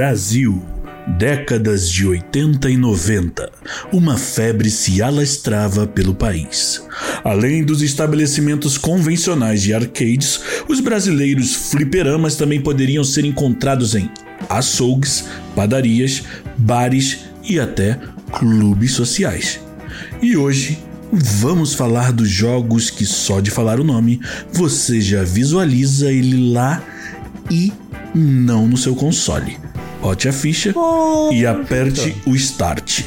[0.00, 0.62] Brasil.
[1.18, 3.52] Décadas de 80 e 90,
[3.92, 6.82] uma febre se alastrava pelo país.
[7.22, 14.10] Além dos estabelecimentos convencionais de arcades, os brasileiros fliperamas também poderiam ser encontrados em
[14.48, 16.22] açougues, padarias,
[16.56, 18.00] bares e até
[18.38, 19.60] clubes sociais.
[20.22, 20.78] E hoje
[21.12, 24.18] vamos falar dos jogos que só de falar o nome
[24.50, 26.82] você já visualiza ele lá
[27.50, 27.70] e
[28.14, 29.58] não no seu console.
[30.00, 33.02] Bote a ficha Oh, e aperte o start.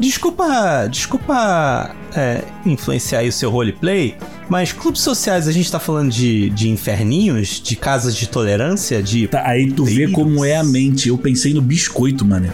[0.00, 4.16] Desculpa, desculpa é, influenciar aí o seu roleplay,
[4.48, 9.28] mas clubes sociais a gente tá falando de, de inferninhos, de casas de tolerância, de.
[9.28, 11.08] Tá, aí tu vê como é a mente.
[11.08, 12.52] Eu pensei no biscoito, mano.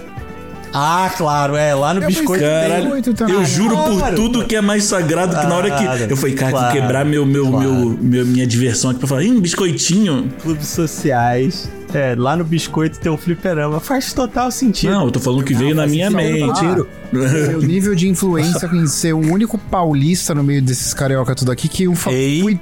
[0.73, 2.45] Ah, claro, é, lá no biscoito.
[2.45, 4.17] Caralho, biscoito eu juro por Claro.
[4.17, 5.71] tudo que é mais sagrado que na hora
[6.07, 7.69] que eu falei, cara, claro, que quebrar meu, meu, claro.
[7.75, 10.31] meu, meu- minha diversão aqui pra falar, ih, biscoitinho.
[10.43, 11.69] clubes sociais.
[11.93, 13.81] É, lá no biscoito tem um fliperama.
[13.81, 14.93] Faz total sentido.
[14.93, 16.59] Não, eu tô falando que veio na minha mente.
[16.59, 16.87] sentido.
[17.13, 21.69] Meu nível de influência em ser o único paulista no meio desses carioca tudo aqui
[21.69, 22.41] que eu fa- Ei.
[22.43, 22.61] fui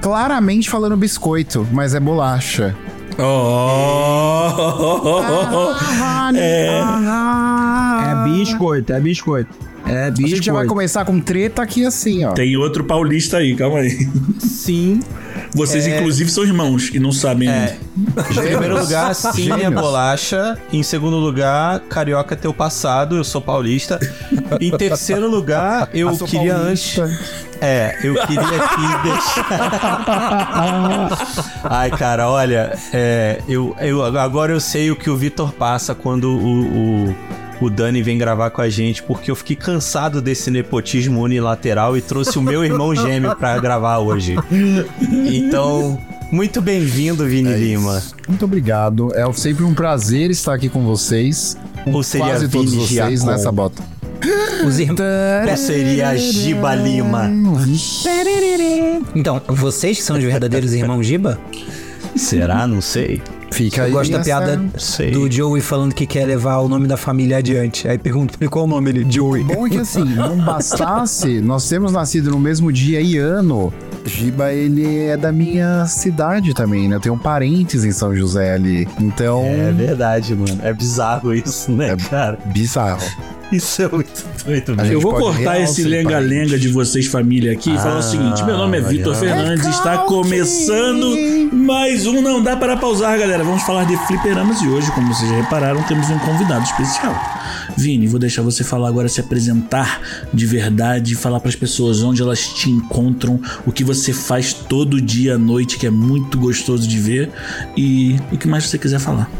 [0.00, 2.74] claramente falando biscoito, mas é bolacha.
[3.18, 4.50] Oh!
[6.34, 6.80] É.
[8.10, 9.69] É biscoito, é biscoito.
[9.86, 12.32] É A gente já vai começar com treta aqui assim, ó.
[12.32, 14.08] Tem outro paulista aí, calma aí.
[14.38, 15.00] Sim.
[15.52, 17.52] Vocês, inclusive, são irmãos e não sabem É.
[17.52, 17.76] ainda.
[18.30, 20.56] Em primeiro lugar, sim, é bolacha.
[20.72, 23.98] Em segundo lugar, carioca teu passado, eu sou paulista.
[24.60, 27.02] Em terceiro lugar, eu Ah, queria paulista.
[27.04, 27.40] antes.
[27.60, 30.50] É, eu queria aqui deixar.
[31.64, 36.24] Ai, cara, olha, é, eu, eu, agora eu sei o que o Vitor passa quando
[36.30, 37.16] o, o,
[37.60, 42.00] o Dani vem gravar com a gente, porque eu fiquei cansado desse nepotismo unilateral e
[42.00, 44.34] trouxe o meu irmão gêmeo pra gravar hoje.
[45.26, 45.98] Então,
[46.32, 48.02] muito bem-vindo, Vini Lima.
[48.26, 49.12] Muito obrigado.
[49.14, 51.56] É sempre um prazer estar aqui com vocês.
[51.84, 53.26] Com Ou seria quase todos Vini vocês Giacom?
[53.26, 53.82] nessa bota.
[54.66, 55.00] Os irmãos.
[55.50, 57.30] Ou seria Giba Lima?
[59.14, 61.38] Então, vocês que são os verdadeiros irmãos Giba?
[62.16, 62.66] Será?
[62.66, 63.22] Não sei.
[63.50, 65.10] Fica Eu gosto da piada Sei.
[65.10, 67.86] do Joey falando que quer levar o nome da família adiante.
[67.88, 69.42] Aí pergunto pra ele qual o nome ele, Joey.
[69.44, 73.72] Bom é que assim, não bastasse nós termos nascido no mesmo dia e ano.
[74.06, 76.96] Giba, ele é da minha cidade também, né?
[76.96, 78.88] Eu tenho parentes em São José ali.
[78.98, 80.58] Então, É verdade, mano.
[80.62, 82.38] É bizarro isso, né, É cara?
[82.46, 83.02] bizarro.
[83.52, 84.92] Isso é muito doido mesmo.
[84.92, 88.78] Eu vou cortar esse lenga-lenga de vocês, família, aqui, e falar o seguinte: meu nome
[88.78, 88.80] é.
[88.80, 93.42] Vitor Fernandes, É está começando mais um Não Dá Para Pausar, galera.
[93.42, 97.14] Vamos falar de fliperamas e hoje, como vocês já repararam, temos um convidado especial.
[97.76, 100.00] Vini, vou deixar você falar agora, se apresentar
[100.32, 105.00] de verdade, falar para as pessoas onde elas te encontram, o que você faz todo
[105.00, 107.30] dia à noite, que é muito gostoso de ver,
[107.76, 109.30] e o que mais você quiser falar.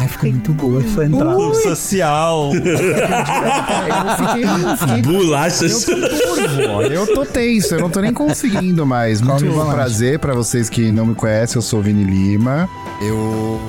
[0.00, 1.34] Ai, ficou muito boa essa entrada.
[1.34, 2.52] Clube social.
[2.54, 2.62] Eu
[4.16, 5.86] fiquei, Bolachas.
[5.86, 9.20] Eu turvo, eu tô tenso, eu não tô nem conseguindo mais.
[9.20, 12.66] Muito prazer pra vocês que não me conhecem, eu sou o Vini Lima.
[13.02, 13.60] Eu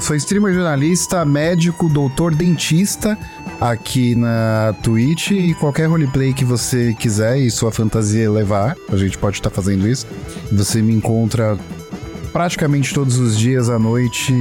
[0.00, 3.16] sou streamer, jornalista, médico, doutor, dentista
[3.60, 9.16] aqui na Twitch e qualquer roleplay que você quiser e sua fantasia levar, a gente
[9.16, 10.08] pode estar fazendo isso.
[10.50, 11.56] Você me encontra
[12.32, 14.34] praticamente todos os dias à noite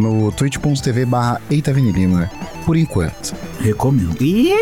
[0.00, 2.30] no twitch.tv barra Eita Vini Lima,
[2.70, 3.34] por enquanto.
[3.58, 4.16] Recomendo.
[4.22, 4.54] Ih,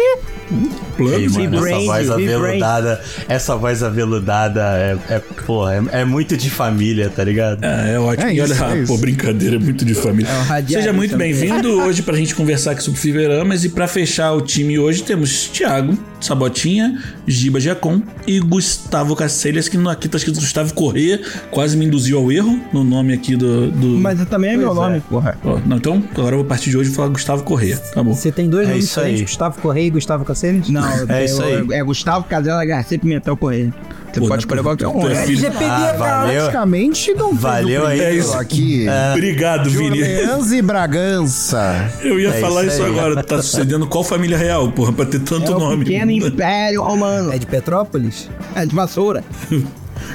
[0.98, 6.36] Ei, mano, essa Brain, voz aveludada, essa voz aveludada é, é porra, é, é muito
[6.36, 7.62] de família, tá ligado?
[7.62, 8.28] É, é ótimo.
[8.28, 8.98] É e olha, isso, é pô, isso.
[8.98, 10.32] brincadeira, é muito de família.
[10.32, 13.64] um radialista Seja muito bem-vindo hoje pra gente conversar aqui sobre Fliperamas.
[13.64, 19.76] E pra fechar o time hoje temos Thiago, Sabotinha, Giba Giacom e Gustavo Cacilhas, que
[19.88, 21.20] aqui tá escrito Gustavo Corrêa,
[21.50, 23.70] quase me induziu ao erro no nome aqui do.
[23.70, 23.86] do...
[23.98, 24.80] Mas também é meu Pois é.
[24.80, 25.38] nome, porra.
[25.44, 27.80] Ó, não, então, agora eu vou partir de hoje falar Gustavo Corrêa.
[28.02, 28.14] Bom.
[28.14, 29.06] Você tem dois É nomes isso aí.
[29.06, 30.68] diferentes, Gustavo Correia e Gustavo Caceres?
[30.68, 31.66] Não, É isso aí.
[31.72, 33.72] É Gustavo Casella Garcia Pimentel Correia.
[34.12, 35.06] Você Pô, pode escolher qualquer um.
[35.06, 35.26] é né?
[35.26, 36.40] filho- Ah, valeu.
[36.40, 38.00] Praticamente não Valeu o aí.
[38.00, 38.34] É isso.
[38.36, 38.86] aqui.
[39.14, 39.98] Obrigado, Vini.
[40.00, 41.90] E Bragança.
[42.00, 43.22] Eu ia É falar isso isso, agora.
[43.22, 45.84] Tá sucedendo qual família real, porra, pra ter tanto É o nome.
[45.84, 47.32] pequeno império romano.
[47.32, 48.28] É de Petrópolis?
[48.54, 49.22] É de vassoura.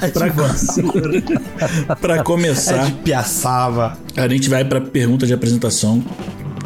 [1.86, 2.86] Pra, pra É começar.
[2.86, 3.96] de Piaçava.
[4.16, 6.02] A gente vai pra pergunta de apresentação,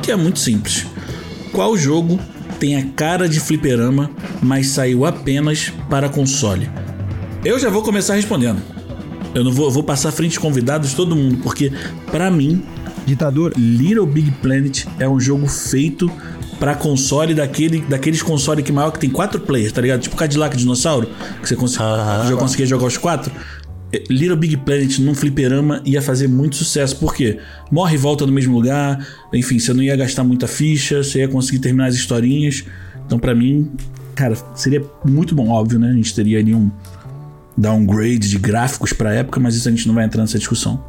[0.03, 0.87] que é muito simples.
[1.53, 2.19] Qual jogo
[2.59, 4.11] tem a cara de fliperama,
[4.43, 6.69] mas saiu apenas para console?
[7.45, 8.61] Eu já vou começar respondendo.
[9.35, 11.73] Eu não vou, eu vou passar frente convidados todo mundo, porque
[12.11, 12.63] pra mim,
[13.07, 13.55] Ditadura.
[13.57, 16.11] Little Big Planet é um jogo feito
[16.59, 20.01] pra console daquele, daqueles console que maior que tem quatro players, tá ligado?
[20.01, 21.09] Tipo Cadillac Dinossauro,
[21.41, 22.29] que você cons- Aham.
[22.29, 23.33] já conseguia jogar os quatro.
[24.11, 26.97] Little Big Planet num fliperama ia fazer muito sucesso.
[26.97, 27.39] Por quê?
[27.71, 29.07] Morre e volta no mesmo lugar.
[29.33, 32.65] Enfim, você não ia gastar muita ficha, você ia conseguir terminar as historinhas.
[33.07, 33.71] Então, pra mim,
[34.15, 35.89] cara, seria muito bom, óbvio, né?
[35.89, 36.71] A gente teria ali um
[37.57, 40.85] downgrade de gráficos pra época, mas isso a gente não vai entrar nessa discussão.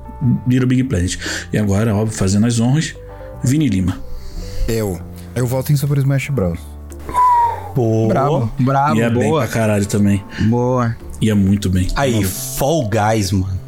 [0.48, 1.18] Little Big Planet.
[1.54, 2.94] E agora, óbvio, fazendo as honras,
[3.44, 3.98] Vini Lima.
[4.68, 5.00] Eu.
[5.34, 6.60] Eu volto em Super Smash Bros.
[7.74, 8.08] Pô.
[8.10, 9.42] Bravo, bravo, Ia bem boa.
[9.44, 10.22] pra caralho também.
[10.50, 10.96] Boa.
[11.22, 11.88] Ia muito bem.
[11.96, 13.60] Aí, Fall Guys, mano.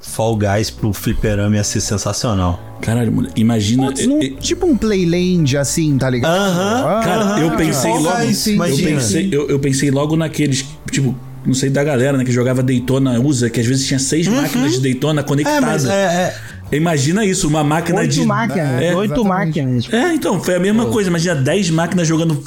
[0.00, 2.58] Fall Guys pro fliperama ia ser sensacional.
[2.80, 3.86] Caralho, mano, imagina.
[3.88, 6.34] Putz, num- tipo um Playland assim, tá ligado?
[6.34, 6.84] Aham.
[6.86, 8.16] Ah, Cara, eu pensei Fall logo.
[8.18, 11.14] Guys, eu, pensei, eu, eu pensei logo naqueles, tipo,
[11.44, 14.72] não sei da galera, né, que jogava Daytona USA, que às vezes tinha seis máquinas
[14.72, 15.84] de Daytona É, conectadas.
[15.84, 16.34] mas é,
[16.70, 16.76] é.
[16.76, 18.24] Imagina isso, uma máquina Oito de.
[18.24, 19.28] máquinas, É, oito exatamente.
[19.28, 19.92] máquinas.
[19.92, 21.08] É, então, foi a mesma coisa.
[21.10, 22.42] Imagina 10 máquinas jogando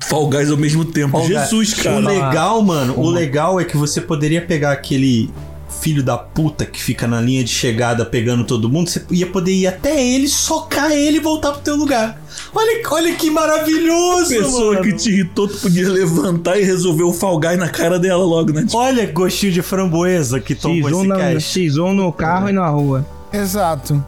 [0.00, 1.12] Fall Guys ao mesmo tempo.
[1.12, 1.82] Fall Jesus, Guys.
[1.82, 1.96] cara.
[1.96, 5.30] O legal, mano, o legal é que você poderia pegar aquele
[5.80, 9.52] filho da puta que fica na linha de chegada pegando todo mundo, você ia poder
[9.52, 12.20] ir até ele, socar ele e voltar pro teu lugar.
[12.54, 14.84] Olha, olha que maravilhoso, pessoa mano.
[14.84, 18.52] que te irritou, tu podia levantar e resolver o Fall Guy na cara dela logo,
[18.52, 18.66] né?
[18.72, 21.60] Olha gostinho de framboesa que tomou X1, esse na, cast.
[21.60, 23.06] X1 no carro e na rua.
[23.32, 24.04] Exato.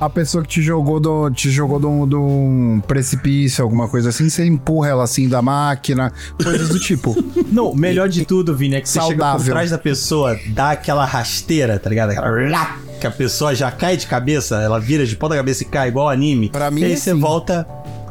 [0.00, 4.28] A pessoa que te jogou do, te jogou do, do um precipício, alguma coisa assim,
[4.28, 6.12] você empurra ela assim da máquina,
[6.42, 7.14] coisas do tipo.
[7.50, 9.52] Não, melhor de tudo, Vini, é que você chega por Saudável.
[9.52, 12.10] trás da pessoa, dá aquela rasteira, tá ligado?
[12.10, 15.88] Aquela que a pessoa já cai de cabeça, ela vira de ponta cabeça e cai
[15.88, 16.48] igual anime.
[16.48, 17.20] Pra mim e aí é você assim.
[17.20, 17.66] volta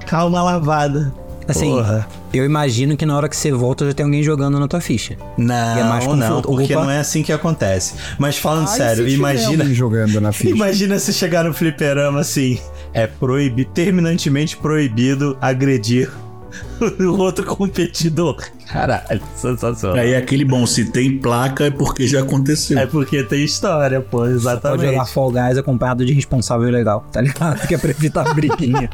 [0.05, 1.11] calma lavada.
[1.47, 2.07] Assim, Porra.
[2.33, 5.17] eu imagino que na hora que você volta já tem alguém jogando na tua ficha.
[5.37, 6.83] Não, é mais não, porque Opa.
[6.83, 7.95] não é assim que acontece.
[8.17, 10.55] Mas falando Ai, sério, imagina, alguém jogando na ficha.
[10.55, 12.59] imagina se chegar no fliperama assim,
[12.93, 16.09] é proibido, terminantemente proibido agredir
[16.99, 18.37] o outro competidor.
[18.67, 19.97] Caralho, sensacional.
[19.97, 22.77] Aí é aquele bom, se tem placa é porque já aconteceu.
[22.79, 24.85] É porque tem história, pô, Pode exatamente.
[24.85, 27.59] jogar Fall Guys acompanhado de responsável legal, tá ligado?
[27.67, 28.89] Que é pra evitar briguinha.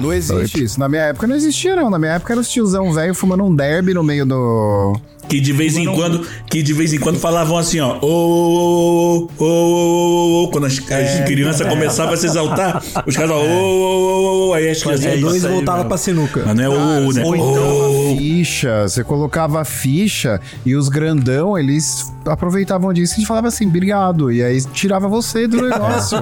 [0.00, 0.80] Não existe isso.
[0.80, 1.90] Na minha época não existia, não.
[1.90, 4.98] Na minha época era os tiozão velho fumando um derby no meio do.
[5.28, 9.28] Que de vez em quando, que de vez em quando falavam assim, ó, ô, ô,
[9.38, 13.40] ô, ô, ô, ô, quando as, as crianças começavam a se exaltar, os caras, ô,
[13.40, 16.42] ô, ô, ô, aí as crianças, É isso Dois aí, voltava pra sinuca.
[16.44, 17.24] mas não é o, né?
[17.24, 23.48] ou Ô, Ficha, você colocava a ficha e os grandão, eles aproveitavam disso e falavam
[23.48, 24.30] assim, obrigado.
[24.30, 26.18] E aí tirava você do negócio.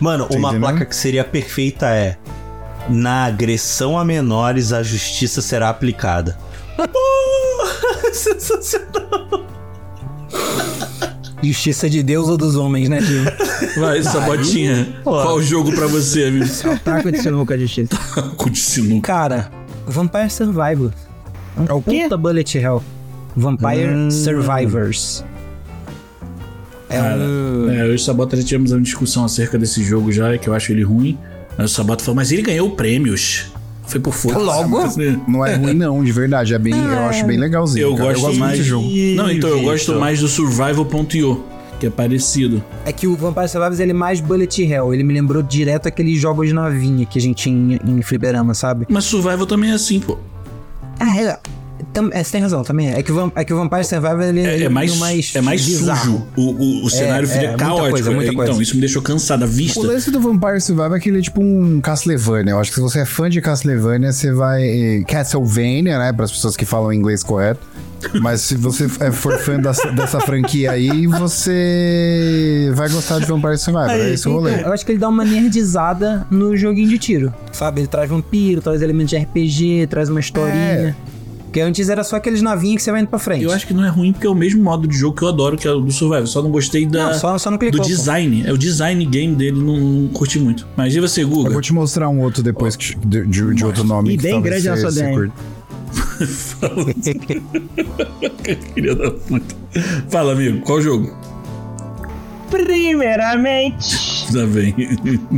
[0.00, 2.16] Mano, uma placa que seria perfeita é:
[2.88, 6.36] Na agressão a menores, a justiça será aplicada.
[8.16, 9.46] Sensacional.
[11.42, 13.80] Justiça de Deus ou dos homens, né, tio?
[13.80, 16.46] vai, Sabotinha, qual o jogo pra você, amigo?
[16.84, 17.96] Taco de sinuca, justiça.
[18.36, 19.12] Com de sinuca.
[19.12, 19.50] Cara,
[19.86, 20.92] Vampire Survivor.
[21.58, 22.02] Um É o quê?
[22.04, 22.82] puta bullet hell.
[23.34, 25.24] Vampire Survivors.
[26.88, 27.70] É um...
[27.70, 30.54] É, eu e o Sabota já tivemos uma discussão acerca desse jogo já, que eu
[30.54, 31.18] acho ele ruim.
[31.58, 33.51] Aí o Sabota falou, mas ele ganhou prêmios.
[33.86, 34.38] Foi por força.
[34.38, 34.78] Logo?
[35.26, 36.54] não é ruim, não, de verdade.
[36.54, 37.88] É bem, eu acho bem legalzinho.
[37.88, 38.12] Eu cara.
[38.12, 38.88] gosto muito mais desse jogo.
[39.16, 41.44] Não, então eu gosto mais do Survival.io,
[41.78, 42.62] que é parecido.
[42.84, 44.94] É que o Vampire Survivors ele é mais bullet hell.
[44.94, 48.54] Ele me lembrou direto aqueles jogos de navinha que a gente tinha em, em fliperama,
[48.54, 48.86] sabe?
[48.88, 50.16] Mas Survival também é assim, pô.
[50.98, 51.38] Ah, é.
[51.92, 52.90] Tam, é, você tem razão também.
[52.92, 54.92] É que o, é que o Vampire Survivor ele É, é mais,
[55.34, 56.00] é mais bizarro.
[56.00, 56.26] sujo.
[56.36, 57.90] O, o, o cenário é, fica muita caótico.
[57.90, 58.62] coisa, muita então, coisa.
[58.62, 59.42] isso me deixou cansado.
[59.44, 59.78] A vista.
[59.80, 62.52] O lance do Vampire Survivor é que ele é tipo um Castlevania.
[62.52, 65.04] Eu acho que se você é fã de Castlevania, você vai.
[65.06, 66.12] Castlevania, né?
[66.12, 67.60] Para as pessoas que falam inglês correto.
[68.20, 73.56] Mas se você é- for fã dessa, dessa franquia aí, você vai gostar de Vampire
[73.58, 73.90] Survivor.
[73.90, 74.62] É esse o rolê.
[74.62, 77.32] Eu acho que ele dá uma nerdizada no joguinho de tiro.
[77.52, 77.80] Sabe?
[77.82, 80.96] Ele traz vampiro, traz elementos de RPG, traz uma historinha.
[81.52, 83.44] Porque antes era só aqueles navinhos que você vai indo pra frente.
[83.44, 85.28] Eu acho que não é ruim porque é o mesmo modo de jogo que eu
[85.28, 86.26] adoro, que é o do Survival.
[86.26, 87.86] Só não gostei da, Não, só- só não do clicou, pô.
[87.86, 88.42] design.
[88.46, 90.66] É o design game dele, não, não curti muito.
[90.74, 91.50] Mas e você, Eu Guga?
[91.50, 94.14] vou te mostrar um outro depois que- de, de- de outro nome.
[94.14, 95.30] E que bem grande na você- sua DM.
[98.74, 99.54] Filha da puta.
[100.08, 101.14] Fala, amigo, qual jogo?
[102.50, 104.74] Primeiramente, Tá bem.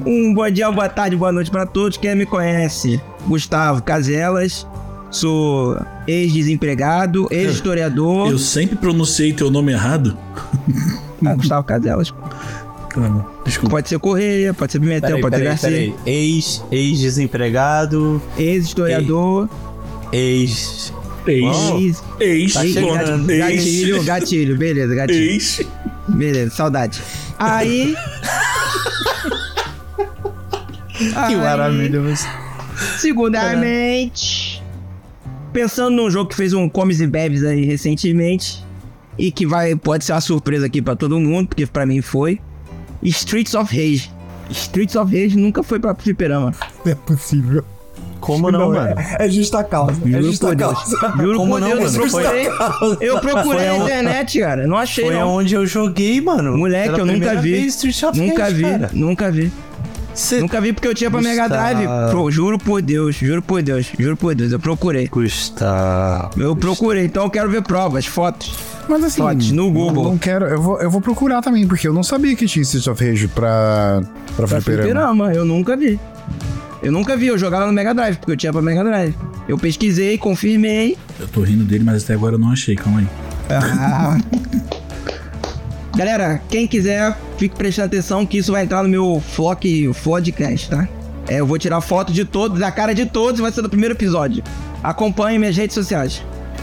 [0.06, 1.97] um bom dia, boa tarde, boa noite pra todos.
[1.97, 3.00] Quem me conhece?
[3.26, 4.64] Gustavo Caselas.
[5.14, 5.76] Sou
[6.09, 8.30] ex-desempregado, ex-historiador.
[8.33, 10.18] Eu sempre pronunciei teu nome errado.
[11.25, 12.12] Ah, Gustavo Caselas.
[12.90, 13.76] Caramba, Desculpa.
[13.76, 15.71] Pode ser Correia, pode ser Pimentel, Peraí, pode ser peraí, Garcia.
[15.71, 15.94] peraí.
[16.37, 19.49] Ex, ex-desempregado, Ex-historiador.
[20.12, 20.92] ex.
[21.26, 21.56] Ex.
[21.78, 22.02] Ex.
[22.21, 22.54] Ex.
[22.54, 22.66] Tá.
[22.66, 23.38] Ex.
[23.38, 25.30] Gatilho, gatilho, beleza, gatilho.
[25.33, 25.61] Ex.
[26.09, 27.00] Beleza, saudade.
[27.38, 27.94] Aí.
[30.97, 32.26] Que maravilhoso.
[32.99, 34.43] Segundamente,
[35.54, 38.62] pensando num jogo que fez um Comes e Bebes aí recentemente,
[39.16, 42.40] e que vai pode ser uma surpresa aqui pra todo mundo, porque pra mim foi.
[43.02, 44.11] Streets of Rage.
[44.50, 46.52] Streets of Rage nunca foi pra fliperama.
[46.84, 47.64] Não é possível.
[48.20, 48.94] Como não, mano?
[48.99, 49.92] É, é justa causa.
[50.02, 50.73] É Juro justa por Deus.
[50.99, 51.16] causa.
[51.23, 52.11] Juro Como por não, Deus, eu mano?
[52.11, 53.08] Foi- procurei.
[53.08, 54.66] Eu procurei na a- internet, cara.
[54.66, 55.23] Não achei, Foi não.
[55.23, 56.56] aonde eu joguei, mano.
[56.56, 57.66] Moleque, Pela eu nunca vi.
[57.66, 58.64] Street of Nunca Rage, vi,
[58.99, 59.52] nunca vi.
[60.14, 61.75] Cê- Nunca vi porque eu tinha pra Mega Gustavo.
[61.75, 62.11] Drive.
[62.11, 65.09] Pro- juro por Deus, juro por Deus, juro por Deus, eu procurei.
[65.09, 66.40] Gustavo.
[66.40, 68.54] Eu procurei, então eu quero ver provas, fotos.
[68.88, 70.04] Mas assim, Fotos no Google.
[70.04, 70.44] Não, não quero.
[70.44, 73.28] Eu vou, eu vou procurar também, porque eu não sabia que tinha Street of Rage
[73.28, 74.02] pra,
[74.37, 74.83] pra, Pra fliperama.
[74.83, 75.99] fliperama, eu nunca vi.
[76.83, 79.14] Eu nunca vi, eu jogava no Mega Drive, porque eu tinha pra Mega Drive.
[79.49, 80.99] Eu pesquisei, confirmei.
[81.18, 83.06] Eu tô rindo dele, mas até agora eu não achei, calma aí.
[83.50, 84.18] Ah.
[85.96, 90.88] Galera, quem quiser, fique prestando atenção que isso vai entrar no meu Flock Podcast, tá?
[91.28, 93.94] É, eu vou tirar foto de todos, a cara de todos, vai ser do primeiro
[93.94, 94.42] episódio.
[94.82, 96.20] Acompanhe minhas redes sociais.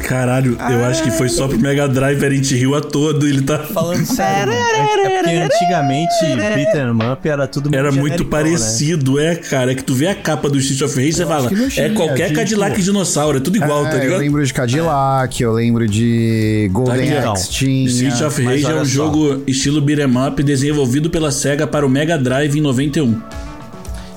[0.08, 3.28] Caralho, eu acho que foi só pro Mega Drive, a gente riu a todo.
[3.28, 3.60] Ele tá.
[3.60, 6.14] Falando sério, mano, é é porque antigamente
[6.56, 8.30] Beat'em Up era tudo Era muito né?
[8.30, 9.72] parecido, é, cara.
[9.72, 12.28] É que tu vê a capa do Street of Rage e você fala, é qualquer
[12.28, 14.20] tipo- Cadillac dinossauro, é tudo igual, tá É, eu ligado?
[14.20, 17.88] lembro de Cadillac, eu lembro de Golden Tá Axe tinha.
[17.88, 18.86] Street of Rage é um só.
[18.86, 23.20] jogo estilo beat'em up desenvolvido pela SEGA para o Mega Drive em 91.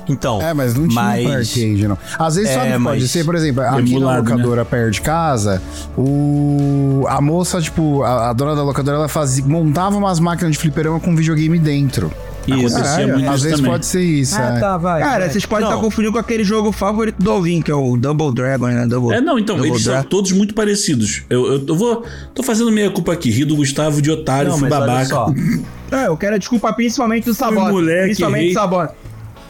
[0.07, 1.23] Então, É, mas não tinha mas...
[1.25, 1.97] pra arcade, não.
[2.19, 4.31] Às vezes É, sabe, pode mas- ser, por exemplo, aqui na Emulado, né?
[4.31, 5.61] locadora perto de casa,
[5.97, 7.05] o...
[7.07, 10.99] a moça, tipo, a, a dona da locadora, ela fazia, montava umas máquinas de fliperama
[10.99, 12.11] com videogame dentro.
[12.47, 13.71] Isso, acontecia muito às isso vezes também.
[13.71, 14.35] pode ser isso.
[14.37, 14.59] Ah, é.
[14.59, 15.01] tá, vai.
[15.01, 15.29] Cara, vai.
[15.31, 18.67] vocês podem estar confundindo com aquele jogo favorito do Alvin, que é o Double Dragon,
[18.67, 18.85] né?
[18.85, 20.07] Double, É, não, então, Double eles são Dragon.
[20.09, 21.23] todos muito parecidos.
[21.27, 22.03] Eu, eu, eu vou.
[22.35, 23.31] Tô fazendo meia culpa aqui.
[23.31, 25.05] Ri do Gustavo de otário, Não, fui mas olha babaca.
[25.07, 25.33] só.
[25.91, 27.71] É, eu quero a desculpa principalmente do Sabota.
[27.71, 28.95] moleque, principalmente do Sabota.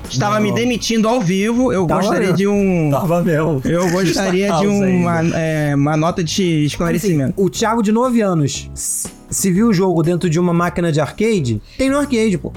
[0.10, 2.34] Estava me demitindo ao vivo, eu Tava gostaria eu.
[2.34, 2.90] de um...
[2.92, 3.62] Tava mesmo.
[3.66, 7.34] Eu gostaria de Causa uma, é, uma nota de esclarecimento.
[7.36, 8.70] O Thiago de 9 anos,
[9.30, 12.54] se viu o jogo dentro de uma máquina de arcade, tem no arcade, pô.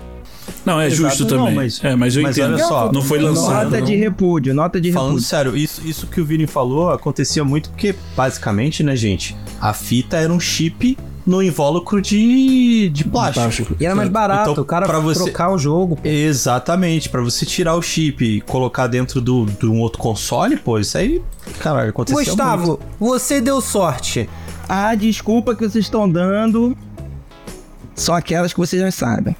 [0.64, 1.56] Não, é justo Exato, não, também.
[1.56, 2.54] mas- é, mas eu mas entendo.
[2.54, 3.70] olha só, não foi lançado.
[3.70, 5.26] Nota de repúdio, nota de Falando repúdio.
[5.28, 9.36] sério, isso, isso que o Vini falou acontecia muito porque, basicamente, né, gente?
[9.60, 10.96] A fita era um chip
[11.28, 13.40] no invólucro de, de plástico.
[13.44, 13.76] Plástico.
[13.78, 15.96] E era mais barato, Então, o cara pra você- trocar o jogo.
[15.96, 16.08] pô.
[16.08, 20.78] Exatamente, pra você tirar o chip e colocar dentro do, de um outro console, pô,
[20.78, 21.22] isso aí,
[21.60, 22.28] caralho, acontecia muito.
[22.30, 24.28] Gustavo, você deu sorte.
[24.68, 26.76] A desculpa que vocês estão dando
[27.94, 29.36] são aquelas que vocês já sabem.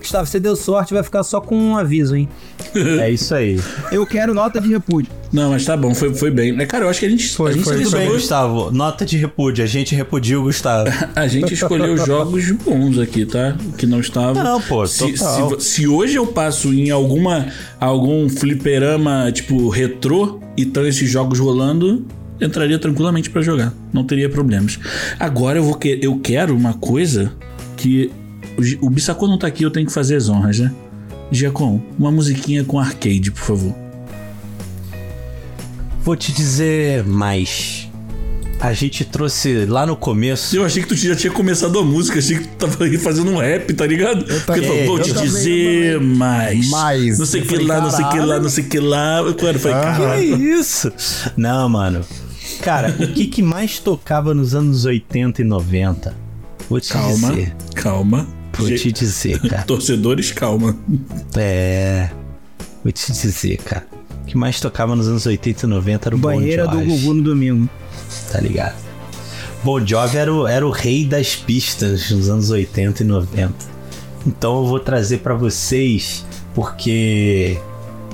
[0.00, 2.28] Gustavo, você deu sorte, vai ficar só com um aviso, hein?
[2.74, 3.60] É isso aí.
[3.92, 5.12] Eu quero nota de repúdio.
[5.32, 6.60] Não, mas tá bom, foi, foi bem.
[6.60, 8.70] É, Cara, eu acho que a gente, a gente foi, selecionou- bem, Gustavo.
[8.72, 9.62] Nota de repúdio.
[9.62, 10.90] A gente repudia o Gustavo.
[11.14, 13.56] A gente escolheu jogos bons aqui, tá?
[13.78, 14.42] Que não estavam.
[14.42, 15.60] Não, pô, se, total.
[15.60, 17.46] se, se hoje eu passo em alguma
[17.78, 22.04] algum fliperama tipo retrô e estão esses jogos rolando,
[22.40, 23.72] entraria tranquilamente pra jogar.
[23.92, 24.78] Não teria problemas.
[25.18, 27.32] Agora eu vou que, eu quero uma coisa
[27.76, 28.10] que
[28.80, 30.72] o, Bissacô não tá aqui, eu tenho que fazer as honras, né?
[31.32, 33.74] Giacom, uma musiquinha com arcade, por favor.
[36.02, 37.88] Vou te dizer mais.
[38.58, 40.54] A gente trouxe lá no começo.
[40.54, 43.30] Eu achei que tu já tinha começado a música, achei que tu tava aí fazendo
[43.30, 44.24] um rap, tá ligado?
[44.24, 46.68] Porque também, falou, vou eu te também, dizer mais.
[46.68, 47.18] Mais.
[47.18, 48.68] Não sei o Eu que falei, lá, não sei o que lá, não sei o
[48.68, 49.18] que lá.
[49.20, 50.36] Eu falei, Que caralho.
[50.60, 50.92] isso?
[51.36, 52.04] Não, mano.
[52.60, 56.14] Cara, o que, que mais tocava nos anos 80 e 90?
[56.68, 57.56] Vou te Calma, dizer.
[57.74, 58.26] calma.
[58.60, 59.62] Vou te dizer, cara.
[59.66, 60.76] Torcedores, calma.
[61.36, 62.10] É.
[62.82, 63.86] Vou te dizer, cara.
[64.22, 67.14] O que mais tocava nos anos 80 e 90 era o Banheira Bon do Gugu
[67.14, 67.68] no domingo.
[68.30, 68.76] Tá ligado?
[69.62, 73.54] Bon Jovi era o, era o rei das pistas nos anos 80 e 90.
[74.26, 76.24] Então eu vou trazer pra vocês,
[76.54, 77.58] porque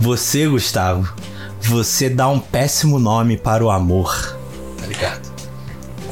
[0.00, 1.12] você, Gustavo,
[1.60, 4.36] você dá um péssimo nome para o amor.
[4.78, 5.26] Tá ligado?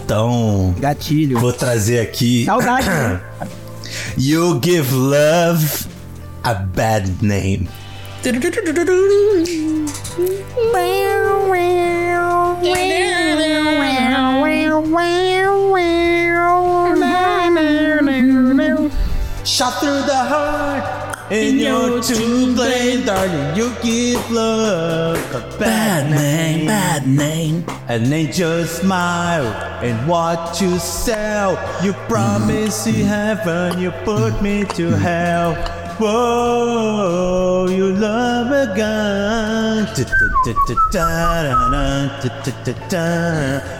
[0.04, 1.38] Então, Gatilho.
[1.40, 2.44] vou trazer aqui.
[2.44, 2.86] Saudade.
[4.16, 5.88] You give love
[6.44, 7.68] a bad name.
[19.44, 20.93] Shot through the heart,
[21.30, 23.56] and you're to blame, darling.
[23.56, 27.64] You give love a bad name, bad name.
[27.88, 29.46] An angel smile,
[29.82, 31.52] and what you sell.
[31.84, 32.98] You promise mm.
[32.98, 34.98] you heaven, you put me to mm.
[34.98, 35.83] hell.
[35.98, 39.86] Whoa, you love a gun.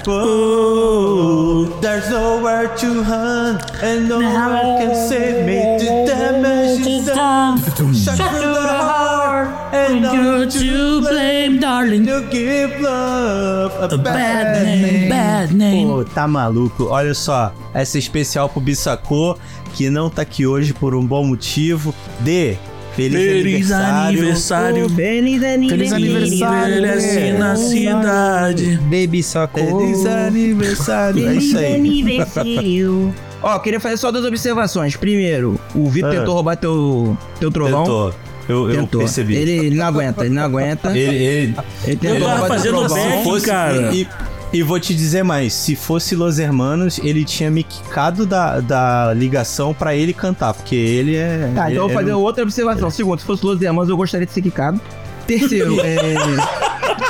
[0.07, 5.59] Whoa, there's nowhere to hunt, and no one can save me.
[5.79, 7.59] The damage is done.
[7.93, 12.07] Shut through the heart, and you're to blame, darling.
[12.07, 15.09] You give love a, bad, name.
[15.09, 15.89] Bad name.
[15.89, 16.87] Pô, tá maluco.
[16.91, 19.37] Olha só, essa é especial pro Bissacô,
[19.75, 21.95] que não tá aqui hoje por um bom motivo.
[22.21, 22.57] De
[22.95, 24.19] Feliz, Feliz aniversário.
[24.19, 24.89] aniversário.
[24.91, 26.79] Feliz Feliz aniversário.
[26.79, 28.79] Envelhece na cidade.
[28.85, 29.81] Baby sacou.
[29.81, 31.29] Feliz aniversário.
[31.29, 31.75] É isso aí.
[31.75, 33.13] aniversário.
[33.43, 34.97] Ó, queria fazer só duas observações.
[34.97, 36.19] Primeiro, o Vitor Ah.
[36.19, 37.83] tentou roubar teu, teu trovão.
[37.83, 38.15] Tentou.
[38.49, 39.37] Eu, eu percebi.
[39.37, 40.91] Ele, ele não aguenta, ele não aguenta.
[40.97, 41.55] Ele, ele,
[41.85, 43.95] ele, tentou Ele tava roubar teu fazendo se fosse, cara.
[43.95, 44.07] E,
[44.55, 49.13] e vou te dizer mais, se fosse Los Hermanos, ele tinha me quicado da, da
[49.13, 51.51] ligação pra ele cantar, porque ele é...
[51.55, 52.89] Tá, então eu vou fazer outra observação.
[52.89, 54.81] Segundo, se fosse Los Hermanos, eu gostaria de ser quicado.
[55.27, 55.99] Terceiro, é...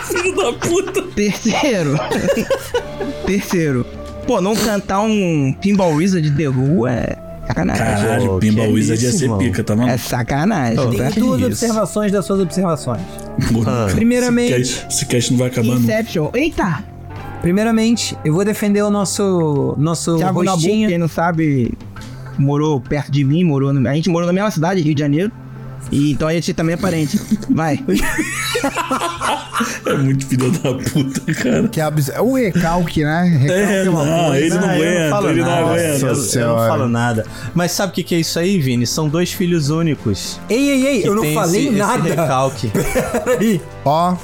[0.04, 1.02] Filho da puta.
[1.14, 1.98] Terceiro.
[3.26, 3.86] Terceiro.
[4.26, 7.84] Pô, não cantar um Pinball Wizard de The Who é sacanagem.
[7.84, 9.38] Caralho, Pô, Pinball que Wizard ia isso, ser irmão.
[9.38, 9.98] pica, tá É maluco?
[9.98, 11.10] sacanagem, Oh, tá?
[11.10, 11.46] Tem duas isso?
[11.48, 13.02] observações das suas observações.
[13.52, 15.68] Porra, Primeiramente- Esse cast, esse cast não vai acabar.
[15.74, 16.30] Inception.
[16.32, 16.93] Eita!
[17.44, 20.88] Primeiramente, eu vou defender o nosso, nosso Thiago Nabu, rostinho.
[20.88, 21.74] quem não sabe,
[22.38, 25.30] morou perto de mim, morou no- a gente morou na mesma cidade, Rio de Janeiro.
[25.92, 27.20] E então a gente também é parente.
[27.50, 27.78] Vai.
[29.86, 31.68] É muito filho da puta, cara.
[31.68, 32.08] Que abs...
[32.08, 33.22] é o recalque, né?
[33.40, 36.06] Recalque É, uma não, ele não aguenta, falo ele não nada, aguenta.
[36.06, 37.26] Eu, eu não falo nada.
[37.54, 38.84] Mas sabe o que, que é isso aí, Vini?
[38.84, 40.40] São dois filhos únicos.
[40.50, 42.02] Ei, ei, ei, eu não falei esse, esse nada.
[42.02, 42.72] recalque.
[43.24, 43.62] Peraí.
[43.84, 44.16] Ó,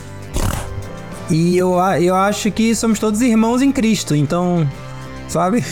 [1.30, 4.68] E eu, eu acho que somos todos irmãos em Cristo, então.
[5.28, 5.64] Sabe?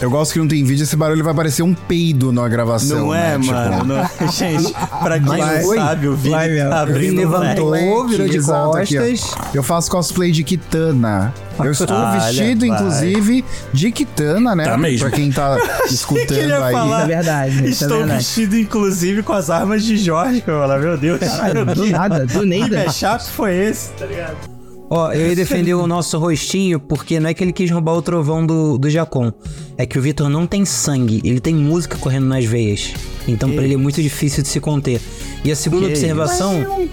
[0.00, 2.98] eu gosto que não tem vídeo, esse barulho vai parecer um peido na gravação.
[3.06, 3.44] Não é, né?
[3.44, 3.84] Tipo, mano?
[3.84, 5.62] Não- Gente, pra quem Vai.
[5.62, 6.70] não sabe, o Vini Vai mesmo.
[6.70, 8.08] tá abrindo levantou, leque.
[8.08, 9.34] virou de Exato, aqui, costas.
[9.54, 11.32] Eu faço cosplay de Kitana.
[11.62, 14.64] Eu estou Olha, vestido, inclusive, de Kitana, né?
[14.64, 15.06] Tá mesmo.
[15.06, 15.56] Pra quem tá
[15.86, 16.72] que escutando aí.
[16.72, 17.02] falar?
[17.02, 17.66] É verdade.
[17.66, 18.18] É Estou verdade.
[18.18, 21.20] vestido, inclusive, com as armas de Jorge, que eu meu Deus.
[21.20, 22.90] Caralho, do nada, do Que nada.
[22.90, 24.49] chato foi esse, tá ligado?
[24.92, 28.02] Ó, eu ia defender o nosso rostinho porque não é que ele quis roubar o
[28.02, 29.32] trovão do, do Jacon.
[29.78, 32.92] É que o Vitor não tem sangue, ele tem música correndo nas veias.
[33.28, 35.00] Então pra ele é muito difícil de se conter.
[35.44, 36.88] E a segunda Que observação,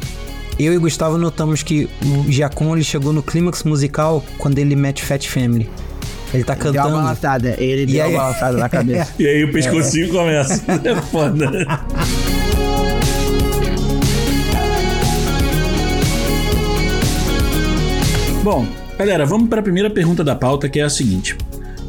[0.59, 5.03] eu e Gustavo notamos que o Jacon ele chegou no clímax musical quando ele mete
[5.03, 5.67] Fat Family.
[6.33, 6.97] Ele tá Deu uma cantando.
[6.97, 7.55] balançada.
[7.57, 8.13] Ele E deu aí?
[8.13, 9.11] uma balançada na cabeça.
[9.17, 10.63] E aí o pescocinho começa.
[10.85, 11.49] É foda.
[18.49, 18.65] Bom,
[18.97, 21.35] galera, vamos para a primeira pergunta da pauta, que é a seguinte: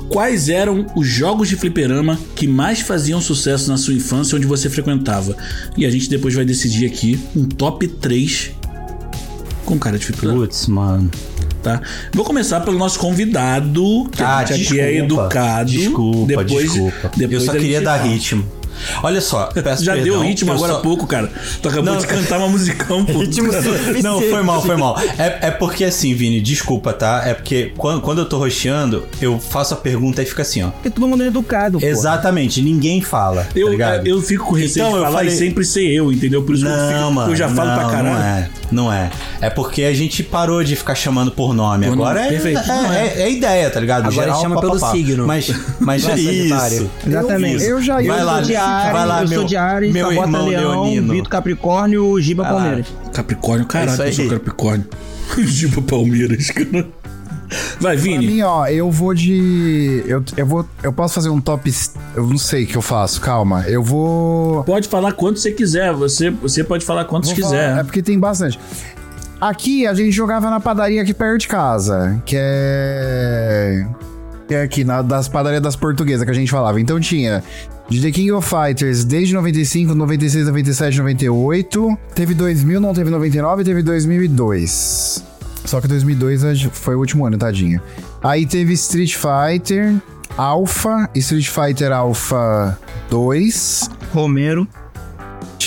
[0.09, 4.69] Quais eram os jogos de fliperama que mais faziam sucesso na sua infância onde você
[4.69, 5.37] frequentava?
[5.77, 8.51] E a gente depois vai decidir aqui um top 3
[9.65, 11.09] com cara de fliperama, Putz, mano.
[11.63, 11.81] tá?
[12.13, 15.23] Vou começar pelo nosso convidado, que Ah, a gente aqui é desculpa.
[15.23, 15.71] educado.
[15.71, 17.13] Desculpa, depois, desculpa.
[17.17, 18.45] Depois eu só queria gente dar ritmo.
[19.03, 21.31] Olha só, peço Já perdão, deu ritmo agora só- há pouco, cara.
[21.63, 22.01] Tu acabou Não.
[22.01, 23.19] de cantar uma musicão, pô.
[23.21, 24.03] Ritmo suficiente.
[24.03, 24.99] Não, foi mal, foi mal.
[25.19, 27.23] É, é porque assim, Vini, desculpa, tá?
[27.25, 30.69] É porque quando, quando eu tô rosteando, eu faço a pergunta e fica assim, ó.
[30.71, 31.87] Porque todo mundo é educado, pô.
[31.87, 33.43] Exatamente, ninguém fala.
[33.45, 34.07] tá Eu, ligado?
[34.07, 36.43] eu fico com receio Então, de eu falar falei- e sempre ser eu, entendeu?
[36.43, 37.33] Por isso que eu, Não, fico, mano.
[37.33, 38.09] eu já falo não, pra caralho.
[38.09, 39.11] Não é, não é.
[39.41, 41.87] É porque a gente parou de ficar chamando por nome.
[41.87, 42.59] Por Agora nome, é, perfeito.
[42.61, 44.01] é, Não é, é ideia, tá ligado?
[44.07, 44.93] Agora Geral, chama pelo papapá.
[44.93, 45.27] signo.
[45.27, 46.91] Mas, mas Não é isso.
[47.07, 47.65] Exatamente.
[47.65, 48.13] Eu já ia.
[48.69, 51.13] Ares, vai lá, eu meu- sou de Ares, meu Sabota irmão Leão, leonino.
[51.13, 52.49] Vitor Capricórnio, Giba lá.
[52.51, 52.87] Palmeiras.
[53.13, 54.29] Capricórnio, É caralho, eu sou.
[54.29, 54.87] Capricórnio.
[55.39, 56.87] Giba Palmeiras, cara.
[57.81, 58.27] Vai, Pra Vini.
[58.27, 60.03] mim, ó, eu vou de.
[60.07, 60.67] Eu, eu vou.
[60.83, 61.73] Eu posso fazer um top.
[62.15, 63.65] Eu não sei o que eu faço, calma.
[63.67, 64.63] Eu vou.
[64.65, 65.93] Pode falar quanto você quiser.
[65.95, 67.69] Você, você pode falar quantos Vou quiser.
[67.71, 68.59] falar- é porque tem bastante.
[69.41, 73.87] Aqui a gente jogava na padaria aqui perto de casa, que é.
[74.51, 76.81] É aqui, na, das padarias das portuguesas que a gente falava.
[76.81, 77.43] Então tinha
[77.89, 81.99] de The King of Fighters desde 95, 96, 97, 98.
[82.15, 85.25] Teve 2000, não teve 99, teve 2002.
[85.65, 87.83] Só que 2002 foi o último ano, tadinha.
[88.23, 89.97] Aí teve Street Fighter,
[90.37, 92.79] Alpha, Street Fighter Alpha
[93.11, 93.91] 2.
[94.13, 94.67] Romero.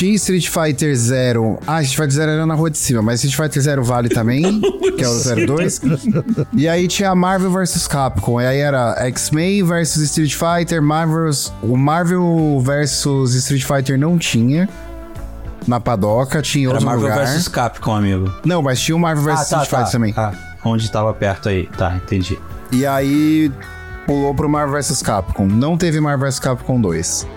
[0.01, 1.59] Tinha Street Fighter Zero.
[1.67, 4.41] Ah, Street Fighter Zero era na rua de cima, mas Street Fighter Zero vale também,
[4.97, 5.79] que é o 02.
[6.53, 8.41] e aí tinha Marvel vs Capcom.
[8.41, 14.67] E aí era X-Men versus Street Fighter, Marvel's, o Marvel versus Street Fighter não tinha.
[15.67, 17.23] Na padoca, tinha Era outro Marvel lugar.
[17.27, 18.33] vs Capcom, amigo.
[18.43, 20.13] Não, mas tinha o Marvel vs Street Fighter também.
[20.17, 20.33] Ah,
[20.65, 21.67] onde tava perto aí.
[21.77, 22.39] Tá, entendi.
[22.71, 23.51] E aí
[24.07, 25.45] pulou pro Marvel vs Capcom.
[25.45, 27.27] Não teve Marvel vs Capcom 2.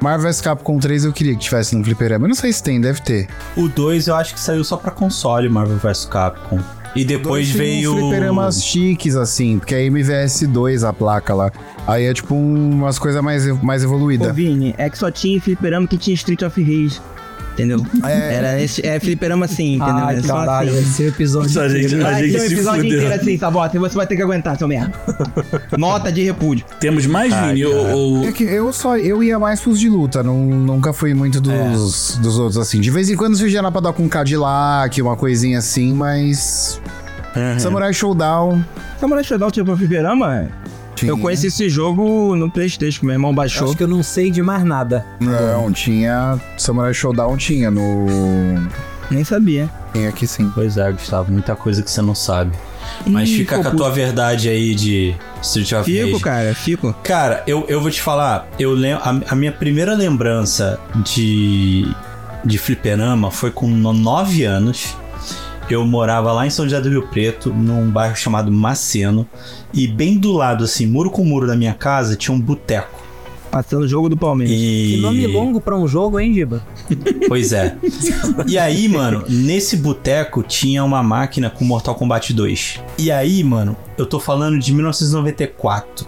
[0.00, 2.24] Marvel vs Capcom 3 eu queria que tivesse no fliperama.
[2.24, 3.28] Eu não sei se tem, deve ter.
[3.56, 6.60] O 2 eu acho que saiu só pra console, Marvel vs Capcom.
[6.96, 7.92] E depois veio.
[7.94, 11.52] uns fliperamas chiques, assim, porque é MVS2 a placa lá.
[11.86, 14.34] Aí é tipo um- umas coisas mais, mais Ô, evoluídas.
[14.34, 17.00] Vini, é que só tinha fliperama que tinha Street of Rage.
[17.58, 17.84] Entendeu?
[18.04, 20.04] Era esse, é fliperama assim, entendeu?
[20.04, 20.78] Ai, É só caralho, assim.
[20.80, 21.60] esse episódio.
[21.60, 22.06] A gente, inteiro.
[22.06, 23.20] a gente ter um se episódio inteiro fudeu.
[23.20, 24.92] assim, Sabota, e você vai ter que aguentar, seu merda.
[25.76, 26.64] Nota de repúdio.
[26.78, 27.64] Temos mais, Ai, Vini?
[27.66, 31.40] Ou, É que eu só eu ia mais pros de luta, não, nunca fui muito
[31.40, 32.80] dos, dos outros assim.
[32.80, 36.80] De vez em quando surgia lá pra dar com um Cadillac, uma coisinha assim, mas.
[37.58, 38.64] Samurai Showdown.
[39.00, 40.48] Samurai Shodown tipo fliperama?
[40.98, 41.12] Tinha.
[41.12, 43.68] Eu conheci esse jogo no Playstation, meu irmão baixou.
[43.68, 45.06] Acho que eu não sei de mais nada.
[45.20, 46.40] Não, tinha.
[46.56, 48.06] Samurai Showdown tinha no.
[49.10, 49.70] Nem sabia.
[49.92, 50.50] Tem aqui sim.
[50.54, 52.52] Pois é, Gustavo, muita coisa que você não sabe.
[53.06, 56.24] Mas Ih, fica pô, com a tua verdade aí de Street of Fico, Rage.
[56.24, 56.92] cara, fico.
[57.04, 61.86] Cara, eu, eu vou te falar, eu lembro, a, a minha primeira lembrança de,
[62.44, 64.96] de fliperama foi com 9 anos.
[65.70, 69.28] Eu morava lá em São José do Rio Preto, num bairro chamado Maceno.
[69.72, 73.08] E bem do lado, assim, muro com muro da minha casa, tinha um boteco.
[73.50, 74.54] Passando o jogo do Palmeiras.
[74.54, 74.94] E...
[74.94, 76.62] Que nome longo pra um jogo, hein, Giba?
[77.28, 77.76] Pois é.
[78.46, 82.80] E aí, mano, nesse boteco tinha uma máquina com Mortal Kombat 2.
[82.98, 86.06] E aí, mano, eu tô falando de 1994.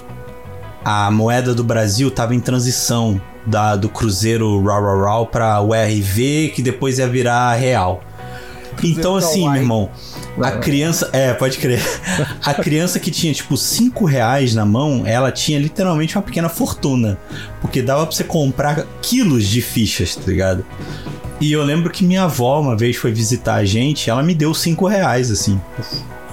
[0.84, 6.52] A moeda do Brasil tava em transição da, do Cruzeiro Rau Rau Rau pra URV,
[6.54, 8.02] que depois ia virar Real.
[8.82, 9.90] Então, assim, meu irmão,
[10.40, 11.10] a criança.
[11.12, 11.80] É, pode crer.
[12.44, 17.18] A criança que tinha, tipo, 5 reais na mão, ela tinha literalmente uma pequena fortuna.
[17.60, 20.64] Porque dava pra você comprar quilos de fichas, tá ligado?
[21.40, 24.52] E eu lembro que minha avó uma vez foi visitar a gente, ela me deu
[24.52, 25.60] 5 reais, assim.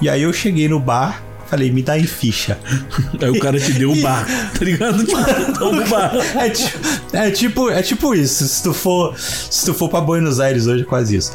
[0.02, 2.58] E aí eu cheguei no bar, falei, me dá em ficha.
[3.22, 4.26] Aí o cara te deu o bar,
[4.58, 5.04] tá ligado?
[5.06, 6.14] Tipo, o bar.
[6.36, 6.74] É, ti-
[7.14, 8.48] é tipo, é tipo isso.
[8.48, 11.32] Se tu for, se tu for para Buenos Aires hoje, é quase isso.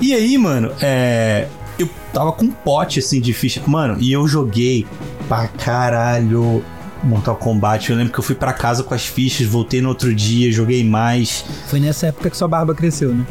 [0.00, 1.48] E aí, mano, é,
[1.78, 4.86] eu tava com um pote assim de ficha, mano, e eu joguei
[5.28, 6.64] pra caralho
[7.02, 7.90] Mortal Kombat.
[7.90, 10.82] Eu lembro que eu fui pra casa com as fichas, voltei no outro dia, joguei
[10.84, 11.44] mais.
[11.68, 13.24] Foi nessa época que sua barba cresceu, né?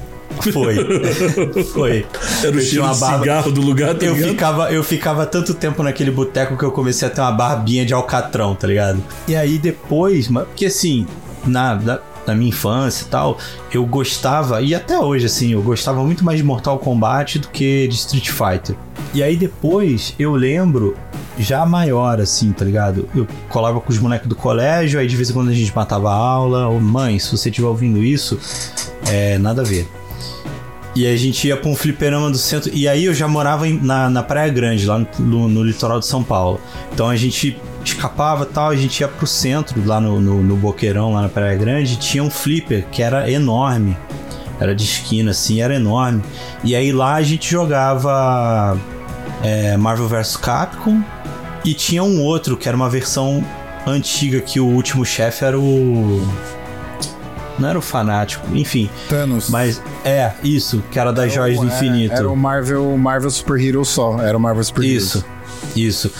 [0.51, 0.75] Foi,
[1.73, 2.05] foi.
[2.43, 4.29] Era o cheiro uma de barba- cigarro do lugar, tá Eu ligado?
[4.31, 7.93] ficava, eu ficava tanto tempo naquele boteco que eu comecei a ter uma barbinha de
[7.93, 9.01] alcatrão, tá ligado?
[9.27, 11.05] E aí depois, porque assim,
[11.45, 13.37] na, na, na minha infância e tal,
[13.71, 17.87] eu gostava, e até hoje, assim, eu gostava muito mais de Mortal Kombat do que
[17.87, 18.75] de Street Fighter.
[19.13, 20.95] E aí depois eu lembro,
[21.39, 23.07] já maior, assim, tá ligado?
[23.15, 26.09] Eu colava com os bonecos do colégio, aí de vez em quando a gente matava
[26.09, 26.67] a aula.
[26.67, 28.37] Ô, mãe, se você estiver ouvindo isso,
[29.07, 29.87] é nada a ver.
[30.95, 32.71] E a gente ia pra um fliperama do centro.
[32.73, 36.05] E aí eu já morava em- na, na Praia Grande, lá no, no- litoral de
[36.05, 36.59] São Paulo.
[36.93, 41.13] Então a gente escapava tal, a gente ia pro centro, lá no, no, no Boqueirão,
[41.13, 41.97] lá na Praia Grande.
[41.97, 43.97] Tinha um flipper que era enorme.
[44.57, 46.23] Era de esquina, assim, era enorme.
[46.63, 48.77] E aí lá a gente jogava
[49.43, 51.01] é, Marvel vs Capcom.
[51.65, 53.43] E tinha um outro que era uma versão
[53.85, 56.25] antiga que o último chefe era o.
[57.57, 58.89] Não era o fanático, enfim.
[59.07, 59.49] Thanos.
[59.49, 62.13] Mas é, isso, que era das joias do É, infinito.
[62.13, 64.19] Era o Marvel, Marvel Super Hero só.
[64.19, 65.25] Era o Marvel Super Isso,
[65.75, 66.11] isso.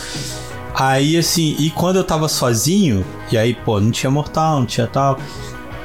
[0.74, 4.86] Aí assim, e quando eu tava sozinho, e aí, pô, não tinha mortal, não tinha
[4.86, 5.18] tal.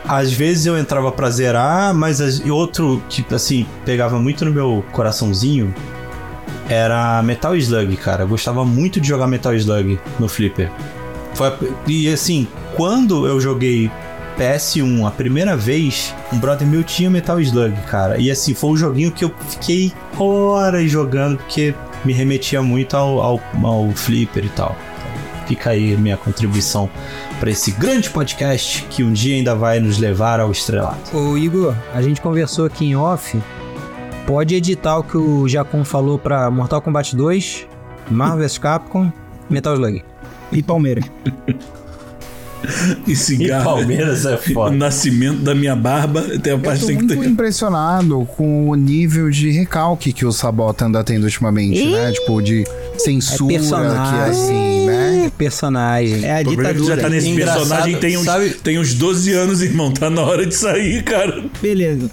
[0.08, 4.52] Às vezes eu entrava pra zerar, mas as- e outro que, assim, pegava muito no
[4.52, 5.74] meu coraçãozinho
[6.68, 8.24] era Metal Slug, cara.
[8.24, 10.72] Eu gostava muito de jogar Metal Slug no Flipper.
[11.34, 11.52] Foi
[11.88, 13.90] e assim, quando eu joguei
[14.38, 18.18] PS1 a primeira vez, um brother meu tinha Metal Slug, cara.
[18.18, 23.20] E assim, foi um joguinho que eu fiquei horas jogando, porque me remetia muito ao,
[23.20, 24.76] ao, ao Flipper e tal.
[24.76, 26.90] Então, fica aí minha contribuição
[27.40, 31.16] para esse grande podcast que um dia ainda vai nos levar ao estrelato.
[31.16, 33.42] Ô Igor, a gente conversou aqui em off.
[34.26, 37.68] Pode editar o que o Jacon falou pra Mortal Kombat 2,
[38.10, 39.12] Marvel vs Capcom,
[39.50, 40.04] Metal Slug.
[40.52, 41.06] E Palmeiras.
[43.08, 43.64] E E cigarro.
[43.64, 44.76] Palmeiras é O foda.
[44.76, 47.30] nascimento da minha barba tem a Eu parte tô que tem que muito ter.
[47.30, 52.12] impressionado com o nível de recalque que o Sabota anda tendo ultimamente, né?
[52.12, 52.64] Tipo, de
[52.98, 55.32] censura, É que é assim, né?
[55.38, 56.24] Personagem.
[56.26, 57.02] É a O problema é que já ditadura.
[57.02, 59.92] tá nesse Engraçado, personagem tem uns, sabe- tem uns 12 anos, irmão.
[59.92, 61.44] Tá na hora de sair, cara.
[61.62, 62.10] Beleza.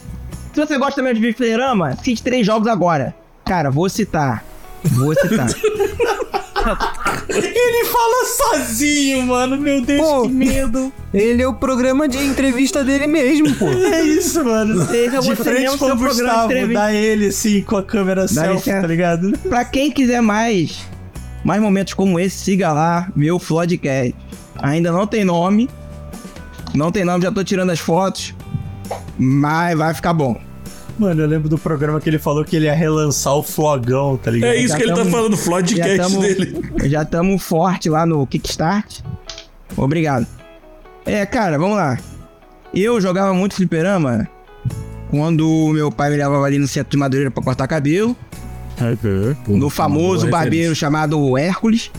[0.55, 3.15] Se você gosta mesmo de fliperama, cite três jogos agora.
[3.45, 4.45] Cara, vou citar.
[4.83, 5.49] Vou citar.
[7.29, 9.59] Ele fala sozinho, mano.
[9.59, 10.23] Meu Deus, Pô.
[10.23, 10.93] que medo.
[11.13, 13.67] Ele é o programa de entrevista dele mesmo, pô.
[13.69, 14.87] É isso, mano.
[14.87, 18.81] Seja De você frente com o Gustavo, dá ele assim com a câmera selfie, licença.
[18.81, 19.39] tá ligado?
[19.49, 20.79] Pra quem quiser mais,
[21.45, 24.15] mais momentos como esse, siga lá, meu Floodcast.
[24.61, 25.69] Ainda não tem nome.
[26.75, 28.35] Não tem nome, já tô tirando as fotos.
[29.19, 30.41] Mas vai ficar bom.
[30.99, 34.31] Mano, eu lembro do programa que ele falou que ele ia relançar o Flogão, tá
[34.33, 34.51] ligado?
[34.51, 35.37] É isso Já que ele tá tamo- falando, o
[35.97, 36.63] tamo, dele.
[36.91, 39.01] já tamo forte lá no Kickstart.
[39.77, 40.27] Obrigado.
[41.07, 41.99] É, cara, vamos lá.
[42.75, 44.29] Eu jogava muito fliperama
[45.11, 48.17] quando meu pai me levava ali no centro de Madureira pra cortar cabelo.
[49.47, 51.91] no famoso barbeiro chamado Hércules.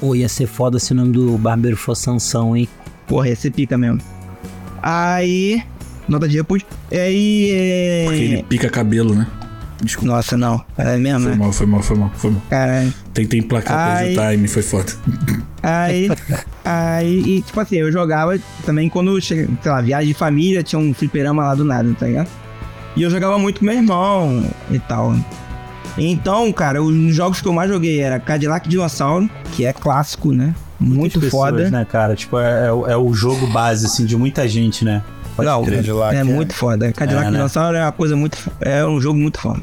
[0.00, 2.68] Pô, ia ser foda se o nome do barbeiro fosse Sansão, hein?
[3.06, 4.00] Porra, ia ser pica mesmo.
[4.82, 5.62] Aí.
[6.10, 6.66] Nota de repúdio.
[6.90, 7.50] E aí.
[7.52, 8.04] É...
[8.06, 9.26] Porque ele pica cabelo, né?
[9.82, 10.12] Desculpa.
[10.14, 10.62] Nossa, não.
[10.76, 11.36] É mesmo, Foi né?
[11.38, 12.42] mal, foi mal, foi mal, foi mal.
[12.50, 12.92] Caralho.
[13.14, 14.14] Tentei emplacar Ai.
[14.14, 14.92] pelo time, foi foda.
[15.62, 16.10] Aí,
[16.64, 20.92] aí, e tipo assim, eu jogava também quando, sei lá, viagem de família, tinha um
[20.92, 22.28] fliperama lá do nada, tá ligado?
[22.96, 25.14] E eu jogava muito com meu irmão e tal.
[25.96, 30.54] Então, cara, os jogos que eu mais joguei era Cadillac Dinossauro, que é clássico, né?
[30.78, 31.52] Muito Muitas foda.
[31.52, 32.14] pessoas, né, cara?
[32.16, 35.02] Tipo, é, é o- é o jogo base, assim, de muita gente, né?
[35.44, 35.76] Pode Não, crer.
[35.76, 36.24] Cadillac, é, é.
[36.24, 36.92] muito foda.
[36.92, 37.36] Cadillac É, né?
[37.36, 38.38] Dinossauro é uma coisa muito.
[38.60, 39.60] É um jogo muito foda.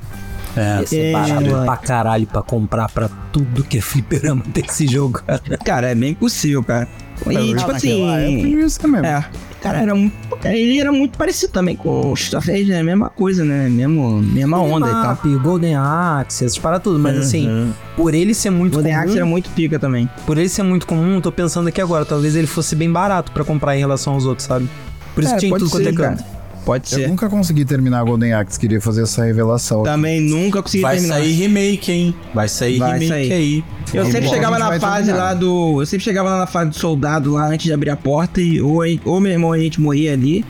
[0.55, 0.83] É.
[0.91, 5.39] É barato pra caralho pra comprar pra tudo que é fliperama desse jogo, cara.
[5.63, 6.87] Cara, é bem possível, cara.
[7.29, 8.03] E, tipo assim.
[8.43, 9.05] Mesmo.
[9.05, 9.25] É.
[9.61, 10.13] Cara, era muito.
[10.45, 12.83] Ele era muito parecido também com o Starfield, né?
[12.83, 13.67] Mesma coisa, né?
[13.69, 15.03] Mesmo, mesma onda e tal.
[15.03, 17.71] Map, Golden Axe, essas paradas tudo, mas assim, Uhum.
[17.95, 20.07] por ele ser muito The comum, Axe era muito pica também.
[20.27, 23.31] por ele ser muito comum, eu tô pensando aqui agora, talvez ele fosse bem barato
[23.31, 24.69] pra comprar em relação aos outros, sabe?
[25.17, 26.23] Por isso É, que tinha tudo quanto ser, é canto.
[26.23, 26.37] cara.
[26.63, 27.07] Pode Eu ser.
[27.07, 29.83] nunca consegui terminar Golden Axe, queria fazer essa revelação.
[29.83, 31.15] Também nunca consegui Vai terminar.
[31.15, 32.15] sair remake, hein?
[32.35, 33.31] Vai sair Vai remake sair.
[33.33, 33.63] aí.
[33.93, 35.23] Eu sempre a chegava na vai fase terminar.
[35.27, 35.81] lá do.
[35.81, 38.61] Eu sempre chegava lá na fase do soldado lá antes de abrir a porta e
[38.61, 40.43] ou, ou meu irmão e a gente morria ali,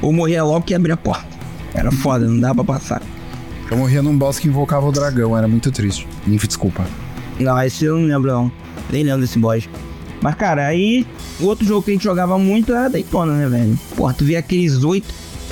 [0.00, 1.26] ou morria logo que ia abrir a porta.
[1.74, 3.02] Era foda, não dava pra passar.
[3.68, 6.06] Eu morria num boss que invocava o dragão, era muito triste.
[6.24, 6.84] Ninf, desculpa.
[7.40, 8.52] Não, esse eu não lembro não.
[8.92, 9.68] Nem lembro desse boss.
[10.24, 11.06] Mas, cara, aí,
[11.38, 13.78] o outro jogo que a gente jogava muito era Daytona, né, velho?
[13.94, 15.06] Porra, tu via aqueles oito.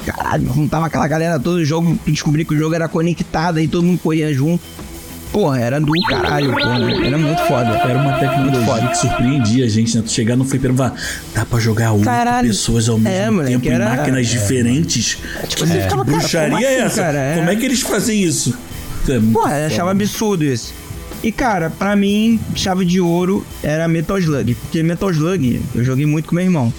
[0.06, 3.84] Caralho, juntava aquela galera todo o jogo, descobri que o jogo era conectado aí todo
[3.84, 4.62] mundo corria junto.
[5.30, 7.06] Porra, era do caralho, porra.
[7.06, 7.68] Era muito foda.
[7.68, 8.86] Era uma tecnologia foda.
[8.88, 10.02] que surpreendia a gente, né?
[10.02, 10.94] Tu chegar no fliperama e falar,
[11.34, 12.48] dá pra jogar oito Caralho.
[12.48, 15.18] pessoas ao mesmo É, moleque, tempo era- em máquinas diferentes.
[15.48, 17.02] Tipo, você ficava, cara, Bruxaria como é assim, essa?
[17.02, 17.18] cara?
[17.18, 17.34] É.
[17.36, 18.56] Como é que eles fazem isso?
[19.06, 20.72] É Porra, eu achava absurdo isso.
[21.22, 24.54] E cara, pra mim, chave de ouro era Metal Slug.
[24.56, 26.72] Porque Metal Slug eu joguei muito com meu irmão.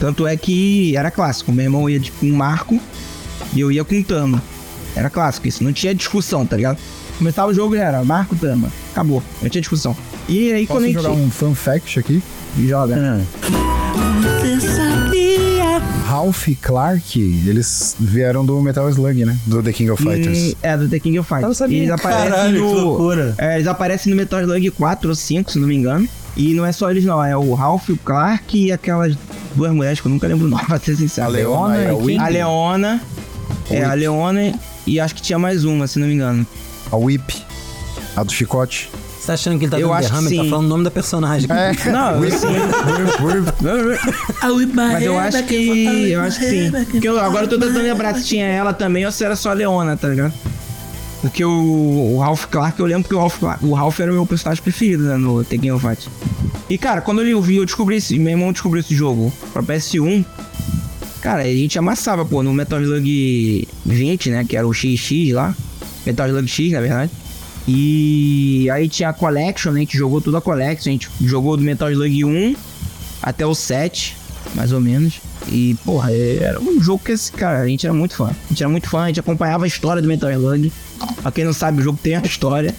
[0.00, 1.52] Tanto é que era clássico.
[1.52, 2.80] Meu irmão ia de- com um Marco
[3.54, 4.42] e eu ia com Tama.
[4.96, 6.78] Era clássico isso, não tinha discussão, tá ligado?
[7.18, 8.70] Começava o jogo e era Marco Tama.
[8.92, 9.96] Acabou, não tinha discussão.
[10.28, 12.22] E aí quando a Posso gente jogar um fun fact aqui?
[12.66, 13.22] joga.
[16.12, 19.34] Ralph e Clark, eles vieram do Metal Slug, né?
[19.46, 20.38] Do The King of Fighters.
[20.38, 21.44] Hum, é, do The King of Fighters.
[21.44, 21.78] Eu não sabia.
[21.78, 22.72] Eles aparecem Caralho, que no...
[22.74, 23.34] loucura.
[23.38, 26.06] É, eles aparecem no Metal Slug 4 ou 5, se não me engano.
[26.36, 29.16] E não é só eles não, é o Ralph, o Clark e aquelas
[29.54, 31.28] duas mulheres que eu nunca lembro o nome, pra ser sincero.
[31.28, 32.04] A Leona e quem?
[32.04, 32.18] Whip.
[32.18, 33.00] A Leona.
[33.70, 34.52] É, a Leona
[34.86, 36.46] e acho que tinha mais uma, se não me engano.
[36.90, 37.42] A Whip.
[38.14, 38.90] A do chicote.
[39.22, 40.26] Você tá achando que ele tá Eu dando acho derrame?
[40.26, 40.50] Ele tá sim.
[40.50, 41.48] falando o nome da personagem.
[41.48, 41.90] É.
[41.92, 42.48] Não, eu sim.
[44.74, 46.10] Mas eu acho que.
[46.10, 46.72] Eu acho que sim.
[46.90, 49.50] Porque eu, agora eu tô tentando lembrar se tinha ela também ou se era só
[49.50, 50.32] a Leona, tá ligado?
[51.20, 54.14] Porque o, o Ralph Clark, eu lembro que o Ralph, Clark- o Ralph era o
[54.14, 56.10] meu personagem preferido né, no The Game of Fight.
[56.68, 58.18] E cara, quando eu vi, eu descobri esse.
[58.18, 60.24] Meu irmão descobriu esse jogo pra PS1.
[61.20, 64.44] Cara, a gente amassava, pô, no Metal Slug 20, né?
[64.44, 65.54] Que era o XX lá.
[66.04, 67.12] Metal Slug X, na verdade.
[67.66, 69.80] E aí tinha a Collection, né?
[69.80, 70.90] A gente jogou tudo a Collection.
[70.90, 72.56] A gente jogou do Metal Slug 1
[73.22, 74.16] até o 7,
[74.54, 75.20] mais ou menos.
[75.48, 78.26] E, porra, era um jogo que esse, cara, a gente era muito fã.
[78.26, 80.72] A gente era muito fã, a gente acompanhava a história do Metal Slug.
[81.20, 82.74] Pra quem não sabe, o jogo tem a história,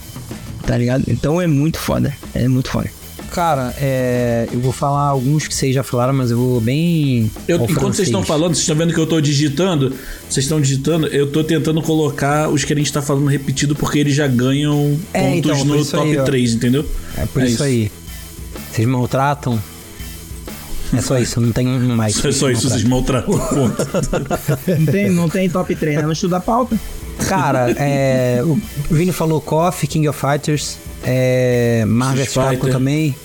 [0.65, 1.03] tá ligado?
[1.07, 2.15] Então é muito foda.
[2.33, 2.89] É muito foda.
[3.33, 7.31] Cara, é, eu vou falar alguns que vocês já falaram, mas eu vou bem.
[7.47, 8.07] Eu, enquanto vocês francês.
[8.07, 9.89] estão falando, vocês estão vendo que eu tô digitando,
[10.29, 13.97] vocês estão digitando, eu tô tentando colocar os que a gente tá falando repetido porque
[13.97, 16.23] eles já ganham É, pontos então, no top aí, ó.
[16.23, 16.85] 3, entendeu?
[17.17, 17.63] É por É isso, isso.
[17.63, 17.91] aí.
[18.71, 19.59] Vocês maltratam?
[20.95, 22.23] É só isso, não tem mais.
[22.23, 23.35] É só isso, vocês maltratam.
[23.35, 23.87] Ponto.
[24.77, 26.01] Não tem, não tem top 3, né?
[26.03, 26.79] Não estuda a pauta.
[27.27, 28.59] Cara, é, o
[28.93, 32.71] Vini falou KOF, King of Fighters, é, Marvel Fighter.
[32.71, 33.15] também.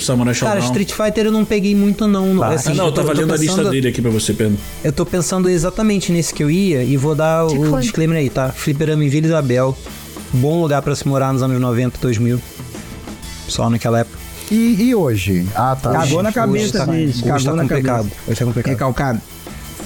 [0.00, 0.66] Samurai Cara, Showdown.
[0.70, 2.32] Street Fighter eu não peguei muito não.
[2.34, 2.42] não.
[2.44, 4.56] Assim, Ah, não, eu tô- tava lendo a lista pensando- dele aqui pra você, Pedro.
[4.84, 8.50] Eu tô pensando exatamente nesse que eu ia e vou dar o disclaimer aí, tá?
[8.50, 9.76] Fliperama em Vila Isabel.
[10.32, 12.40] Bom lugar pra se morar nos anos 90, 2000.
[13.48, 14.16] Só naquela época.
[14.52, 15.44] E, e hoje?
[15.54, 15.90] Ah, tá.
[15.92, 17.96] Cagou na cabeça Hoje tá, deles, hoje cagou tá na complicado.
[18.04, 18.16] cabeça.
[18.28, 18.72] Hoje tá complicado.
[18.72, 19.20] Recalcado.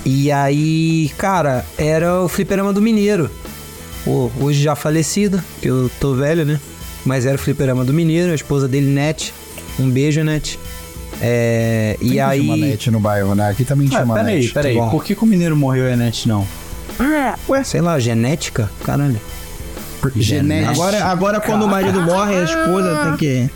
[0.05, 3.31] E aí, cara, era o fliperama do Mineiro.
[4.05, 6.61] Pô, hoje já falecido, que eu tô velho, né?
[7.05, 9.33] Mas era o fliperama do Mineiro, a esposa dele, Net.
[9.79, 10.59] Um beijo, Net.
[11.21, 12.41] É, e Tem que aí.
[12.47, 13.49] chama net no bairro, né?
[13.51, 14.53] Aqui também Ah, chama peraí, net.
[14.53, 14.75] peraí.
[14.75, 14.91] bom.
[14.91, 16.47] Por que, que o mineiro morreu e a net não?
[17.65, 18.71] Sei lá, genética?
[18.85, 19.21] Caralho.
[20.17, 20.71] Genética.
[20.73, 23.51] Agora, agora quando o marido morre, a esposa tem que.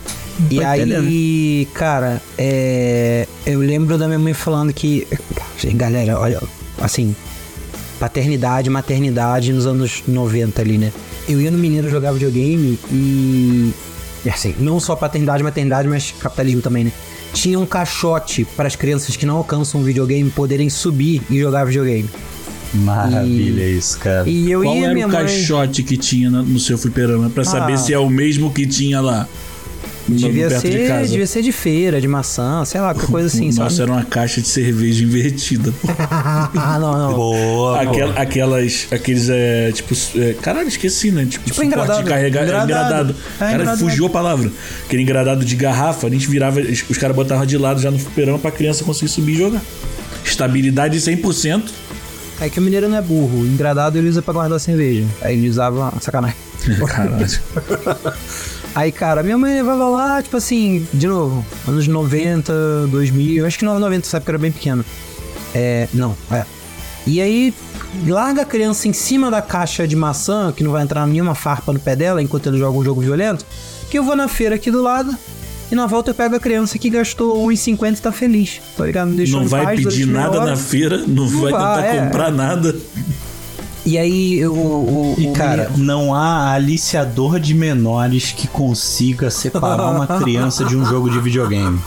[0.51, 1.05] E entendendo.
[1.07, 5.05] aí, cara, é, eu lembro da minha mãe falando que.
[5.73, 6.41] Galera, olha,
[6.79, 7.15] assim.
[7.99, 10.91] paternidade, maternidade nos anos 90 ali, né?
[11.27, 13.71] Eu ia no Mineiro jogar videogame e.
[14.25, 16.91] e assim, não só paternidade, maternidade, mas capitalismo também, né?
[17.33, 21.65] Tinha um caixote para as crianças que não alcançam o videogame poderem subir e jogar
[21.65, 22.09] videogame.
[22.73, 24.27] Maravilha isso, cara.
[24.29, 25.19] E eu Qual ia era minha o mãe.
[25.19, 27.29] caixote que tinha no seu fliperama?
[27.29, 27.77] Pra saber Ah.
[27.77, 29.27] se é o mesmo que tinha lá.
[30.07, 31.07] Devia perto de ser, casa.
[31.09, 33.81] devia ser de feira, de maçã, sei lá, qualquer coisa assim, Nossa, sabe?
[33.81, 35.73] era uma caixa de cerveja invertida.
[35.81, 35.87] pô.
[36.09, 37.13] ah, não, não.
[37.13, 41.25] Boa, Aquela- aquelas, aqueles, é, tipo, é, caralho, esqueci, né?
[41.25, 42.03] Tipo, suporte engradado.
[42.03, 42.71] de carregar, Engradado.
[42.71, 43.15] engradado.
[43.35, 43.79] É, Cara, engradado.
[43.79, 44.51] fugiu a palavra.
[44.85, 48.39] Aquele engradado de garrafa, a gente virava, os caras botavam de lado já no fliperama
[48.39, 49.61] pra criança conseguir subir e jogar.
[50.23, 51.63] Estabilidade 100%.
[52.39, 53.39] É que o mineiro não é burro.
[53.41, 55.03] O engradado ele usa pra guardar a cerveja.
[55.21, 55.91] Aí ele usava.
[55.99, 56.35] Sacanagem.
[56.87, 57.25] Caralho.
[58.77, 63.65] Aí, cara, minha mãe levava lá, tipo assim, de novo, anos 90, 2000, acho que
[63.65, 64.85] não 90, essa época eu era bem pequeno.
[65.55, 66.45] É, não, é.
[67.07, 67.55] E aí,
[68.05, 71.73] larga a criança em cima da caixa de maçã, que não vai entrar nenhuma farpa
[71.73, 73.43] no pé dela enquanto ele joga um jogo violento,
[73.89, 75.17] que eu vou na feira aqui do lado,
[75.71, 79.09] e na volta eu pego a criança que gastou 1,50 e tá feliz, tá ligado?
[79.09, 82.05] Deixou Não vai paz pedir nada na feira, não, vai vai, tentar é.
[82.05, 82.75] comprar nada.
[83.89, 84.51] E aí, o...
[84.53, 90.65] o, E o cara, menino- não há aliciador de menores que consiga separar uma criança
[90.65, 91.79] de um jogo de videogame.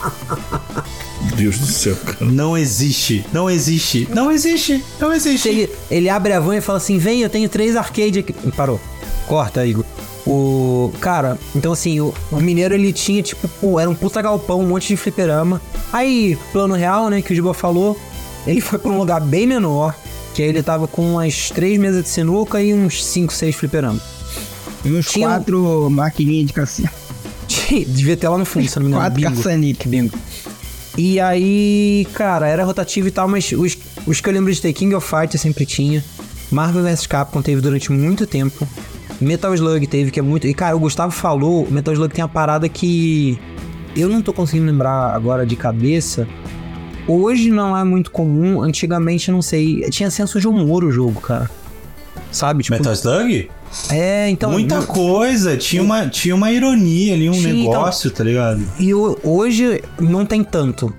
[1.35, 2.17] Deus do céu, cara.
[2.21, 3.23] Não existe.
[3.31, 4.07] Não existe.
[4.13, 4.83] Não existe.
[4.99, 5.47] Não existe.
[5.47, 8.33] Ele, ele abre a van e fala assim: vem, eu tenho três arcade aqui.
[8.55, 8.79] Parou.
[9.27, 9.85] Corta, Igor.
[10.25, 10.91] O.
[10.99, 14.67] Cara, então assim, o, o Mineiro ele tinha, tipo, pô, era um puta galpão, um
[14.67, 15.61] monte de fliperama.
[15.93, 17.95] Aí, plano real, né, que o Giba falou,
[18.47, 19.93] ele foi pra um lugar bem menor.
[20.33, 24.01] Que aí ele tava com umas três mesas de sinuca e uns cinco, seis fliperamas.
[24.83, 26.89] E uns Tinha quatro maquininhas de cassino.
[27.87, 29.03] Devia ter lá no fundo, se não me engano.
[29.03, 29.35] Quatro Bingo.
[29.35, 29.91] caça-níquel.
[29.91, 30.17] Bingo.
[30.97, 34.73] E aí, cara, era rotativo e tal, mas os, os que eu lembro de ter
[34.73, 36.03] King of Fighters sempre tinha.
[36.51, 38.67] Marvel vs Capcom teve durante muito tempo.
[39.19, 40.47] Metal Slug teve, que é muito.
[40.47, 43.39] E, cara, o Gustavo falou, Metal Slug tem uma parada que.
[43.95, 46.27] Eu não tô conseguindo lembrar agora de cabeça.
[47.07, 49.81] Hoje não é muito comum, antigamente eu não sei.
[49.89, 51.49] Tinha senso de humor o jogo, cara.
[52.31, 52.63] Sabe?
[52.63, 53.49] Tipo, Metal Slug?
[53.89, 54.51] é, então.
[54.51, 55.57] Muita não- coisa.
[55.57, 57.71] Tinha uma, tinha uma ironia ali, um Tinha, então.
[57.73, 58.61] negócio, tá ligado?
[58.79, 60.93] E hoje não tem tanto.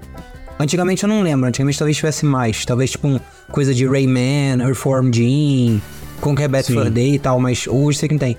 [0.59, 2.65] Antigamente eu não lembro, antigamente talvez tivesse mais.
[2.65, 3.19] Talvez tipo um,
[3.51, 5.81] coisa de Rayman, Reform Jean,
[6.21, 8.37] Conquer Bad for Day e tal, mas hoje sei que não tem.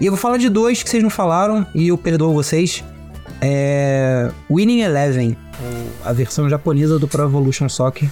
[0.00, 2.84] E eu vou falar de dois que vocês não falaram e eu perdoo vocês.
[3.40, 4.30] É.
[4.50, 5.36] Winning Eleven,
[6.04, 8.08] a versão japonesa do Pro Evolution Soccer,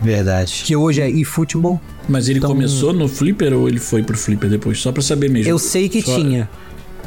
[0.00, 0.62] Verdade.
[0.64, 1.80] que hoje é eFootball.
[2.08, 4.78] Mas ele Então- começou no Flipper ou ele foi pro Flipper depois?
[4.80, 5.50] Só pra saber mesmo.
[5.50, 6.48] Eu sei que Só- tinha.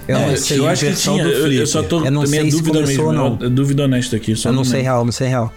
[0.08, 0.68] Eu É, não eu sei.
[0.68, 1.24] acho que tinha.
[1.24, 2.04] Eu, eu só tô.
[2.04, 3.24] Eu não minha sei se dúvida começou mesmo.
[3.24, 3.46] ou não.
[3.46, 4.36] é Dúvida honesta aqui.
[4.36, 4.92] Só Eu não sei lembro.
[4.92, 5.54] real, não sei real.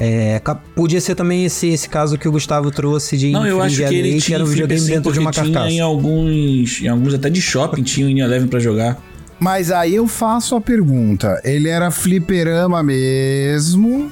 [0.00, 0.40] É,
[0.74, 3.82] podia ser também esse, esse caso que o Gustavo trouxe de Não, eu acho que
[3.94, 5.70] ele tinha era um videogame sim, dentro de uma tinha carcaça.
[5.70, 8.98] em alguns, em alguns até de shopping tinha o In Eleven pra jogar.
[9.42, 14.08] Mas aí eu faço a pergunta: ele era fliperama mesmo?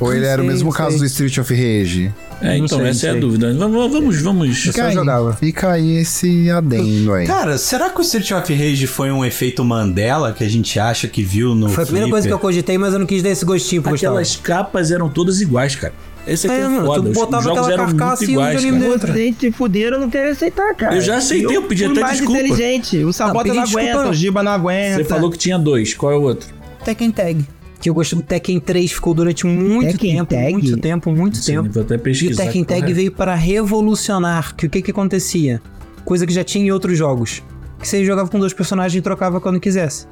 [0.00, 0.98] Ou ele era o sei, mesmo não caso sei.
[0.98, 2.12] do Street of Rage?
[2.42, 3.20] É, então, sei, essa é a sei.
[3.20, 3.54] dúvida.
[3.54, 4.64] Vamos, vamos, vamos.
[4.64, 5.32] Só aí, jogava.
[5.34, 7.24] Fica aí esse adendo aí.
[7.24, 11.06] Cara, será que o Street of Rage foi um efeito Mandela que a gente acha
[11.06, 13.30] que viu no Foi a primeira coisa que eu cogitei, mas eu não quis dar
[13.30, 14.14] esse gostinho pro Gustavo.
[14.14, 15.94] Aquelas capas eram todas iguais, cara.
[16.26, 17.08] Esse aqui é, É, mano, foda.
[17.08, 18.92] tu botava Os jogos aquela carcaça e o iguais, videogame cara.
[18.98, 19.12] dentro.
[19.12, 20.96] Vocês se fuderam, eu não quero aceitar, cara.
[20.96, 22.40] Eu já aceitei, eu pedi fui até mais desculpa.
[22.40, 23.04] inteligente.
[23.04, 24.10] O Sabota pedi não desculpa, aguenta, não.
[24.10, 24.96] o Giba não aguenta.
[24.96, 25.94] Você falou que tinha dois.
[25.94, 26.48] Qual é o outro?
[26.84, 27.44] Tekken Tag.
[27.80, 30.52] Que eu gostei do Tekken 3, ficou durante muito Tekken tempo, Tag?
[30.52, 31.70] muito tempo, muito Sim, tempo.
[31.70, 32.42] vou até E pesquisar.
[32.42, 34.54] o Tekken Tag veio para revolucionar.
[34.56, 35.60] Que o que que acontecia?
[36.04, 37.42] Coisa que já tinha em outros jogos.
[37.78, 40.06] Que você jogava com dois personagens e trocava quando quisesse.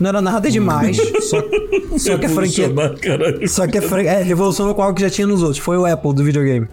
[0.00, 1.42] Não era nada demais, só,
[1.98, 3.46] só que a franquia caralho.
[3.46, 4.02] Só que a fran...
[4.02, 5.58] é, revolucionou com algo que já tinha nos outros.
[5.58, 6.66] Foi o Apple do videogame.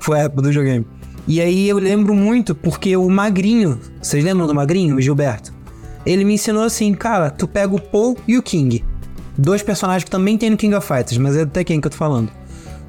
[0.00, 0.84] Foi a Apple do videogame.
[1.28, 5.54] E aí eu lembro muito porque o Magrinho, vocês lembram do Magrinho, o Gilberto?
[6.04, 8.84] Ele me ensinou assim, cara, tu pega o Paul e o King.
[9.38, 11.90] Dois personagens que também tem no King of Fighters, mas é do Tekken que eu
[11.92, 12.30] tô falando.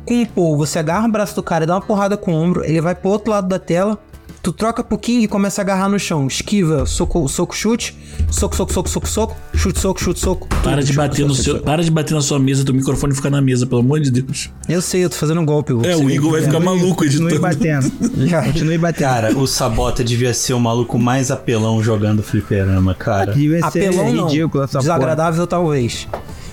[0.03, 2.36] Com o Paul, você agarra o braço do cara e dá uma porrada com o
[2.36, 3.99] ombro, ele vai pro outro lado da tela,
[4.43, 6.27] tu troca pro King e começa a agarrar no chão.
[6.27, 7.95] Esquiva, soco, soco, chute,
[8.29, 10.48] soco, soco, soco, soco, soco, chute, soco, chute, soco.
[10.62, 13.15] Para de, Chute, bater soco, no seu, para de bater na sua mesa, teu microfone
[13.15, 14.50] fica na mesa, pelo amor de Deus.
[14.67, 15.71] Eu sei, eu tô fazendo um golpe.
[15.87, 17.41] É, o Igor vai ficar maluco Continue editando.
[17.41, 17.91] batendo.
[18.46, 19.08] Continue batendo.
[19.10, 23.31] Cara, o Sabota devia ser o maluco mais apelão jogando fliperama, cara.
[23.31, 24.27] Devia ser Apelão não.
[24.27, 26.06] ridículo essa Desagradável talvez.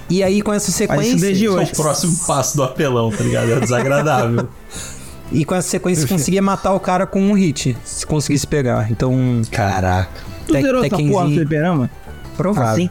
[0.08, 1.16] E aí com essa Mas isso sequência.
[1.18, 1.72] desde É hoje.
[1.72, 3.50] o próximo passo do apelão, tá ligado?
[3.52, 4.48] É desagradável.
[5.32, 7.76] E com essa sequência você conseguia matar o cara com um hit.
[7.84, 8.90] Se conseguisse pegar.
[8.90, 9.14] Então.
[9.50, 10.10] Caraca.
[10.46, 11.12] Tu zerou essa Tekkenzinho.
[11.12, 11.90] porra no fliperama?
[12.36, 12.72] Provável.
[12.72, 12.90] Assim?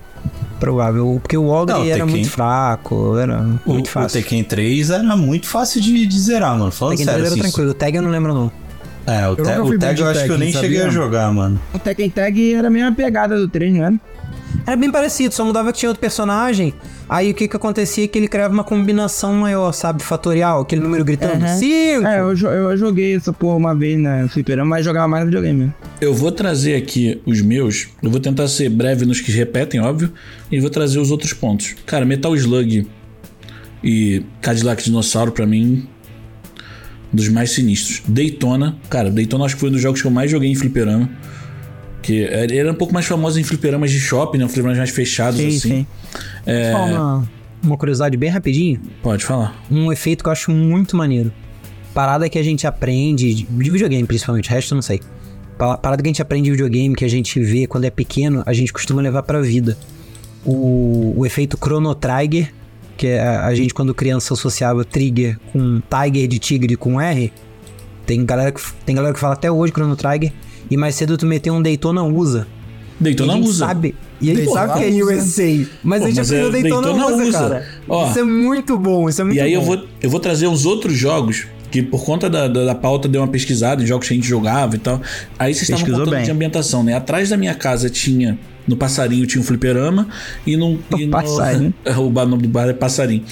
[0.59, 1.19] provável.
[1.21, 4.21] Porque o Ogre Não, o era Tekken- muito fraco, era O, muito o fácil.
[4.21, 6.69] Tekken 3 era muito fácil de, de zerar, mano.
[6.71, 7.71] Falando Tekken sério, 3 era assim, tranquilo.
[7.71, 8.51] O Tag eu não lembro, não.
[9.07, 10.91] É, o, Eu te, o tag eu acho que eu Tekken, nem cheguei a sabia?
[10.93, 11.59] jogar, mano.
[11.73, 13.95] O Tekken Tag era a mesma pegada do 3, não era?
[14.69, 16.75] Era bem parecido, só mudava que tinha outro personagem.
[17.09, 20.03] Aí o que que acontecia é que ele criava uma combinação maior, sabe?
[20.03, 21.43] Fatorial, aquele número gritando.
[21.43, 21.57] Uhum.
[21.57, 22.05] Cinco!
[22.05, 25.57] É, eu, eu joguei essa porra uma vez na fliperama, mas jogava mais no videogame
[25.57, 25.73] mesmo.
[25.99, 27.87] Eu vou trazer aqui os meus.
[27.99, 30.13] Eu vou tentar ser breve nos que repetem, óbvio.
[30.51, 31.75] E vou trazer os outros pontos.
[31.87, 32.87] Cara, Metal Slug
[33.83, 35.87] e Cadillac Dinossauro, pra mim,
[37.11, 38.03] dos mais sinistros.
[38.07, 38.77] Daytona.
[38.87, 41.09] Cara, Daytona acho que foi um dos jogos que eu mais joguei em fliperama.
[42.01, 44.47] Que ele era um pouco mais famoso em fliperamas de shopping, né?
[44.47, 45.85] Fliperamas mais fechados, assim.
[46.45, 47.29] É, Só uma,
[47.63, 48.79] uma curiosidade bem rapidinho.
[49.03, 49.61] Pode falar.
[49.69, 51.31] Um efeito que eu acho muito maneiro.
[51.93, 55.01] Parada que a gente aprende, de de videogame principalmente, o resto eu não sei.
[55.57, 58.43] Pa- Parada que a gente aprende de videogame, que a gente vê quando é pequeno,
[58.45, 59.77] a gente costuma levar pra vida.
[60.45, 62.53] O, o efeito Chrono Trigger,
[62.95, 67.33] que é a, a gente quando criança associava trigger com tiger de tigre com R.
[68.05, 70.31] Tem galera que, tem galera que fala até hoje Chrono Trigger.
[70.69, 72.47] E mais cedo tu meteu um Daytona usa.
[72.99, 73.65] Daytona e usa.
[73.65, 73.95] sabe.
[74.21, 75.13] E a gente Daytona sabe que é usa.
[75.15, 75.67] USA.
[75.83, 77.37] Mas Pô, a gente mas aprendeu é Daytona, Daytona usa, usa.
[77.39, 77.67] cara.
[77.87, 79.67] Ó, isso é muito bom, isso é muito E aí eu bom.
[79.67, 83.21] vou, eu vou trazer uns outros jogos que por conta da, da, da pauta deu
[83.21, 85.01] uma pesquisada em jogos que a gente jogava e tal.
[85.37, 86.25] Aí vocês estavam Pesquisou contando bem.
[86.25, 86.95] de ambientação, né?
[86.95, 90.07] Atrás da minha casa tinha no passarinho tinha um fliperama
[90.45, 91.73] e no, e no Passarinho.
[91.97, 93.23] o nome do bar é passarinho.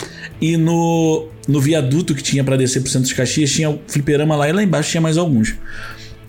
[0.42, 4.36] E no no viaduto que tinha pra descer pro centro de Caxias tinha o fliperama
[4.36, 5.56] lá e lá embaixo tinha mais alguns.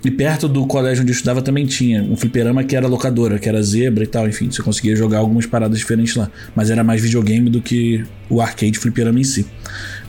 [0.03, 3.49] E perto do colégio onde eu estudava também tinha um fliperama que era locadora, que
[3.49, 6.31] era zebra e tal, enfim, você conseguia jogar algumas paradas diferentes lá.
[6.55, 9.45] Mas era mais videogame do que o arcade fliperama em si.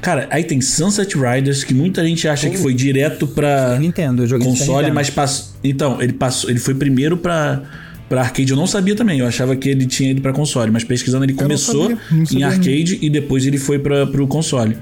[0.00, 4.26] Cara, aí tem Sunset Riders, que muita gente acha que foi direto pra Nintendo, eu
[4.26, 5.56] joguei console, mas passou.
[5.62, 7.62] Então, ele passou, ele foi primeiro pra.
[8.08, 10.82] Pra arcade eu não sabia também, eu achava que ele tinha ido pra console, mas
[10.82, 14.26] pesquisando ele não começou sabia, não em sabia arcade e depois ele foi para pro
[14.26, 14.76] console.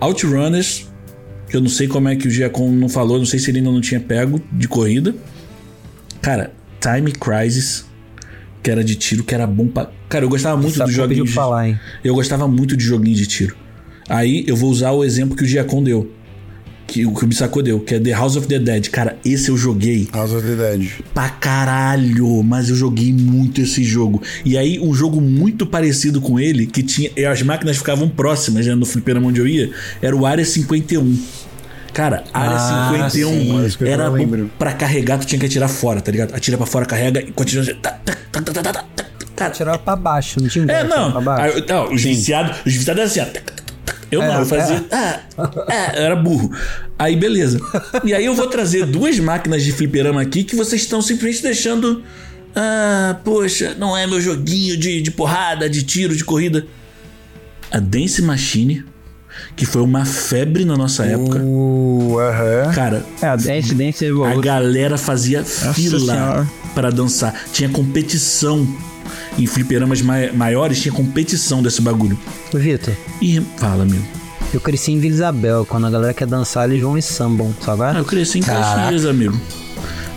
[0.00, 0.88] Outrunners,
[1.52, 3.70] eu não sei como é que o Giacom não falou, não sei se ele ainda
[3.70, 5.14] não tinha pego de corrida.
[6.20, 7.84] Cara, Time Crisis,
[8.62, 9.90] que era de tiro, que era bom pra.
[10.08, 11.32] Cara, eu gostava muito Sabe dos joguinhos.
[11.32, 11.80] pra falar, hein?
[12.04, 13.56] Eu gostava muito de joguinhos de tiro.
[14.08, 16.10] Aí eu vou usar o exemplo que o Giacom deu.
[16.92, 18.90] Que o que o Bissacô deu, que é The House of the Dead.
[18.90, 20.90] Cara, esse eu joguei House of the Dead.
[21.14, 24.22] pra caralho, mas eu joguei muito esse jogo.
[24.44, 27.10] E aí, um jogo muito parecido com ele, que tinha.
[27.16, 29.70] e As máquinas ficavam próximas, né, no fliperama onde eu ia,
[30.02, 31.18] era o Área 51.
[31.94, 33.30] Cara, Área Ah, 51
[33.70, 34.12] sim, era
[34.58, 36.34] pra carregar, tu tinha que atirar fora, tá ligado?
[36.34, 37.64] Atira pra fora, carrega e continua.
[37.80, 39.04] tá, tá, tá, tá, tá, tá, tá.
[39.34, 41.10] Cara, Tirava pra baixo, não tinha um é, não.
[41.10, 41.56] Pra baixo.
[41.56, 43.61] Aí, não, os viciados, os viciados eram assim, ó.
[44.12, 44.84] Eu não, É, eu fazia.
[44.92, 46.52] Ah, ah, eu era burro.
[46.98, 47.58] Aí, beleza.
[48.04, 52.02] E aí eu vou trazer duas máquinas de fliperama aqui que vocês estão simplesmente deixando.
[52.54, 56.66] Ah, poxa, não é meu joguinho de, de porrada, de tiro, de corrida.
[57.70, 58.84] A Dance Machine,
[59.56, 61.38] que foi uma febre na nossa época.
[61.42, 62.70] Uh, aham.
[62.74, 64.40] Cara, É, a Dance Dance a Evolution.
[64.42, 67.34] galera fazia fila pra dançar.
[67.50, 68.68] Tinha competição.
[69.38, 72.18] Em fliperamas mai- maiores tinha competição desse bagulho.
[72.54, 74.04] Ô, Vitor, E fala, amigo.
[74.52, 75.64] eu cresci em Vila Isabel.
[75.66, 77.82] Quando a galera quer dançar, eles vão e sambam, sabe?
[77.84, 79.38] Ah, eu cresci em Caxias, amigo.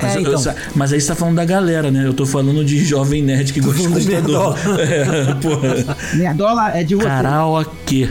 [0.01, 0.33] Mas, É, então.
[0.33, 2.05] eu mas aí você tá falando da galera, né?
[2.05, 4.55] Eu tô falando de jovem nerd que gosta de computador.
[4.79, 5.97] É, porra.
[6.15, 7.05] Nerdola é de você.
[7.07, 8.09] Karaokê.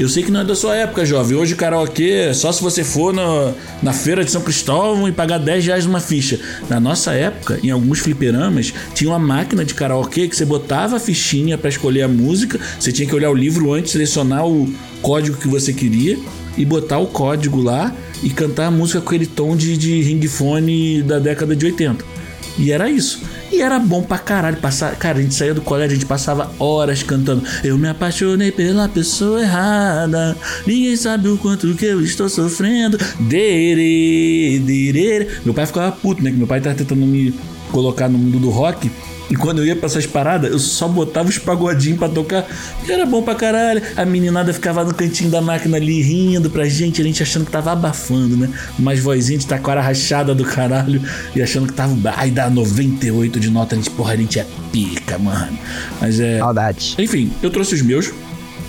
[0.00, 1.36] Eu sei que não é da sua época, jovem.
[1.36, 5.36] Hoje karaokê é só se você for na, na feira de São Cristóvão e pagar
[5.36, 6.40] 10 reais numa ficha.
[6.70, 10.98] Na nossa época, em alguns fliperamas, tinha uma máquina de karaokê que você botava a
[10.98, 12.58] fichinha pra escolher a música.
[12.78, 14.72] Você tinha que olhar o livro antes, selecionar o
[15.02, 16.18] código que você queria
[16.56, 21.02] e botar o código lá e cantar a música com aquele tom de, de ringfone
[21.02, 22.19] da década de 80.
[22.60, 23.22] E era isso.
[23.50, 24.58] E era bom pra caralho.
[24.58, 27.42] Passar, cara, a gente saía do colégio, a gente passava horas cantando.
[27.64, 30.36] Eu me apaixonei pela pessoa errada.
[30.66, 32.98] Ninguém sabe o quanto que eu estou sofrendo.
[33.18, 35.28] Dere, dere.
[35.44, 36.30] Meu pai ficava puto, né?
[36.30, 37.34] Que meu pai tava tentando me
[37.72, 38.90] colocar no mundo do rock.
[39.30, 42.44] E quando eu ia pra essas paradas, eu só botava os pagodinhos pra tocar.
[42.84, 43.80] Que era bom pra caralho.
[43.96, 47.52] A meninada ficava no cantinho da máquina ali rindo pra gente, a gente achando que
[47.52, 48.50] tava abafando, né?
[48.76, 51.00] Umas vozinhas de taquara rachada do caralho
[51.34, 51.96] e achando que tava.
[52.16, 53.76] Ai, dá 98 de nota.
[53.76, 55.56] A gente, porra, a gente é pica, mano.
[56.00, 56.38] Mas é.
[56.38, 56.96] Saudade.
[56.98, 58.10] Enfim, eu trouxe os meus.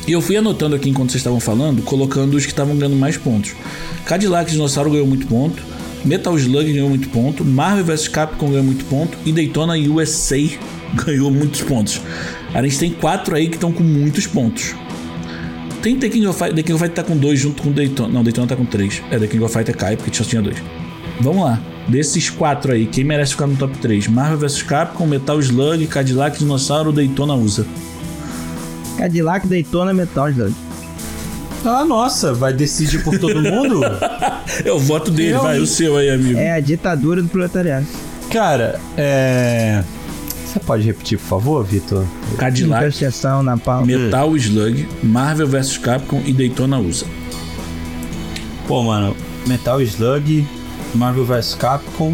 [0.07, 3.18] E eu fui anotando aqui enquanto vocês estavam falando, colocando os que estavam ganhando mais
[3.18, 3.53] pontos.
[4.05, 5.62] Cadillac Dinossauro ganhou muito ponto.
[6.04, 7.45] Metal Slug ganhou muito ponto.
[7.45, 9.18] Marvel vs Capcom ganhou muito ponto.
[9.26, 10.38] E Daytona USA
[11.06, 12.02] ganhou muitos pontos.
[12.54, 14.76] A gente tem quatro aí que estão com muitos pontos.
[15.82, 16.56] Tem The King of Fight.
[16.56, 18.14] The King of Fight tá com dois junto com Daytona.
[18.14, 19.02] Não, Daytona tá com três.
[19.10, 20.58] É, The King of Fight é cai porque só tinha dois.
[21.20, 21.62] Vamos lá.
[21.88, 24.08] Desses quatro aí, quem merece ficar no top 3?
[24.08, 27.66] Marvel vs Capcom, Metal Slug, Cadillac, Dinossauro, Daytona USA.
[28.97, 30.54] Cadillac, Daytona, Metal Slug.
[31.64, 33.82] Ah, nossa, vai decidir por todo mundo?
[34.66, 36.38] É o voto dele, Eu- vai, o seu aí, amigo.
[36.38, 37.86] É a ditadura do proletariado.
[38.30, 39.84] Cara, é.
[40.45, 42.03] Você pode repetir, por favor, Vitor?
[42.38, 42.93] Cadillac,
[43.43, 43.86] na palma.
[43.86, 47.05] Metal Slug, Marvel vs Capcom e Daytona USA.
[48.68, 49.16] Pô, mano,
[49.47, 50.45] Metal Slug,
[50.93, 52.14] Marvel vs Capcom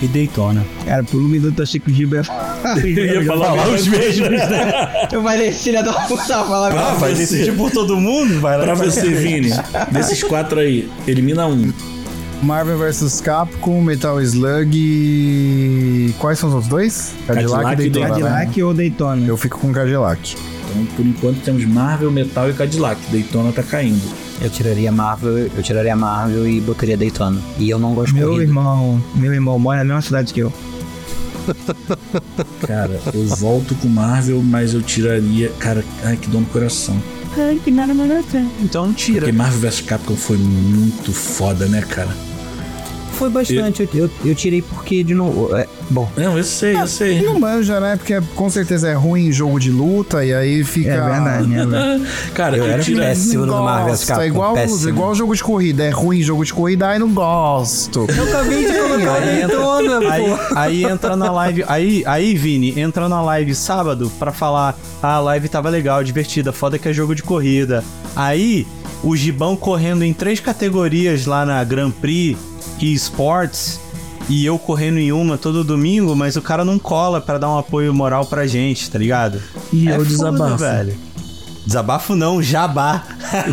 [0.00, 0.64] e Daytona.
[0.86, 2.24] Cara, por um minuto eu achei que o Giba ia
[2.64, 2.86] falar.
[2.86, 5.06] Eu ia falar os mesmos, né?
[5.12, 7.16] Eu falei, filha da puta, falar Ah, vai você.
[7.20, 8.40] decidir por todo mundo?
[8.40, 9.50] Vai lá Pra vai- você, Vini,
[9.90, 11.72] desses quatro aí, elimina um.
[12.42, 16.12] Marvel vs Capcom, Metal Slug e...
[16.18, 17.12] Quais são os outros dois?
[17.26, 18.08] Cadillac, Cadillac e Daytona.
[18.08, 18.10] né?
[18.30, 19.26] Cadillac ou Daytona?
[19.26, 20.36] Eu fico com Cadillac.
[20.70, 23.00] Então, por enquanto, temos Marvel, Metal e Cadillac.
[23.10, 24.02] Daytona tá caindo.
[24.42, 27.40] Eu tiraria Marvel, eu tiraria Marvel e botaria Daytona.
[27.58, 28.44] E eu não gosto de Meu corrida.
[28.44, 30.52] irmão, meu irmão mora na mesma cidade que eu.
[32.66, 35.50] Cara, eu volto com Marvel, mas eu tiraria.
[35.58, 37.00] Cara, ai, que dor no coração.
[38.60, 39.20] Então tira.
[39.20, 42.14] Porque Marvel vs Capcom foi muito foda, né, cara?
[43.14, 43.88] Foi bastante.
[43.92, 45.54] Eu, eu, eu tirei porque, de novo.
[45.56, 47.22] É, bom, Não, eu sei, eu sei.
[47.22, 47.96] Não manja, né?
[47.96, 50.90] Porque com certeza é ruim em jogo de luta e aí fica...
[50.90, 52.06] É verdade, né, velho?
[52.34, 53.00] Cara, eu, era tiro.
[53.00, 54.20] péssimo no Marvel Capcom.
[54.22, 54.88] é igual, péssimo.
[54.88, 55.84] igual jogo de corrida.
[55.84, 58.06] É ruim em jogo de corrida, aí não gosto.
[58.08, 61.64] Eu acabei de colocar Aí entra, aí, aí entra na live.
[61.68, 66.52] Aí, aí, Vini, entra na live sábado pra falar: ah, a live tava legal, divertida,
[66.52, 67.84] foda que é jogo de corrida.
[68.16, 68.66] Aí,
[69.02, 72.38] o Gibão correndo em três categorias lá na Grand Prix
[72.84, 73.80] e Sports.
[74.28, 77.58] E eu correndo em uma todo domingo, mas o cara não cola pra dar um
[77.58, 79.40] apoio moral pra gente, tá ligado?
[79.72, 80.56] E é eu foda, desabafo.
[80.58, 80.94] velho.
[81.66, 83.04] Desabafo não, jabá.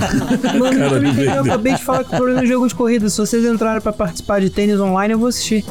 [0.59, 3.09] Mano, Cara, eu, acabei de falar que o problema é jogo de corrida.
[3.09, 5.63] Se vocês entrarem pra participar de tênis online, eu vou assistir.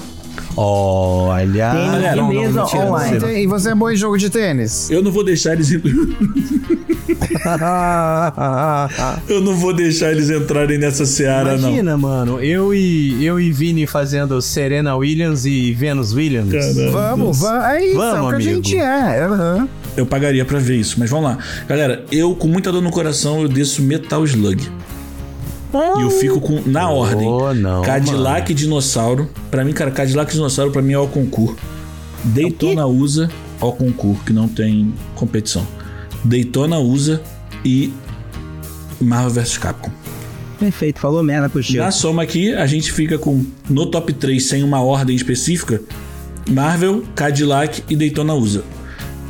[0.62, 1.70] Olha.
[1.70, 3.18] Tênis galera, de não, mesa não, mentira, online.
[3.18, 4.90] não E você é bom em jogo de tênis?
[4.90, 5.70] Eu não vou deixar eles.
[9.26, 11.70] eu não vou deixar eles entrarem nessa seara, não.
[11.70, 16.52] Imagina, mano, eu e, eu e Vini fazendo Serena Williams e Venus Williams.
[16.52, 16.90] Caramba.
[16.90, 17.64] Vamos, vamos.
[17.64, 18.50] É isso, Vamos, é o que amigo.
[18.50, 19.24] a gente é.
[19.24, 19.68] aham.
[19.96, 21.38] Eu pagaria pra ver isso, mas vamos lá.
[21.66, 24.70] Galera, eu com muita dor no coração, eu desço Metal Slug.
[25.98, 29.30] E eu fico com, na ordem, Oh, não, Cadillac e Dinossauro.
[29.50, 31.56] Pra mim, cara, Cadillac e Dinossauro pra mim é o concurso.
[32.24, 35.66] Daytona USA, ao concurso, que não tem competição.
[36.24, 37.20] Daytona USA
[37.64, 37.92] e
[39.00, 39.90] Marvel vs Capcom.
[40.58, 41.78] Perfeito, falou merda pro Chico.
[41.78, 45.80] Na soma aqui, a gente fica com, no top 3, sem uma ordem específica,
[46.50, 48.62] Marvel, Cadillac e Daytona USA.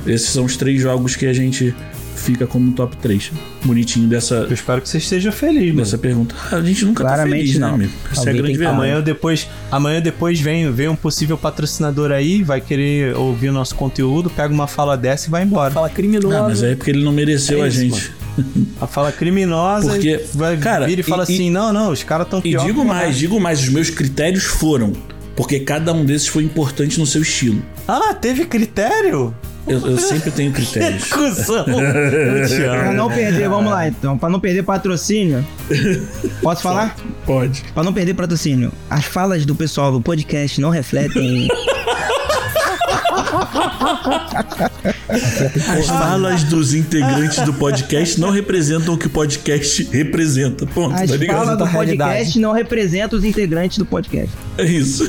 [0.06, 1.74] Esses são os três jogos que a gente
[2.20, 3.32] fica como top 3.
[3.64, 5.76] Bonitinho dessa, Eu espero que você esteja feliz, mano.
[5.78, 6.34] dessa pergunta.
[6.50, 7.74] Ah, A gente nunca Claramente tá feliz, né, não.
[7.74, 7.92] amigo?
[8.10, 8.74] Essa é a grande verdade.
[8.76, 13.74] Amanhã depois, amanhã depois vem, vem um possível patrocinador aí, vai querer ouvir o nosso
[13.74, 15.70] conteúdo, pega uma fala dessa e vai embora.
[15.72, 16.34] Fala criminoso.
[16.36, 18.12] Ah, mas é porque ele não mereceu É a isso, gente.
[18.80, 22.26] A fala criminosa Porque, vai cara, vir e fala e- assim: não, não, os caras
[22.28, 24.92] tão E digo mais, digo mais, os meus critérios foram.
[25.36, 27.62] Porque cada um desses foi importante no seu estilo.
[27.88, 29.34] Ah, teve critério?
[29.70, 31.04] Eu, eu sempre tenho critérios.
[31.12, 31.64] Cusão.
[31.68, 34.18] Eu te Pra não perder, vamos lá então.
[34.18, 35.46] Pra não perder patrocínio.
[36.42, 36.96] Posso falar?
[37.24, 37.62] Pode.
[37.72, 38.72] Pra não perder patrocínio.
[38.88, 41.48] As falas do pessoal do podcast não refletem.
[45.78, 50.66] As falas dos integrantes do podcast não representam o que o podcast representa.
[50.66, 51.36] Ponto, As tá ligado?
[51.44, 52.10] falas do realidade.
[52.10, 54.30] podcast não representam os integrantes do podcast.
[54.58, 55.04] É isso.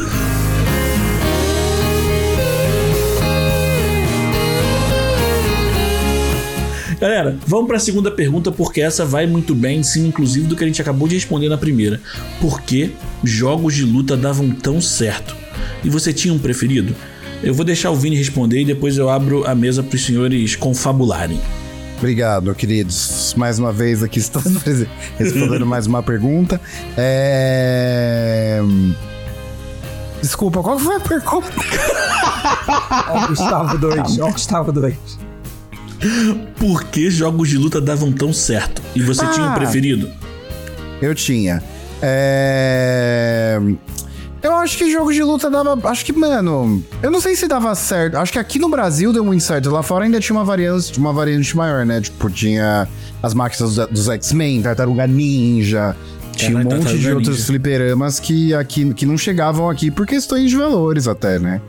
[7.01, 10.55] Galera, vamos para a segunda pergunta porque essa vai muito bem em cima, inclusive, do
[10.55, 11.99] que a gente acabou de responder na primeira.
[12.39, 12.93] Por que
[13.23, 15.35] jogos de luta davam tão certo?
[15.83, 16.95] E você tinha um preferido?
[17.41, 20.55] Eu vou deixar o Vini responder e depois eu abro a mesa para os senhores
[20.55, 21.41] confabularem.
[21.97, 23.33] Obrigado, queridos.
[23.35, 24.61] Mais uma vez aqui estamos
[25.17, 26.61] respondendo mais uma pergunta.
[26.95, 28.61] É...
[30.21, 31.47] Desculpa, qual foi a pergunta?
[33.09, 34.19] Ó, Gustavo 2.
[34.19, 35.30] Ó, Gustavo 2.
[36.57, 38.81] Por que jogos de luta davam tão certo?
[38.95, 39.53] E você tinha um Ah.
[39.55, 40.09] preferido?
[41.01, 41.61] Eu tinha.
[42.01, 43.59] É...
[44.43, 45.79] Eu acho que jogo de luta dava.
[45.87, 46.83] Acho que, mano.
[47.03, 48.15] Eu não sei se dava certo.
[48.17, 49.69] Acho que aqui no Brasil deu muito certo.
[49.69, 52.01] Lá fora ainda tinha uma variante, uma variante maior, né?
[52.01, 52.87] Tipo, tinha
[53.21, 55.95] as máquinas dos, dos X-Men, Tartaruga Ninja.
[56.35, 60.57] Tinha um monte de outros fliperamas que, aqui, que não chegavam aqui por questões de
[60.57, 61.61] valores, até, né?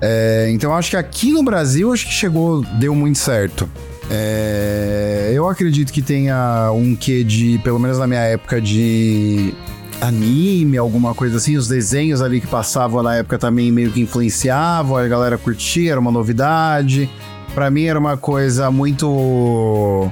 [0.00, 3.68] É, então acho que aqui no Brasil acho que chegou, deu muito certo.
[4.10, 9.52] É, eu acredito que tenha um quê de, pelo menos na minha época, de
[10.00, 11.56] anime, alguma coisa assim.
[11.56, 16.00] Os desenhos ali que passavam na época também meio que influenciavam, a galera curtia, era
[16.00, 17.10] uma novidade.
[17.54, 20.10] Pra mim era uma coisa muito.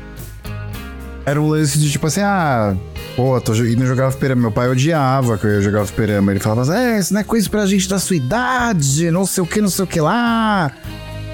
[1.26, 2.74] Era um lance de tipo assim, ah,
[3.16, 4.42] pô, tô indo jogar fliperama.
[4.42, 6.32] Meu pai odiava que eu ia jogar fliperama.
[6.32, 9.42] Ele falava assim, é, isso não é coisa pra gente da sua idade, não sei
[9.42, 10.72] o que, não sei o que lá.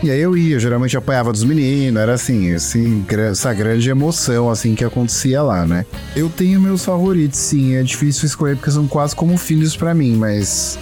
[0.02, 4.74] E aí eu ia, geralmente apanhava dos meninos, era assim, assim, essa grande emoção, assim,
[4.74, 5.84] que acontecia lá, né?
[6.16, 10.16] Eu tenho meus favoritos, sim, é difícil escolher porque são quase como filhos para mim,
[10.16, 10.78] mas...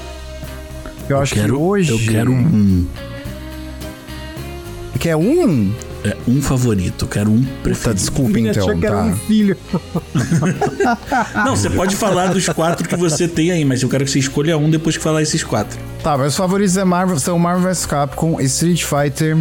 [1.08, 1.90] Eu, eu acho quero, que hoje...
[1.90, 2.86] Eu quero um...
[5.00, 5.72] Quer um?
[6.08, 7.84] É, um favorito, quero um preferido.
[7.84, 9.02] Tá, desculpa então, achou que era tá.
[9.02, 9.54] um filho.
[11.44, 14.18] Não, você pode falar dos quatro que você tem aí, mas eu quero que você
[14.18, 15.78] escolha um depois que falar esses quatro.
[16.02, 19.36] Tá, meus favoritos é Marvel, são Marvel vs Capcom, Street Fighter,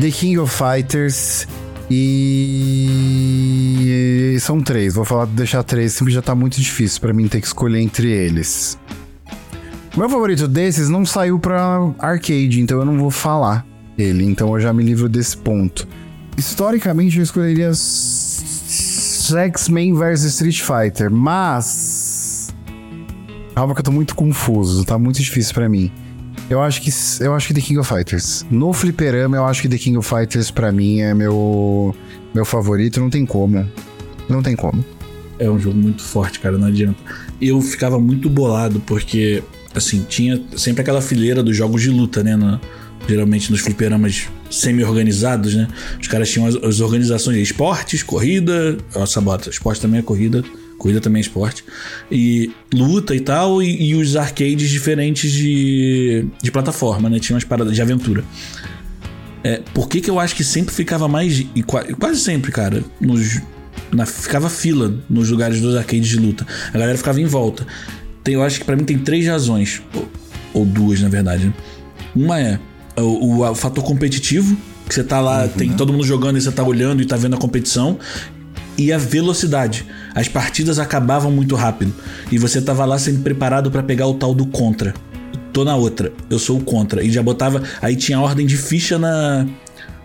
[0.00, 1.48] The King of Fighters
[1.90, 3.16] e
[4.40, 4.94] são três.
[4.94, 8.10] Vou falar deixar três, sempre já tá muito difícil pra mim ter que escolher entre
[8.10, 8.78] eles.
[9.96, 13.69] Meu favorito desses não saiu pra arcade, então eu não vou falar
[14.02, 15.86] então eu já me livro desse ponto.
[16.36, 17.70] Historicamente eu escolheria
[19.32, 22.48] X-Men vs Street Fighter, mas
[23.54, 25.90] calma que eu tô muito confuso, tá muito difícil para mim.
[26.48, 26.90] Eu acho que
[27.20, 28.44] eu acho que The King of Fighters.
[28.50, 31.94] No fliperama eu acho que The King of Fighters para mim é meu
[32.34, 33.68] meu favorito, não tem como.
[34.28, 34.84] Não tem como.
[35.38, 36.98] É um jogo muito forte, cara, não adianta.
[37.40, 39.42] Eu ficava muito bolado porque
[39.74, 42.60] assim, tinha sempre aquela fileira dos jogos de luta, né, na,
[43.08, 45.68] geralmente nos fliperamas semi-organizados, né?
[46.00, 50.44] Os caras tinham as, as organizações de esportes, corrida, ó, sabota, esporte também é corrida,
[50.78, 51.64] corrida também é esporte,
[52.10, 57.18] e luta e tal, e, e os arcades diferentes de, de plataforma, né?
[57.18, 58.24] Tinha umas paradas de aventura.
[59.42, 61.38] É, por que, que eu acho que sempre ficava mais.
[61.54, 63.40] E quase sempre, cara, nos,
[63.90, 66.46] na, ficava fila nos lugares dos arcades de luta.
[66.68, 67.66] A galera ficava em volta.
[68.22, 70.08] Tem, eu acho que para mim tem três razões, ou,
[70.52, 71.46] ou duas na verdade.
[71.46, 71.54] Né?
[72.14, 72.60] Uma é
[73.00, 74.56] o, o, o, fator competitivo,
[74.88, 75.48] que você tá lá, uhum.
[75.48, 77.98] tem todo mundo jogando e você tá olhando e tá vendo a competição.
[78.78, 79.86] E a velocidade.
[80.14, 81.92] As partidas acabavam muito rápido.
[82.32, 84.94] E você tava lá sendo preparado para pegar o tal do contra.
[85.52, 87.04] Tô na outra, eu sou o contra.
[87.04, 87.62] E já botava.
[87.82, 89.46] Aí tinha ordem de ficha na.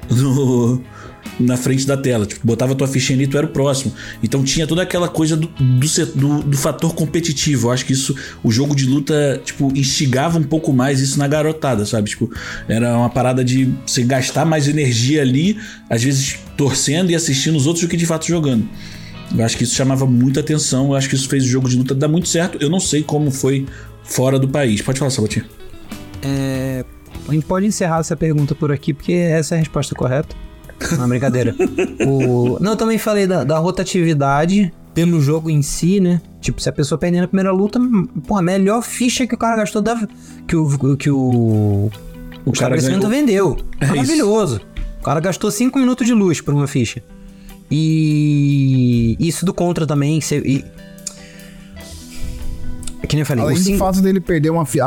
[0.08, 0.84] No,
[1.40, 2.26] na frente da tela.
[2.26, 3.94] Tipo, botava tua fichinha ali, tu era o próximo.
[4.24, 7.68] Então tinha toda aquela coisa do, do, do, do, fator competitivo.
[7.68, 11.28] Eu acho que isso, o jogo de luta, tipo, instigava um pouco mais isso na
[11.28, 12.10] garotada, sabe?
[12.10, 12.32] Tipo,
[12.68, 15.58] era uma parada de você gastar mais energia ali,
[15.90, 18.68] às vezes torcendo e assistindo os outros do que de fato jogando.
[19.36, 20.88] Eu acho que isso chamava muita atenção.
[20.88, 22.58] Eu acho que isso fez o jogo de luta dar muito certo.
[22.62, 23.66] Eu não sei como foi
[24.04, 24.82] fora do país.
[24.82, 25.46] Pode falar, Sabotinho.
[26.22, 26.86] É,
[27.28, 30.36] a gente pode encerrar essa pergunta por aqui, porque essa é a resposta correta.
[30.98, 31.56] Não, brincadeira.
[32.06, 32.58] o...
[32.60, 36.22] Não, eu também falei da, da, rotatividade pelo jogo em si, né?
[36.42, 37.80] Tipo, se a pessoa perder na primeira luta,
[38.28, 40.08] pô, a melhor ficha que o cara gastou da...
[40.48, 40.98] que o.
[40.98, 41.90] que o.
[42.46, 43.58] O, o estabelecimento vendeu.
[43.80, 44.58] É Maravilhoso.
[44.58, 44.66] Isso.
[45.00, 47.02] O cara gastou 5 minutos de luz por uma ficha.
[47.70, 50.22] E isso do contra também.
[50.22, 50.64] Você, e...
[53.06, 53.43] Que nem eu falei.
[53.43, 54.80] Além do fato dele perder uma, fi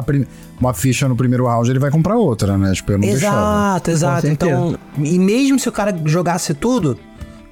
[0.60, 2.72] uma ficha no primeiro round, ele vai comprar outra, né?
[2.72, 4.18] Tipo, eu não Exato, deixava.
[4.18, 4.26] exato.
[4.28, 6.98] Então, e mesmo se o cara jogasse tudo,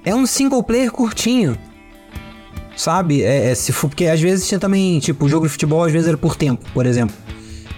[0.05, 1.57] é um single player curtinho.
[2.77, 3.23] Sabe?
[3.23, 5.93] É, é, se for, porque às vezes tinha também, tipo, o jogo de futebol às
[5.93, 7.17] vezes era por tempo, por exemplo.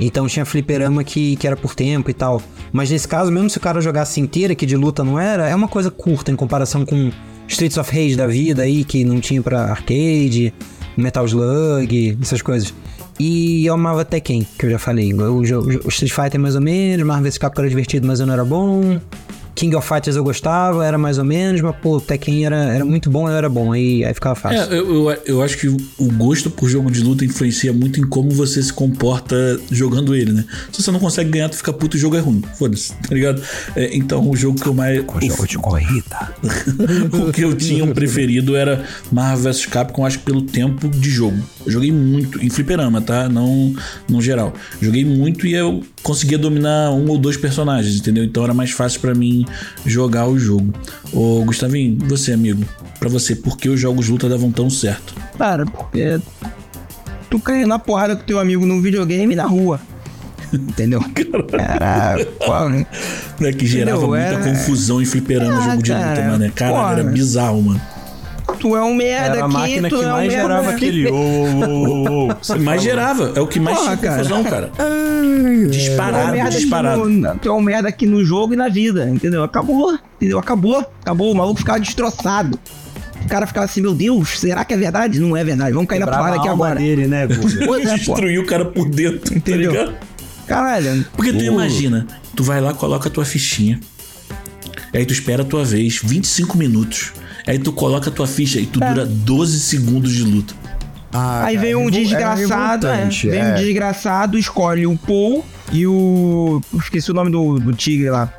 [0.01, 2.43] Então tinha fliperama que, que era por tempo e tal.
[2.72, 5.55] Mas nesse caso, mesmo se o cara jogasse inteira, que de luta não era, é
[5.55, 7.11] uma coisa curta em comparação com
[7.49, 10.53] Streets of Rage da vida aí, que não tinha pra arcade,
[10.99, 12.74] Metal Slug, essas coisas.
[13.18, 15.12] E eu amava Tekken, que eu já falei.
[15.12, 18.26] O, o, o Street Fighter mais ou menos, Marvel vs Capcom era divertido, mas eu
[18.26, 19.01] não era bom.
[19.59, 23.11] King of Fighters eu gostava, era mais ou menos, mas pô, Tekken era, era muito
[23.11, 24.73] bom, eu era bom, aí, aí ficava fácil.
[24.73, 28.07] É, eu, eu, eu, acho que o gosto por jogo de luta influencia muito em
[28.07, 30.45] como você se comporta jogando ele, né?
[30.71, 32.41] Se você não consegue ganhar, tu fica puto e o jogo é ruim.
[32.57, 33.43] Foda-se, tá ligado?
[33.75, 35.01] É, então o jogo que eu mais.
[35.01, 36.33] O jogo de corrida.
[37.29, 41.37] o que eu tinha preferido era Marvel vs Capcom, acho que pelo tempo de jogo.
[41.67, 43.29] Eu joguei muito, em fliperama, tá?
[43.29, 43.75] Não
[44.09, 44.55] no geral.
[44.81, 48.23] Joguei muito e eu conseguia dominar um ou dois personagens, entendeu?
[48.23, 49.45] Então era mais fácil para mim
[49.84, 50.72] jogar o jogo.
[51.12, 52.64] Ô, Gustavinho, você, amigo,
[52.99, 55.14] para você, por que os jogos de luta davam tão certo?
[55.36, 56.20] Cara, porque
[57.30, 59.80] tu caía na porrada com teu amigo no videogame na rua.
[60.53, 61.01] Entendeu?
[61.51, 62.86] Caralho, qual, né?
[63.40, 64.09] É que gerava Entendeu?
[64.09, 64.44] muita era...
[64.44, 66.53] confusão em fliperama ah, jogo de luta, mano.
[66.55, 67.80] Cara, era bizarro, mano
[68.59, 71.07] tu é um merda Era a máquina que é mais um gerava aquele.
[71.09, 73.32] Oh, oh, oh, mais gerava.
[73.34, 74.70] É o que mais Porra, tinha confusão, cara.
[75.70, 77.09] disparado, tu é disparado.
[77.09, 79.42] No, tu é um merda aqui no jogo e na vida, entendeu?
[79.42, 80.38] Acabou, entendeu?
[80.38, 81.32] Acabou, acabou.
[81.32, 82.59] O maluco ficava destroçado.
[83.24, 85.20] o cara ficava assim, meu Deus, será que é verdade?
[85.20, 86.80] Não é verdade, vamos cair na Quebrava porrada aqui alma agora.
[86.80, 87.66] dele, né, Guga?
[87.66, 87.96] Pois é, pô.
[87.96, 89.72] Destruiu o cara por dentro, Entendeu?
[89.72, 89.96] tá ligado?
[90.46, 91.07] Caralho.
[91.14, 93.78] Porque tu imagina, tu vai lá, coloca a tua fichinha.
[94.94, 97.12] Aí tu espera a tua vez, 25 minutos.
[97.49, 100.55] Aí tu coloca a tua ficha e tu dura 12 segundos de luta.
[101.12, 103.55] Ah, Aí cara, vem um revol- era desgraçado, é, vem um é.
[103.55, 105.42] desgraçado, escolhe o Paul
[105.72, 106.61] e o.
[106.78, 108.30] Esqueci o nome do, do tigre lá.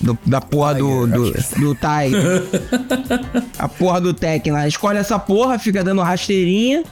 [0.00, 2.44] Do- da porra do, do, do Tiger.
[3.58, 4.68] a porra do Tekken lá.
[4.68, 6.84] Escolhe essa porra, fica dando rasteirinha.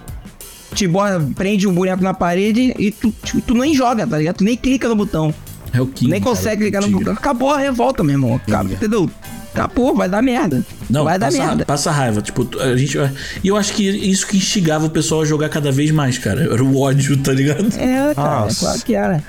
[0.74, 4.36] Te bota, prende um boneco na parede e tu, tu, tu nem joga, tá ligado?
[4.38, 5.32] Tu nem clica no botão.
[5.72, 6.10] É o King.
[6.10, 7.12] nem cara, consegue clicar no botão.
[7.12, 8.34] Acabou a revolta, meu irmão.
[8.34, 9.08] Acabou, entendeu?
[9.54, 10.62] Acabou, vai dar merda.
[10.90, 11.64] Não, vai dar passa, merda.
[11.64, 12.20] passa raiva.
[12.20, 12.98] Tipo, a gente.
[13.42, 16.42] E eu acho que isso que instigava o pessoal a jogar cada vez mais, cara.
[16.52, 17.68] Era o ódio, tá ligado?
[17.78, 18.60] É, cara, Nossa.
[18.66, 19.22] claro que era.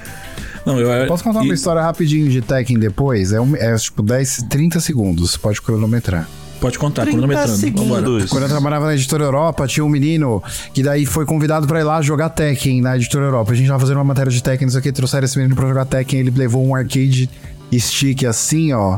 [0.65, 3.32] Não, eu, Posso contar e- uma história rapidinho de Tekken depois?
[3.32, 6.28] É, um- é tipo 10, 30 segundos, pode cronometrar.
[6.59, 7.55] Pode contar, 30 cronometrando.
[7.57, 8.30] Segundos.
[8.32, 10.41] Quando eu trabalhava na Editora Europa, tinha um menino
[10.73, 13.51] que daí foi convidado pra ir lá jogar Tekken na Editora Europa.
[13.51, 15.55] A gente tava fazendo uma matéria de Tekken, não sei o que, trouxeram esse menino
[15.55, 17.30] pra jogar Tekken, ele levou um arcade
[17.78, 18.97] stick assim, ó.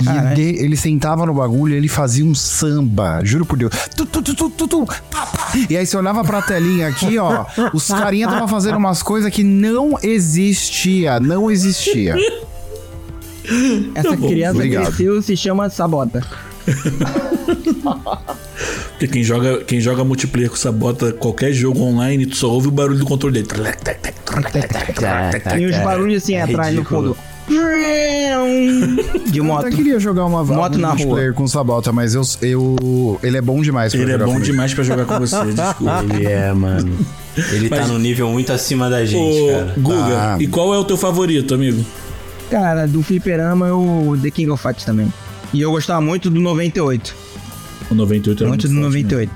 [0.00, 3.72] E ele, ele sentava no bagulho e ele fazia um samba, juro por Deus.
[3.96, 5.52] Tu, tu, tu, tu, tu, tu, pá, pá.
[5.68, 9.44] E aí você olhava pra telinha aqui, ó, os carinha tava fazendo umas coisas que
[9.44, 12.16] não existia, não existia.
[13.94, 14.86] Essa criança obrigado.
[14.86, 16.26] cresceu se chama Sabota.
[18.90, 22.70] Porque quem joga, quem joga multiplayer com sabota qualquer jogo online, tu só ouve o
[22.70, 23.68] barulho do controle dele.
[25.58, 27.16] E os barulhos assim é atrás no fundo.
[29.30, 29.66] De Eu moto.
[29.66, 33.60] até queria jogar uma Moto na multiplayer com Sabota, mas eu, eu, ele é bom
[33.60, 34.44] demais pra Ele é bom comigo.
[34.44, 36.04] demais pra jogar com você, desculpa.
[36.14, 36.96] Ele é, mano.
[37.52, 39.74] Ele tá Mas- num nível muito acima da gente, Ô, cara.
[39.76, 40.36] Guga, Ah.
[40.40, 41.84] e qual é o teu favorito, amigo?
[42.50, 45.12] Cara, do fliperama eu The King of Fighters também.
[45.52, 47.14] E eu gostava muito do 98.
[47.90, 49.28] O 98 era Muito muito do forte, né?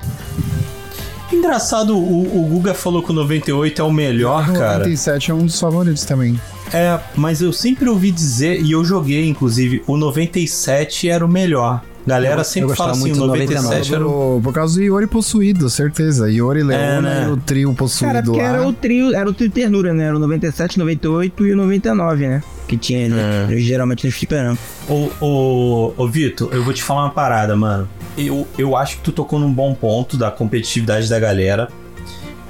[1.31, 1.37] 98.
[1.37, 4.79] Engraçado, o, o Guga falou que o 98 é o melhor, O cara.
[4.79, 6.41] 97 é um dos favoritos também.
[6.73, 11.83] É, mas eu sempre ouvi dizer, e eu joguei, inclusive, o 97 era o melhor.
[12.07, 14.41] Galera Eu- sempre eu fala assim, o muito do 97 era o...
[14.43, 16.31] Por, causa do Iori possuído, certeza.
[16.31, 17.27] Iori Leona né?
[17.29, 18.49] e o trio possuído Cara, porque lá.
[18.49, 20.05] era o trio, era o trio ternura, né?
[20.05, 22.43] Era o 97, 98 e o 99, né?
[22.67, 23.47] Que tinha né?
[23.59, 24.59] geralmente nos fliperamas.
[24.89, 27.87] Ô, ô, ô Vitor, eu vou te falar uma parada, mano.
[28.19, 31.69] Eu, eu acho que tu tocou num bom ponto da competitividade da galera.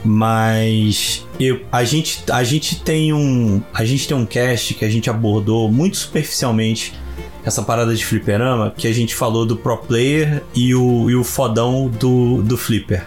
[0.04, 3.60] Mas eu, a, gente, a gente tem um.
[3.74, 6.94] A gente tem um cast que a gente abordou muito superficialmente
[7.44, 11.24] essa parada de fliperama, que a gente falou do pro player e o, e o
[11.24, 13.04] fodão do, do flipper.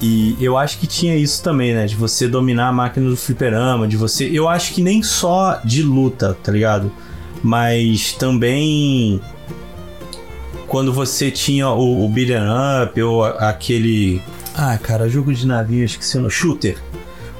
[0.00, 1.86] E eu acho que tinha isso também, né?
[1.86, 4.30] De você dominar a máquina do fliperama, de você.
[4.32, 6.90] Eu acho que nem só de luta, tá ligado?
[7.42, 9.20] Mas também.
[10.70, 12.38] Quando você tinha o, o beat'em
[12.84, 14.22] up ou aquele.
[14.54, 16.32] Ah, cara, jogo de navio, esqueci o nome.
[16.32, 16.78] Shooter.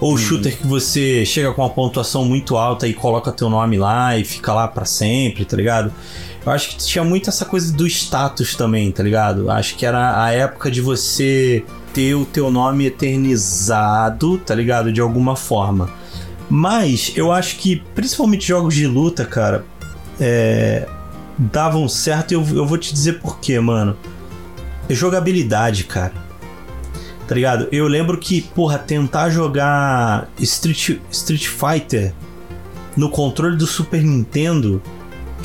[0.01, 3.79] Ou o shooter que você chega com uma pontuação muito alta e coloca teu nome
[3.79, 5.93] lá e fica lá pra sempre, tá ligado?
[6.45, 9.49] Eu acho que tinha muito essa coisa do status também, tá ligado?
[9.49, 11.63] Acho que era a época de você
[11.95, 14.93] ter o teu nome eternizado, tá ligado?
[14.93, 15.89] De alguma forma.
[16.49, 19.65] Mas eu acho que, principalmente jogos de luta, cara,
[20.19, 20.89] é,
[21.41, 23.97] davam certo e eu, eu vou te dizer por quê, mano.
[24.89, 26.13] Jogabilidade, cara.
[27.27, 27.69] Tá ligado?
[27.71, 32.13] Eu lembro que, porra, tentar jogar Street, Street Fighter
[32.97, 34.83] no controle do Super Nintendo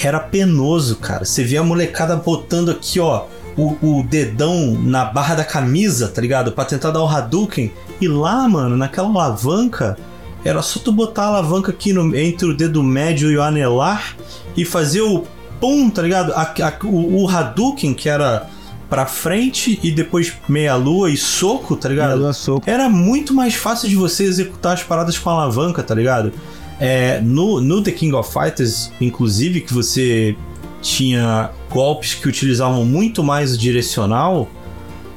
[0.04, 1.24] era penoso, cara.
[1.24, 3.26] Você via a molecada botando aqui, ó,
[3.56, 6.52] o, o dedão na barra da camisa, tá ligado?
[6.52, 7.72] Pra tentar dar o Hadouken.
[8.02, 9.96] E lá, mano, naquela alavanca,
[10.44, 14.18] era só tu botar a alavanca aqui no- entre o dedo médio e o anelar
[14.58, 15.24] e fazer o
[15.66, 16.32] pum, tá ligado?
[16.34, 18.48] A- a- o, o Hadouken, que era
[18.90, 22.10] pra frente e depois meia-lua e soco, tá ligado?
[22.10, 22.70] Meia-lua, soco.
[22.70, 26.32] Era muito mais fácil de você executar as paradas com alavanca, tá ligado?
[26.80, 30.36] É, no, no The King of Fighters, inclusive, que você
[30.82, 34.48] tinha golpes que utilizavam muito mais o direcional,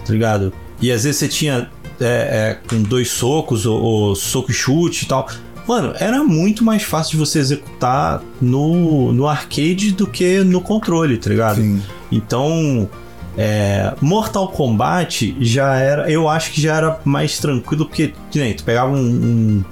[0.07, 0.53] tá ligado?
[0.81, 1.69] E às vezes você tinha
[2.01, 5.29] é, é, com dois socos ou, ou soco e chute e tal.
[5.69, 11.19] Mano, era muito mais fácil de você executar no, no arcade do que no controle,
[11.19, 11.57] tá ligado?
[11.57, 11.83] Sim.
[12.11, 12.89] Então,
[13.37, 16.11] é, Mortal Kombat já era.
[16.11, 19.65] Eu acho que já era mais tranquilo, porque, que nem, tu pegava um, um,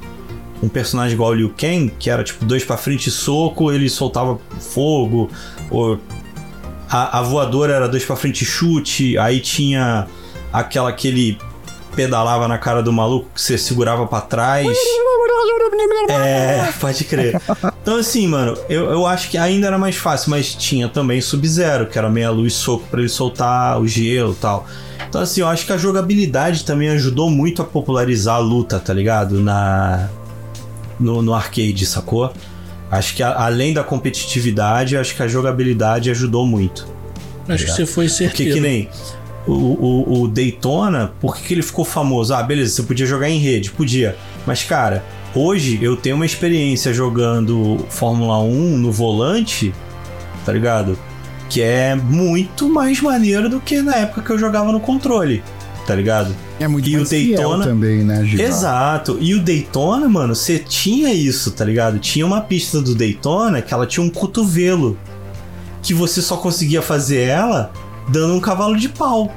[0.64, 4.38] um personagem igual o Liu Kang, que era tipo dois pra frente soco, ele soltava
[4.61, 5.30] fogo,
[5.70, 5.99] ou
[6.90, 10.07] a, a voadora era dois pra frente chute, aí tinha
[10.53, 11.38] aquela aquele
[11.97, 14.68] pedalava na cara do maluco, que você segurava para trás.
[16.09, 17.40] É, pode crer.
[17.82, 21.86] Então, assim, mano, eu, eu acho que ainda era mais fácil, mas tinha também Sub-Zero,
[21.86, 24.66] que era meia luz soco para ele soltar o gelo e tal.
[25.09, 28.92] Então, assim, eu acho que a jogabilidade também ajudou muito a popularizar a luta, tá
[28.92, 29.40] ligado?
[29.40, 30.09] Na,
[31.01, 32.32] no, no arcade, sacou?
[32.90, 36.86] Acho que a, além da competitividade, acho que a jogabilidade ajudou muito.
[37.49, 38.53] Acho que você foi certeiro.
[38.53, 38.88] Porque que nem
[39.47, 42.34] o, o, o Daytona, por que, que ele ficou famoso?
[42.34, 44.16] Ah, beleza, você podia jogar em rede, podia.
[44.47, 49.72] Mas, cara, hoje eu tenho uma experiência jogando Fórmula 1 no volante,
[50.44, 50.99] tá ligado?
[51.49, 55.42] Que é muito mais maneiro do que na época que eu jogava no controle,
[55.86, 56.34] tá ligado?
[56.59, 58.42] É muito E o mais fiel Daytona- também, né, Giba?
[58.42, 59.18] Exato.
[59.20, 61.99] E o Daytona, mano, você tinha isso, tá ligado?
[62.01, 64.99] Tinha uma pista do Daytona que ela tinha um cotovelo.
[65.82, 67.70] Que você só conseguia fazer ela
[68.09, 69.32] dando um cavalo de pau.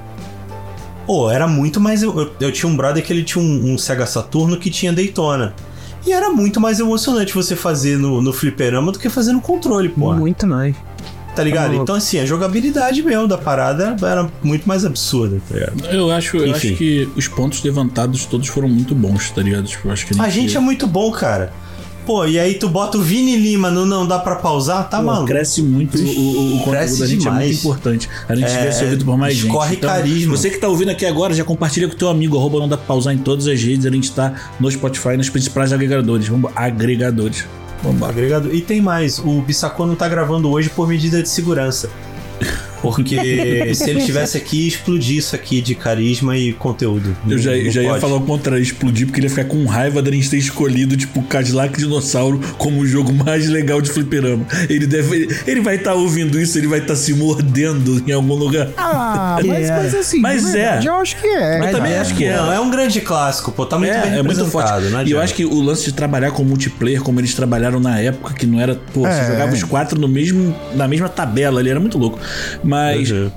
[1.05, 2.03] Pô, era muito mais.
[2.03, 5.53] Eu, eu- tinha um brother que ele tinha um, um Sega Saturno que tinha Daytona.
[6.05, 9.89] E era muito mais emocionante você fazer no, no fliperama do que fazer no controle,
[9.89, 10.13] pô.
[10.13, 10.75] Muito mais.
[11.35, 11.75] Tá ligado?
[11.75, 15.85] Tá Então, assim, a jogabilidade mesmo da parada era muito mais absurda, tá ligado?
[15.85, 16.69] Eu acho, eu Enfim.
[16.69, 19.65] acho que os pontos levantados todos foram muito bons, tá ligado?
[19.65, 21.53] Tipo, eu acho que A gente é muito bom, cara.
[22.09, 25.03] Pô, e aí tu bota o Vini Lima no Não Dá Pra Pausar, tá Pô,
[25.03, 25.27] maluco?
[25.27, 27.59] Cresce muito o, o, o conteúdo da gente é muito demais.
[27.59, 28.09] importante.
[28.27, 29.45] A gente É, ser ouvido por mais gente.
[29.45, 30.35] escorre carisma.
[30.35, 32.87] Você que tá ouvindo aqui agora, já compartilha com teu amigo, arroba não dá pra
[32.87, 33.85] pausar em todas as redes.
[33.85, 36.27] A gente tá no Spotify, nos principais agregadores.
[36.27, 37.45] Vamos, agregadores.
[37.83, 38.09] Vamos lá.
[38.09, 38.51] Agregado.
[38.55, 41.91] E tem mais, o Bissacô não tá gravando hoje por medida de segurança.
[42.81, 43.15] Porque
[43.75, 47.15] se ele tivesse aqui, ia explodir isso aqui de carisma e conteúdo.
[47.27, 50.11] Eu já, já ia falar o contrário, explodir, porque ele ia ficar com raiva da
[50.11, 54.45] gente ter escolhido, tipo, Cadillac Dinossauro como o jogo mais legal de fliperama.
[54.69, 55.27] Ele deve.
[55.45, 58.69] Ele vai estar ouvindo isso, ele vai estar se mordendo em algum lugar.
[58.77, 59.77] Ah, mas, É.
[59.77, 60.89] mas assim, Mas de verdade, é.
[60.89, 61.59] eu acho que é.
[61.67, 62.29] Eu também acho que é.
[62.33, 63.65] É um grande clássico, pô.
[63.65, 64.89] Tá muito bem É, é muito forte.
[64.89, 67.99] não E eu acho que o lance de trabalhar com multiplayer, como eles trabalharam na
[67.99, 68.75] época, que não era.
[68.93, 69.11] Pô, É.
[69.11, 72.19] você jogava os quatro no mesmo, na mesma tabela ali, era muito louco.
[72.69, 73.09] Mas.
[73.11, 73.31] Uhum.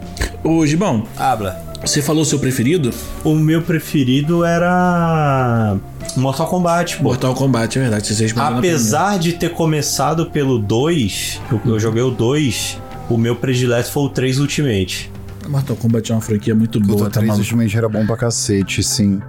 [0.45, 1.57] Ô, Gibão, Habla.
[1.85, 2.91] você falou o seu preferido?
[3.25, 5.77] O meu preferido era
[6.17, 7.05] Mortal Kombat, pô.
[7.05, 8.07] Mortal Kombat, é verdade.
[8.13, 12.79] Você respondeu na Apesar de ter começado pelo 2, eu, eu joguei o 2,
[13.09, 15.11] o meu predileto foi o 3 Ultimate.
[15.49, 17.43] Mortal Kombat é uma franquia muito boa, Puta, tá 3 maluco?
[17.43, 19.21] ultimamente era bom pra cacete, sim.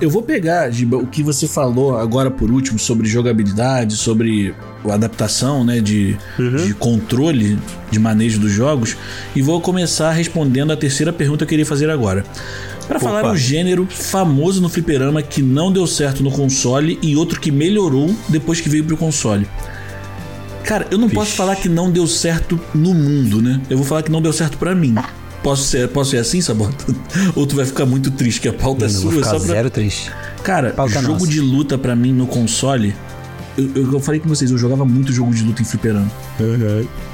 [0.00, 4.54] Eu vou pegar, Giba, o que você falou agora por último sobre jogabilidade, sobre
[4.88, 6.16] a adaptação, né, de,
[6.64, 7.58] de controle
[7.90, 8.96] de manejo dos jogos,
[9.36, 12.24] e vou começar respondendo a terceira pergunta que eu queria fazer agora.
[12.88, 17.38] Para falar um gênero famoso no fliperama que não deu certo no console e outro
[17.38, 19.46] que melhorou depois que veio pro console.
[20.64, 23.60] Cara, eu não posso falar que não deu certo no mundo, né?
[23.68, 24.94] Eu vou falar que não deu certo pra mim.
[25.42, 26.84] Posso ser, posso ser assim, Sabota?
[27.34, 29.36] Ou tu vai ficar muito triste que a pauta é Não, vou sua ficar só
[29.38, 29.54] pra...
[29.54, 30.10] zero triste.
[30.42, 31.26] Cara, Pauta jogo nossa.
[31.26, 32.94] de luta pra mim no console.
[33.58, 36.10] Eu, eu, eu falei com vocês, eu jogava muito jogo de luta em fliperama.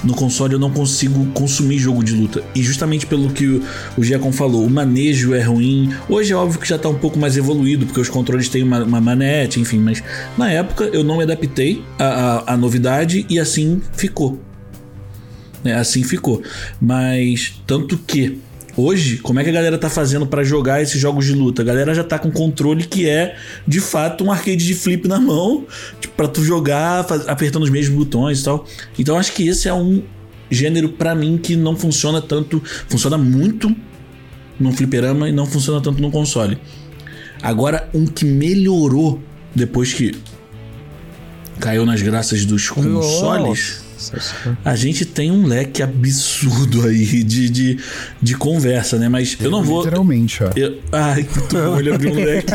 [0.04, 2.42] No console eu não consigo consumir jogo de luta.
[2.54, 3.62] E justamente pelo que o,
[3.96, 5.92] o Giacom falou, o manejo é ruim.
[6.08, 8.84] Hoje é óbvio que já tá um pouco mais evoluído, porque os controles têm uma,
[8.84, 10.02] uma manete, enfim, mas
[10.36, 14.40] na época eu não me adaptei à, à, à novidade e assim ficou.
[15.66, 16.42] É, assim ficou.
[16.80, 18.38] Mas tanto que
[18.76, 21.62] hoje, como é que a galera tá fazendo pra jogar esses jogos de luta?
[21.62, 23.36] A galera já tá com controle que é
[23.66, 25.64] de fato um arcade de flip na mão,
[26.00, 28.66] tipo, para tu jogar faz- apertando os mesmos botões e tal.
[28.98, 30.02] Então acho que esse é um
[30.50, 33.74] gênero pra mim que não funciona tanto, funciona muito
[34.60, 36.56] no fliperama e não funciona tanto no console.
[37.42, 39.20] Agora um que melhorou
[39.54, 40.14] depois que
[41.60, 43.85] caiu nas graças dos consoles.
[44.64, 47.78] A gente tem um leque absurdo aí de, de,
[48.20, 49.08] de conversa, né?
[49.08, 49.84] Mas eu não vou.
[49.84, 50.50] Literalmente, ó.
[50.54, 52.52] Eu, ai, que tu ele abriu um leque.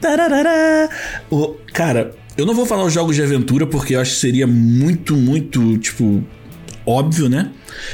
[0.00, 0.88] Tararara.
[1.30, 4.46] Ô, cara, eu não vou falar os jogos de aventura porque eu acho que seria
[4.46, 6.22] muito, muito, tipo,
[6.86, 7.50] óbvio, né?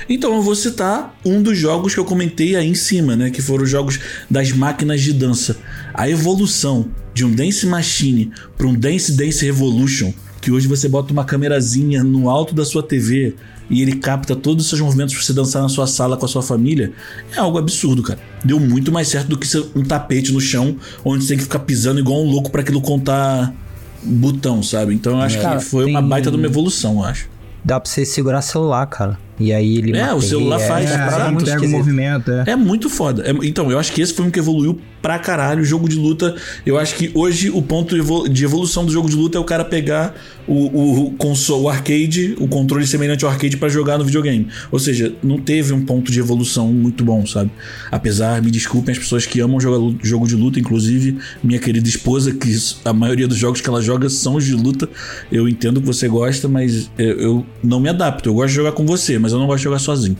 [0.08, 3.30] Então eu vou citar um dos jogos que eu comentei aí em cima, né?
[3.30, 3.98] Que foram os jogos
[4.30, 5.56] das máquinas de dança.
[5.94, 11.12] A evolução de um Dance Machine para um Dance Dance Revolution, que hoje você bota
[11.12, 13.34] uma câmerazinha no alto da sua TV
[13.68, 16.28] e ele capta todos os seus movimentos pra você dançar na sua sala com a
[16.28, 16.92] sua família,
[17.36, 18.18] é algo absurdo, cara.
[18.44, 21.44] Deu muito mais certo do que ser um tapete no chão onde você tem que
[21.44, 23.54] ficar pisando igual um louco para aquilo contar
[24.02, 24.94] botão, sabe?
[24.94, 27.28] Então eu acho Cara, que foi tem- uma baita de uma evolução, eu acho.
[27.64, 29.18] Dá pra você segurar celular, cara.
[29.40, 32.44] E aí ele É, o celular faz, é, é muito pega o movimento, é.
[32.52, 33.22] É muito foda.
[33.26, 35.96] É- então, eu acho que esse foi um que evoluiu pra caralho o jogo de
[35.96, 36.34] luta.
[36.66, 39.40] Eu acho que hoje o ponto de evolu- de evolução do jogo de luta é
[39.40, 40.14] o cara pegar
[40.46, 44.48] o, o console, o arcade, o controle semelhante ao arcade pra jogar no videogame.
[44.70, 47.50] Ou seja, não teve um ponto de evolução muito bom, sabe?
[47.90, 52.32] Apesar, me desculpem as pessoas que amam jogar jogo de luta, inclusive minha querida esposa,
[52.32, 54.86] que a maioria dos jogos que ela joga são os de luta.
[55.32, 58.28] Eu entendo que você gosta, mas eu, eu não me adapto.
[58.28, 60.16] Eu gosto de jogar com você, mas eu não gosto de jogar sozinho.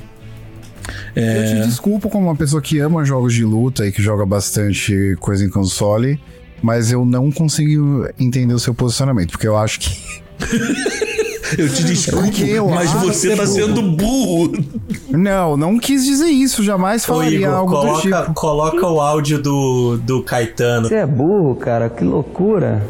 [1.14, 5.16] Eu te desculpo como uma pessoa que ama jogos de luta e que joga bastante
[5.20, 6.20] coisa em console,
[6.62, 10.22] mas eu não consigo entender o seu posicionamento, porque eu acho que.
[11.58, 13.54] Eu te desculpo, eu mas você tá burro.
[13.54, 14.52] sendo burro.
[15.10, 18.34] Não, não quis dizer isso, jamais Ô, falaria Igor, algo do coloca, tipo.
[18.34, 20.88] coloca o áudio do, do Caetano.
[20.88, 22.82] Você é burro, cara, que loucura.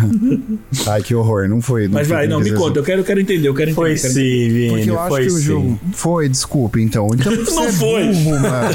[0.86, 1.88] Ai, que horror, não foi.
[1.88, 3.74] Mas foi vai, o não, me conta, eu quero, eu quero entender, eu quero entender.
[3.74, 5.42] Foi quero sim, Vini, Porque eu acho foi que o sim.
[5.42, 5.80] jogo.
[5.92, 7.08] Foi, desculpa, então.
[7.14, 8.06] Então você Não é foi.
[8.12, 8.74] burro, mano.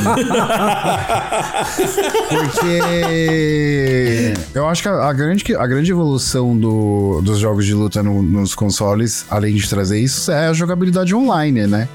[2.30, 8.01] Porque eu acho que a, a grande, a grande evolução do- dos jogos de luta
[8.03, 11.88] no- nos consoles, além de trazer isso, é a jogabilidade online, né?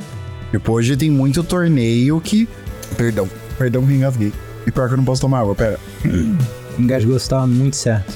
[0.51, 2.49] Tipo, hoje tem muito torneio que.
[2.97, 4.33] Perdão, perdão que engasguei.
[4.67, 5.79] E pior que eu não posso tomar água, pera.
[6.79, 8.15] Engasgou, você tava muito certo.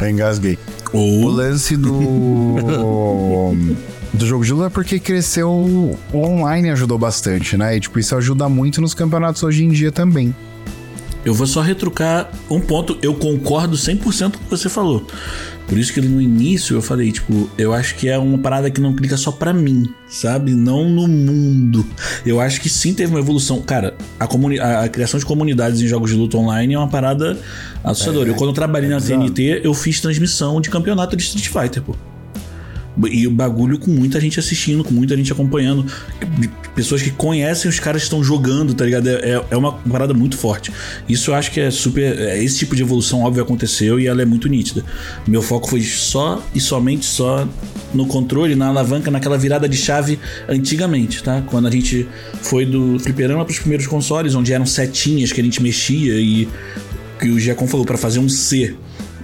[0.00, 0.58] Eu engasguei.
[0.92, 1.90] O Ou lance do.
[4.12, 5.50] do jogo de luta é porque cresceu.
[5.50, 7.76] O online ajudou bastante, né?
[7.76, 10.34] E tipo, isso ajuda muito nos campeonatos hoje em dia também.
[11.24, 15.06] eu vou só retrucar um ponto, eu concordo 100% com o que você falou.
[15.66, 18.80] Por isso que no início eu falei, tipo, eu acho que é uma parada que
[18.80, 20.52] não clica só pra mim, sabe?
[20.52, 21.84] Não no mundo.
[22.24, 23.60] Eu acho que sim teve uma evolução.
[23.62, 26.88] Cara, a, comuni a, a criação de comunidades em jogos de luta online é uma
[26.88, 27.38] parada
[27.82, 28.28] assustadora.
[28.28, 31.96] eu, quando eu trabalhei na TNT, eu fiz transmissão de campeonato de Street Fighter, pô.
[33.10, 35.84] E o bagulho com muita gente assistindo, com muita gente acompanhando.
[36.74, 39.08] Pessoas que conhecem os caras que estão jogando, tá ligado?
[39.08, 40.72] É, é uma parada muito forte.
[41.08, 42.18] Isso eu acho que é super.
[42.18, 44.84] é, Esse tipo de evolução, óbvio, aconteceu e ela é muito nítida.
[45.26, 47.46] Meu foco foi só e somente só
[47.94, 50.18] no controle, na alavanca, naquela virada de chave
[50.48, 51.42] antigamente, tá?
[51.46, 52.06] Quando a gente
[52.42, 56.48] foi do fliperama pros primeiros consoles, onde eram setinhas que a gente mexia e
[57.18, 58.74] que o Giacom falou pra fazer um C.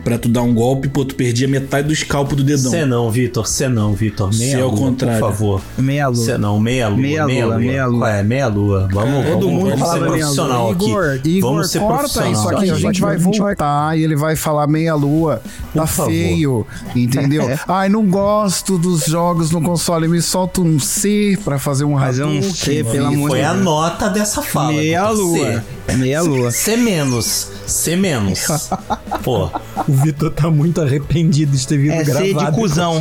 [0.05, 2.70] Pra tu dar um golpe, pô, tu perdia metade do escalpo do dedão.
[2.72, 4.32] Cê não, Vitor, cê não, Vitor.
[4.32, 5.20] Se Meia é o lua, contrário.
[5.20, 5.62] por favor.
[5.78, 6.24] Meia lua.
[6.24, 6.98] Cê não, meia lua.
[6.98, 7.98] Meia lua, meia lua.
[8.00, 8.88] Qual é, meia lua.
[8.92, 10.72] Vamos, Todo vamos, mundo vamos ser meia profissional lua.
[10.74, 10.84] aqui.
[10.88, 12.32] Igor, Igor, vamos ser corta profissional.
[12.32, 12.70] isso aqui.
[12.70, 15.40] A gente vai voltar e ele vai falar meia lua.
[15.72, 17.48] Tá feio, entendeu?
[17.68, 20.09] Ai, não gosto dos jogos no console.
[20.09, 22.42] Me solta um C pra fazer um Fazer um.
[22.42, 23.64] C, pelo amor de Foi a Deus.
[23.64, 24.72] nota dessa fala.
[24.72, 25.62] Meia lua.
[25.97, 26.51] Meia lua.
[26.51, 27.51] C menos.
[27.66, 28.70] C menos.
[29.22, 29.49] Pô,
[29.89, 33.01] O Vitor tá muito arrependido de ter vindo É C de cuzão.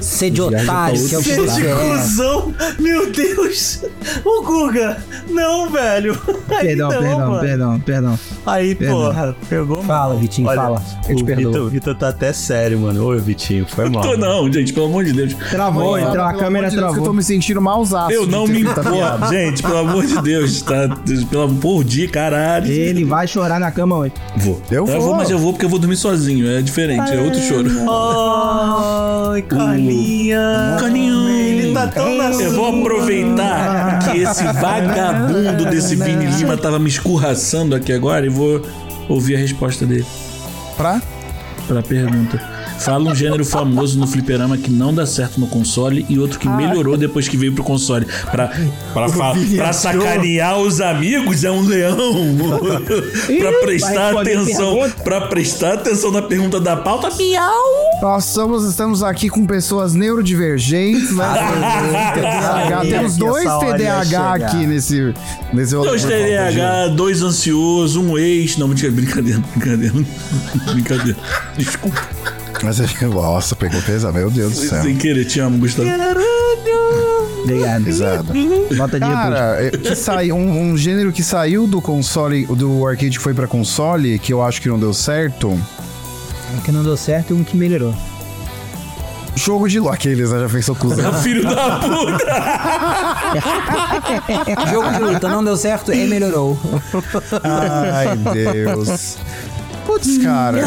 [0.00, 2.54] C de otário, que é o que C você de cuzão.
[2.78, 3.80] Meu Deus.
[4.24, 5.02] Ô, Guga.
[5.30, 6.20] Não, velho.
[6.50, 7.40] Aí Perdão, não, perdão, mano.
[7.40, 8.18] perdão, perdão.
[8.46, 8.96] Aí, Perdão.
[8.96, 9.86] porra, pegou mal.
[9.86, 10.82] Fala, Vitinho, Olha, fala.
[11.08, 11.52] Eu te o perdoo.
[11.52, 13.04] Vitor, o Vitor tá até sério, mano.
[13.06, 14.02] Oi, Vitinho, foi mal.
[14.02, 15.34] Tô não, gente, pelo amor de Deus.
[15.50, 17.14] Travou, Fala, entrou, a câmera de Deus, que Eu tô travou.
[17.14, 18.12] me sentindo malzaço.
[18.12, 18.80] Eu não me piada.
[18.82, 20.93] importo, gente, pelo amor de Deus, tá?
[21.30, 22.70] Pelo por dia, caralho.
[22.70, 24.12] Ele vai chorar na cama hoje.
[24.36, 24.60] Vou.
[24.70, 25.14] Eu vou.
[25.14, 27.70] mas eu vou porque eu vou dormir sozinho, é diferente, é outro choro.
[29.30, 30.76] Ai, Carlinha.
[30.80, 31.28] Caninho.
[31.28, 36.88] Ele tá tão na Eu vou aproveitar que esse vagabundo desse Vini Lima tava me
[36.88, 38.62] escorraçando aqui agora e vou
[39.08, 40.06] ouvir a resposta dele
[40.76, 41.00] Pra?
[41.66, 42.53] pra pergunta.
[42.78, 46.48] Fala um gênero famoso no fliperama que não dá certo no console e outro que
[46.48, 48.06] melhorou depois que veio pro console.
[48.30, 48.48] Pra,
[48.92, 51.96] pra, fa- pra sacanear os amigos é um leão.
[53.40, 54.90] pra prestar atenção.
[55.02, 57.52] Pra prestar atenção na pergunta da pauta, miau.
[58.02, 61.24] Nós somos, estamos aqui com pessoas neurodivergentes, né?
[62.14, 62.80] TDAH.
[62.88, 65.14] Temos dois TDAH aqui nesse,
[65.52, 68.56] nesse Dois TDAH, dois ansiosos, um ex.
[68.56, 69.94] Não, mentira, brincadeira, brincadeira.
[70.72, 71.18] brincadeira.
[71.56, 72.02] Desculpa.
[72.62, 74.82] Mas, nossa, pegou pesado, meu Deus do céu.
[74.82, 75.88] Sem querer, te amo, Gustavo.
[77.42, 77.84] Obrigado.
[78.74, 79.06] Nota de.
[79.06, 83.34] Cara, é, que saiu, um, um gênero que saiu do console, do arcade que foi
[83.34, 85.58] pra console, que eu acho que não deu certo.
[86.52, 87.94] Um que não deu certo e um que melhorou.
[89.36, 89.94] Jogo de luta.
[89.94, 91.12] Aqueles, né, já pensou cuzão.
[91.22, 92.24] Filho da puta!
[94.70, 96.56] Jogo de luta não deu certo e melhorou.
[97.42, 99.18] Ai, Deus.
[99.86, 100.62] Putz, cara.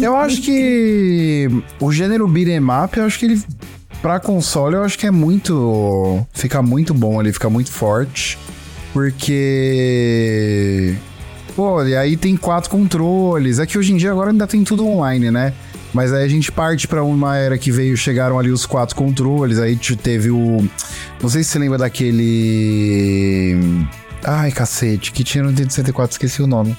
[0.00, 3.42] eu acho que o gênero beat'em up, eu acho que ele
[4.00, 8.38] pra console, eu acho que é muito fica muito bom ali, fica muito forte,
[8.92, 10.94] porque
[11.54, 13.58] pô, e aí tem quatro controles.
[13.58, 15.52] É que hoje em dia agora ainda tem tudo online, né?
[15.92, 19.58] Mas aí a gente parte pra uma era que veio, chegaram ali os quatro controles,
[19.58, 20.66] aí te- teve o.
[21.22, 23.86] Não sei se você lembra daquele.
[24.24, 26.76] Ai, cacete, que tinha no Nintendo 64, esqueci o nome.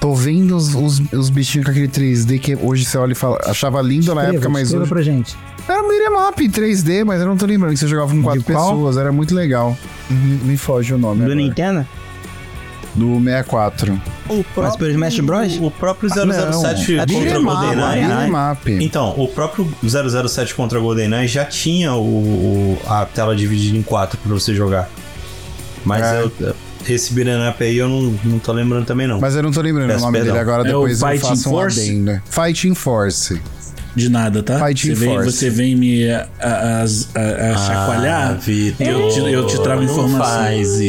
[0.00, 3.38] Tô vendo os, os, os bichinhos com aquele 3D que hoje você olha e fala.
[3.44, 4.88] Achava lindo na época, mas escreva hoje.
[4.92, 5.36] pra gente.
[5.68, 8.42] Era um beat'em up 3D, mas eu não tô lembrando que você jogava com quatro
[8.42, 9.76] pessoas, era muito legal.
[10.08, 11.18] Me, me foge o nome.
[11.20, 11.36] Do agora.
[11.36, 11.86] Nintendo?
[12.94, 14.00] Do 64.
[14.28, 15.56] O Mas pelo Smash Bros?
[15.60, 16.52] O próprio Ah, não.
[16.52, 17.76] 007 É contra GoldenEye.
[17.76, 18.28] né?
[18.30, 18.84] Beat'em up.
[18.84, 19.68] Então, o próprio
[20.28, 24.88] 007 contra GoldenEye já tinha o, o- a tela dividida em quatro pra você jogar.
[25.84, 26.22] Mas É.
[26.22, 26.32] eu,
[26.88, 29.20] esse beat'em up aí eu não, não tô lembrando também não.
[29.20, 30.32] Mas eu não tô lembrando Peço o nome perdão.
[30.34, 31.80] dele agora, É depois eu Fighting faço um Force?
[31.80, 32.22] adendo.
[32.28, 33.40] Fighting Force.
[33.94, 34.58] De nada, tá?
[34.64, 35.32] Fighting você, vem, Force.
[35.32, 38.38] você vem me a, a- a- a chacoalhar.
[38.38, 40.52] Vitor, eu te- eu te trago informação.
[40.52, 40.80] Isso.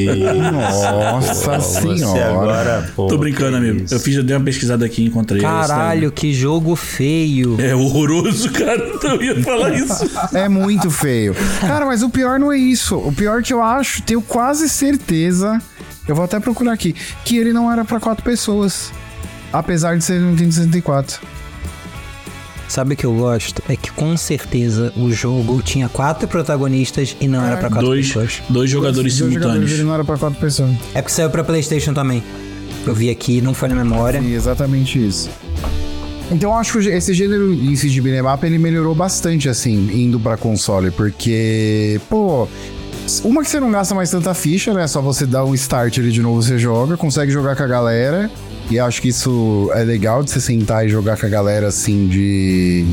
[0.51, 2.29] Nossa Você senhora.
[2.29, 3.83] agora, pô, Tô brincando, amigo.
[3.83, 3.93] isso.
[3.95, 5.41] Eu fiz, eu dei uma pesquisada aqui e encontrei.
[5.41, 7.59] Caralho, que jogo feio.
[7.59, 8.81] É horroroso, cara.
[9.03, 10.09] Eu ia falar isso.
[10.33, 11.35] É muito feio.
[11.59, 12.97] Cara, mas o pior não é isso.
[12.97, 15.59] O pior que eu acho, tenho quase certeza,
[16.07, 16.95] eu vou até procurar aqui,
[17.25, 18.91] que ele não era pra quatro pessoas.
[19.51, 21.19] Apesar de ser no Nintendo 64.
[22.71, 23.61] Sabe o que eu gosto?
[23.67, 28.07] É que com certeza o jogo tinha quatro protagonistas e não era pra quatro Dois,
[28.07, 28.41] pessoas.
[28.47, 29.71] dois jogadores Dois jogadores, simultâneos.
[29.73, 30.71] ele não era pra quatro pessoas.
[30.95, 32.23] É porque saiu pra Playstation também.
[32.87, 34.21] Eu vi aqui, não foi na memória.
[34.21, 35.29] Sim, exatamente isso.
[36.31, 40.17] Então eu acho que esse gênero em si de beat'em ele melhorou bastante, assim, indo
[40.17, 42.47] pra console, porque, pô,
[43.25, 44.87] uma que você não gasta mais tanta ficha, né?
[44.87, 48.31] Só você dá um start ali de novo, você joga, consegue jogar com a galera.
[48.69, 52.07] E acho que isso é legal de você sentar e jogar com a galera, assim,
[52.07, 52.85] de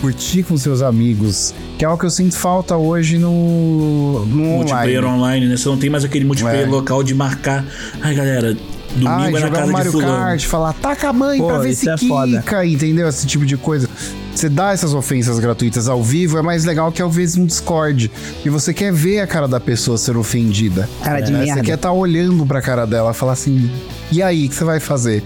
[0.00, 5.04] curtir com seus amigos, que é algo que eu sinto falta hoje no, no Multiplayer
[5.04, 5.18] online.
[5.18, 5.56] online, né?
[5.56, 6.70] Você não tem mais aquele multiplayer É.
[6.70, 7.64] local de marcar.
[8.00, 8.56] Ai, galera,
[8.96, 10.12] domingo Ah, é na jogar um casa de Mario fulano.
[10.24, 13.08] Kart, falar, taca a mãe Pô, pra ver isso se é quica, entendeu?
[13.08, 13.88] Esse tipo de coisa.
[14.34, 18.10] Você dá essas ofensas gratuitas ao vivo, é mais legal que ao vezes um Discord.
[18.42, 20.88] E você quer ver a cara da pessoa ser ofendida.
[21.04, 21.40] Cara de né?
[21.40, 21.54] merda.
[21.54, 23.70] Você quer estar olhando pra cara dela e falar assim,
[24.12, 25.22] e aí, o que você vai fazer?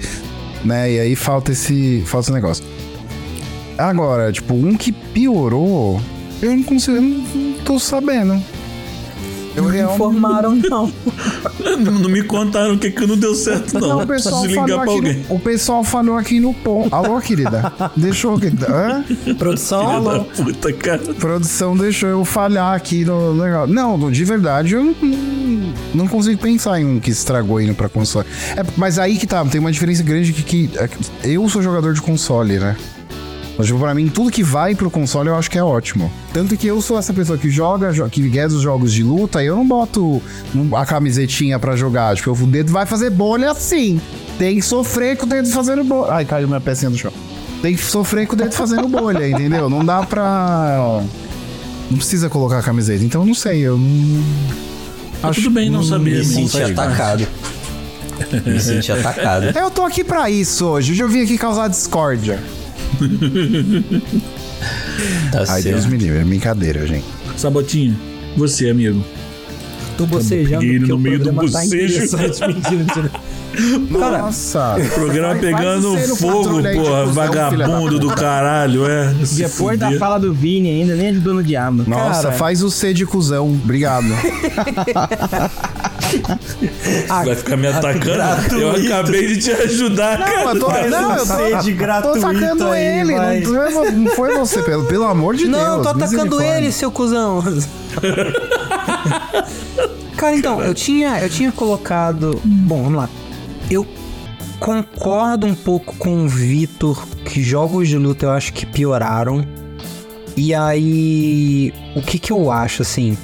[0.64, 0.92] Né?
[0.92, 2.64] E aí falta esse, falta esse negócio.
[3.76, 6.00] Agora, tipo, um que piorou,
[6.40, 8.42] eu não consigo, eu não, não tô sabendo.
[9.56, 10.92] Eu realmente informaram, não.
[11.78, 13.88] Não, não me contaram o que, que não deu certo, não.
[13.88, 15.26] Não, o pessoal, Preciso falou ligar pra aqui alguém.
[15.28, 16.94] no, o pessoal falou aqui no ponto.
[16.94, 17.72] Alô, querida?
[17.96, 18.38] Deixou.
[18.38, 19.04] que- Hã?
[19.38, 20.24] Produção, alô.
[20.24, 21.02] puta, cara.
[21.14, 23.72] Produção deixou eu falhar aqui no negócio.
[23.72, 28.26] Não, de verdade, eu não, não consigo pensar em um que estragou indo pra console.
[28.56, 31.62] É, mas aí que tá, tem uma diferença grande que, que é que eu sou
[31.62, 32.76] jogador de console, né?
[33.56, 36.10] Mas, tipo, pra mim, tudo que vai pro console eu acho que é ótimo.
[36.32, 39.42] Tanto que eu sou essa pessoa que joga, jo- que guia os jogos de luta,
[39.42, 40.20] e eu não boto
[40.76, 42.16] a camisetinha pra jogar.
[42.16, 44.00] Tipo, o dedo vai fazer bolha assim.
[44.38, 46.12] Tem que sofrer com o dedo fazendo bolha.
[46.14, 47.12] Ai, caiu minha pecinha no chão.
[47.62, 49.70] Tem que sofrer com o dedo fazendo bolha, entendeu?
[49.70, 51.00] Não dá pra.
[51.90, 53.04] Não precisa colocar a camiseta.
[53.04, 54.24] Então, eu não sei, eu não.
[55.22, 56.10] Tá tudo bem não saber.
[56.10, 56.92] Me não senti faz parte.
[56.92, 57.26] atacado.
[58.46, 59.46] Me senti atacado.
[59.56, 60.92] Eu tô aqui pra isso hoje.
[60.92, 62.38] Hoje eu vim aqui causar discórdia.
[65.30, 65.64] Tá Ai, certo.
[65.64, 67.04] Deus me livre, é brincadeira, gente.
[67.36, 67.96] Sabotinho,
[68.36, 69.04] você, amigo.
[69.98, 72.08] Tô bocejando porque no o meio do programa tá bocejo.
[74.00, 74.74] Cara, Nossa!
[74.94, 76.72] Programa Faz- faz pegando fogo, porra.
[76.72, 79.14] filha da Vagabundo do caralho, é.
[79.36, 81.84] Depois da fala do Vini ainda, nem ajudou no diabo.
[81.86, 82.34] Nossa, Cara.
[82.34, 83.48] faz o C de cuzão.
[83.52, 84.06] Obrigado.
[87.24, 88.56] Vai ficar me atacando?
[88.60, 90.42] Eu acabei de te ajudar, cara.
[90.54, 93.14] eu tô, não, eu tô, sede tô gratuita sacando aí, ele.
[93.14, 93.40] vai.
[93.40, 95.56] Não, foi vo- não foi você, pelo, pelo amor de Deus.
[95.56, 97.42] Não, eu tô atacando ele, seu cuzão.
[100.16, 102.40] Cara, então, eu tinha, eu tinha colocado.
[102.44, 103.08] Bom, vamos lá.
[103.70, 103.86] Eu
[104.60, 109.44] concordo um pouco com o Vitor que jogos de luta eu acho que pioraram.
[110.36, 113.16] E aí, o que que eu acho assim?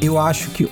[0.00, 0.68] Eu acho que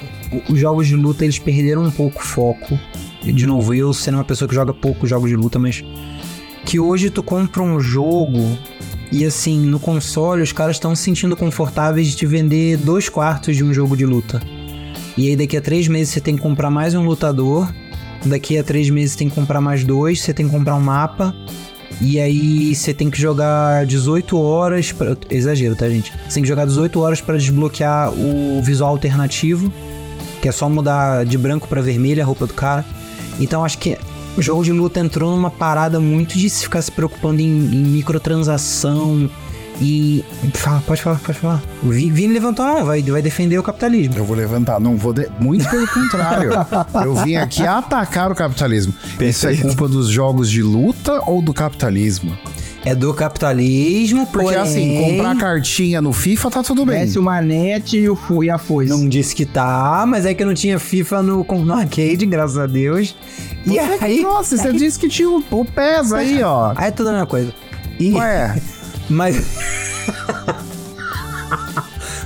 [0.49, 2.79] os jogos de luta eles perderam um pouco o foco.
[3.23, 5.85] De novo, eu sendo uma pessoa que joga pouco jogos de luta, mas
[6.65, 8.57] que hoje tu compra um jogo
[9.13, 13.57] e assim, no console os caras estão se sentindo confortáveis de te vender dois quartos
[13.57, 14.41] de um jogo de luta.
[15.17, 17.73] E aí daqui a três meses você tem que comprar mais um lutador.
[18.25, 20.81] Daqui a três meses você tem que comprar mais dois, você tem que comprar um
[20.81, 21.35] mapa.
[22.01, 24.93] E aí você tem que jogar 18 horas.
[24.93, 25.17] Pra...
[25.29, 26.13] Exagero, tá, gente?
[26.27, 29.73] Você tem que jogar 18 horas para desbloquear o visual alternativo.
[30.41, 32.85] Que é só mudar de branco pra vermelho a roupa do cara.
[33.39, 33.97] Então acho que
[34.37, 37.85] o jogo de luta entrou numa parada muito de se ficar se preocupando em, em
[38.41, 39.29] microtransação.
[39.83, 40.23] E.
[40.53, 41.63] Fala, pode falar, pode falar.
[41.83, 44.15] O Vi- Vini levantou a mão, vai, vai defender o capitalismo.
[44.15, 45.15] Eu vou levantar, não vou.
[45.15, 45.27] De...
[45.41, 46.51] Muito pelo contrário.
[47.03, 48.93] Eu vim aqui atacar o capitalismo.
[49.19, 52.37] Isso é culpa dos jogos de luta ou do capitalismo?
[52.85, 57.01] É do capitalismo, Porque porém, assim, comprar cartinha no FIFA tá tudo bem.
[57.01, 58.89] Desce o manete e, o fu e a foice.
[58.91, 62.67] Não disse que tá, mas é que não tinha FIFA no, no arcade, graças a
[62.67, 63.15] Deus.
[63.67, 64.23] E aí.
[64.23, 66.73] Nossa, você disse que tinha o, o PES aí, ó.
[66.75, 67.53] Aí é tudo a mesma coisa.
[67.99, 68.59] E, Ué,
[69.11, 69.37] Mas.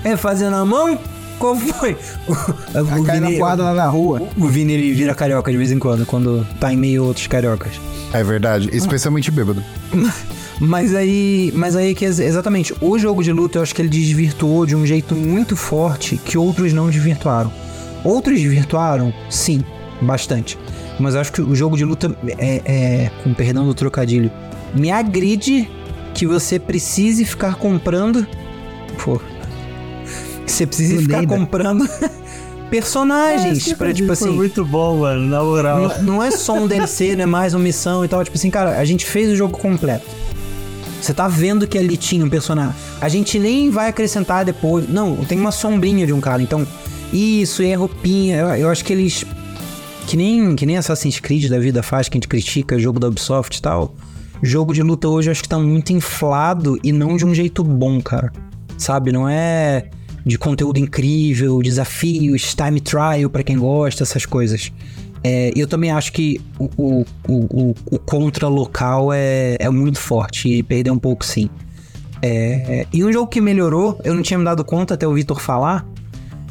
[0.05, 0.97] é fazendo a mão?
[1.39, 1.97] Qual foi?
[2.29, 4.23] O na Vini, quadra lá na rua.
[4.39, 7.27] o Vini ele vira carioca de vez em quando, quando tá em meio a outros
[7.27, 7.73] cariocas.
[8.13, 9.63] é verdade, especialmente bêbado.
[10.61, 13.89] Mas aí, mas aí que ex- exatamente, o jogo de luta eu acho que ele
[13.89, 17.53] desvirtuou de um jeito muito forte que outros não desvirtuaram.
[18.05, 19.65] Outros desvirtuaram, sim,
[20.01, 20.59] bastante.
[21.01, 24.31] Mas eu acho que o jogo de luta é, é com perdão do trocadilho,
[24.75, 25.69] me agride
[26.15, 28.25] que você precise ficar comprando,
[29.05, 29.21] pô,
[30.47, 31.89] que você precise ficar comprando
[32.71, 35.81] personagens pra tipo assim, muito bom, mano, na moral.
[35.99, 38.23] não, não é só um DLC, não é mais uma missão e tal.
[38.25, 40.07] Tipo assim, cara, a gente fez o jogo completo.
[41.05, 42.75] Você tá vendo que ali tinha um personagem.
[42.99, 44.89] A gente nem vai acrescentar depois.
[44.89, 46.43] Não, tem uma sombrinha de um cara.
[46.43, 46.67] Então,
[47.13, 48.39] isso, e a roupinha.
[48.39, 49.25] Eu, eu acho que eles.
[50.07, 53.09] Que nem, que nem Assassin's Creed da vida faz, que a gente critica, jogo da
[53.09, 53.95] Ubisoft e tal.
[54.43, 57.63] Jogo de luta hoje eu acho que tá muito inflado e não de um jeito
[57.63, 58.33] bom, cara.
[58.79, 59.13] Sabe?
[59.13, 59.89] Não é
[60.25, 64.73] de conteúdo incrível, desafios, time trial pra quem gosta, essas coisas.
[65.27, 70.49] É, eu também acho que o, o, o, o- contra local é, é muito forte
[70.49, 71.49] e perdeu um pouco sim.
[72.21, 75.41] É, e um jogo que melhorou, eu não tinha me dado conta até o Vitor
[75.41, 75.87] falar.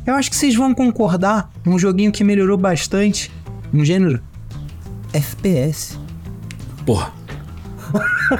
[0.06, 1.50] Eu acho que vocês vão concordar.
[1.66, 3.32] Um joguinho que melhorou bastante.
[3.74, 4.20] Um gênero.
[5.14, 5.98] FPS.
[6.86, 7.14] Porra.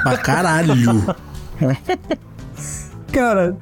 [0.04, 0.74] pra caralho.
[3.14, 3.56] Cara.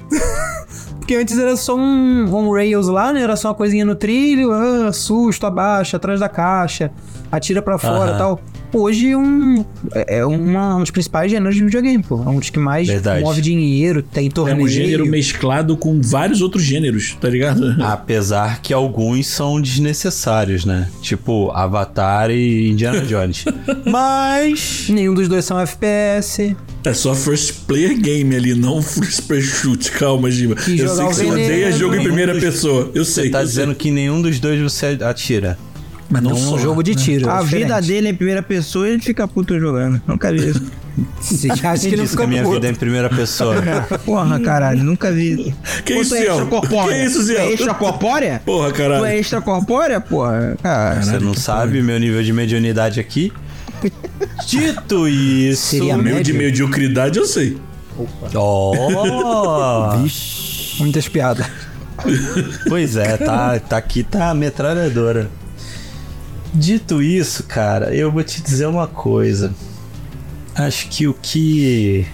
[1.02, 3.22] Porque antes era só um, um Rails lá, né?
[3.22, 6.92] Era só uma coisinha no trilho, ah, susto, abaixa, atrás da caixa,
[7.30, 8.18] atira pra fora e Aham.
[8.18, 8.40] tal.
[8.72, 12.22] Hoje um, é uma, um dos principais gêneros de videogame, pô.
[12.24, 13.22] É um dos que mais Verdade.
[13.22, 14.64] move dinheiro, tem É torneio.
[14.64, 17.76] um gênero mesclado com vários outros gêneros, tá ligado?
[17.82, 20.88] Apesar que alguns são desnecessários, né?
[21.02, 23.44] Tipo Avatar e Indiana Jones.
[23.84, 24.86] Mas.
[24.88, 26.56] Nenhum dos dois são FPS.
[26.84, 29.90] É só first player game ali, não first player shoot.
[29.92, 30.54] Calma, Giba.
[30.54, 32.90] Eu sei que você odeia jogo em primeira dos- pessoa.
[32.94, 33.24] Eu sei.
[33.24, 35.56] Você tá dizendo que nenhum dos dois você atira.
[36.12, 36.54] Mas Não não é só.
[36.54, 37.30] um jogo de tiro.
[37.30, 40.00] A é vida dele é em primeira pessoa e ele fica puto jogando.
[40.06, 40.62] Nunca vi isso.
[41.22, 42.54] Você acha que não disse que fica a minha puto?
[42.56, 43.54] vida é em primeira pessoa?
[44.04, 45.54] Porra, caralho, nunca vi.
[45.86, 46.94] Que Pô, isso, tu é extracorpórea?
[46.98, 48.42] Que isso, Tu é extracorpórea?
[48.44, 49.04] Porra, Tu caralho.
[49.06, 50.54] é extracorpórea, porra?
[50.62, 53.32] Cara, Você não sabe meu nível de mediunidade aqui?
[54.46, 55.62] Dito isso.
[55.70, 56.24] Seria O meu médio?
[56.24, 57.56] de mediocridade eu sei.
[58.34, 59.96] Oh!
[60.78, 61.46] Muitas piadas.
[62.68, 65.30] Pois é, tá, tá aqui, tá a metralhadora.
[66.54, 69.52] Dito isso, cara, eu vou te dizer uma coisa.
[70.54, 72.06] Acho que o que.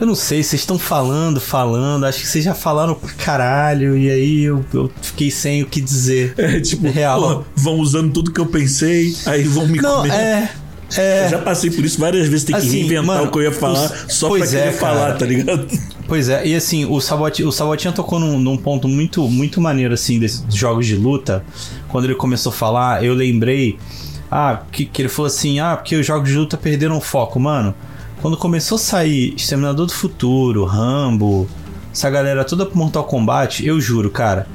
[0.00, 4.08] Eu não sei, vocês estão falando, falando, acho que vocês já falaram pra caralho, e
[4.08, 6.34] aí eu, eu fiquei sem o que dizer.
[6.38, 7.20] É tipo, Real.
[7.20, 10.12] porra, vão usando tudo que eu pensei, aí vão me Não, comer.
[10.14, 10.52] é.
[10.96, 11.26] É.
[11.26, 13.42] Eu já passei por isso várias vezes, tem que Assim, reinventar mano, o que eu
[13.42, 15.66] ia falar os- só pra pois querer é, falar, tá ligado?
[16.06, 19.92] Pois é, e assim, o, Sabot, o Sabotinha tocou num, num ponto muito, muito maneiro,
[19.92, 21.44] assim, desses jogos de luta.
[21.88, 23.78] Quando ele começou a falar, eu lembrei.
[24.30, 27.38] Ah, que, que ele falou assim: ah, porque os jogos de luta perderam o foco.
[27.38, 27.74] Mano,
[28.22, 31.46] quando começou a sair Exterminador do Futuro, Rambo,
[31.92, 34.46] essa galera toda pro Mortal Kombat, eu juro, cara.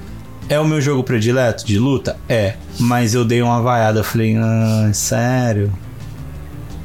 [0.50, 2.18] É o meu jogo predileto de luta?
[2.28, 2.56] É.
[2.80, 5.72] Mas eu dei uma vaiada, eu falei, ah, sério?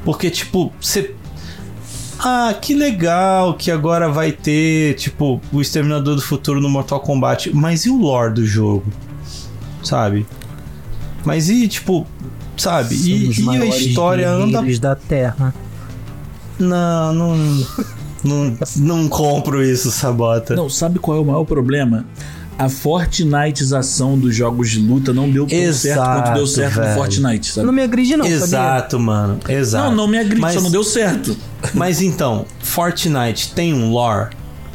[0.08, 1.14] Porque, tipo, você
[2.18, 7.54] ah, que legal que agora vai ter, tipo, o Exterminador do Futuro no Mortal Kombat.
[7.54, 8.86] Mas e o lore do jogo?
[9.84, 10.26] Sabe?
[11.26, 12.06] Mas e, tipo,
[12.56, 12.94] sabe?
[12.94, 14.62] E, Somos e a história anda.
[14.80, 15.54] da Terra.
[16.58, 17.36] Não, não.
[18.24, 20.56] Não, não compro isso, Sabota.
[20.56, 22.06] Não, sabe qual é o maior problema?
[22.58, 26.82] A Fortniteização dos jogos de luta não deu tão certo quanto deu Exato, certo no
[26.82, 26.94] velho.
[26.96, 27.66] Fortnite, sabe?
[27.66, 28.36] Não me agride não, sabia?
[28.44, 29.38] Exato, mano.
[29.48, 29.88] Exato.
[29.90, 31.36] Não, não me agride, Mas- só não deu certo.
[31.72, 34.30] Mas então, Fortnite tem um lore?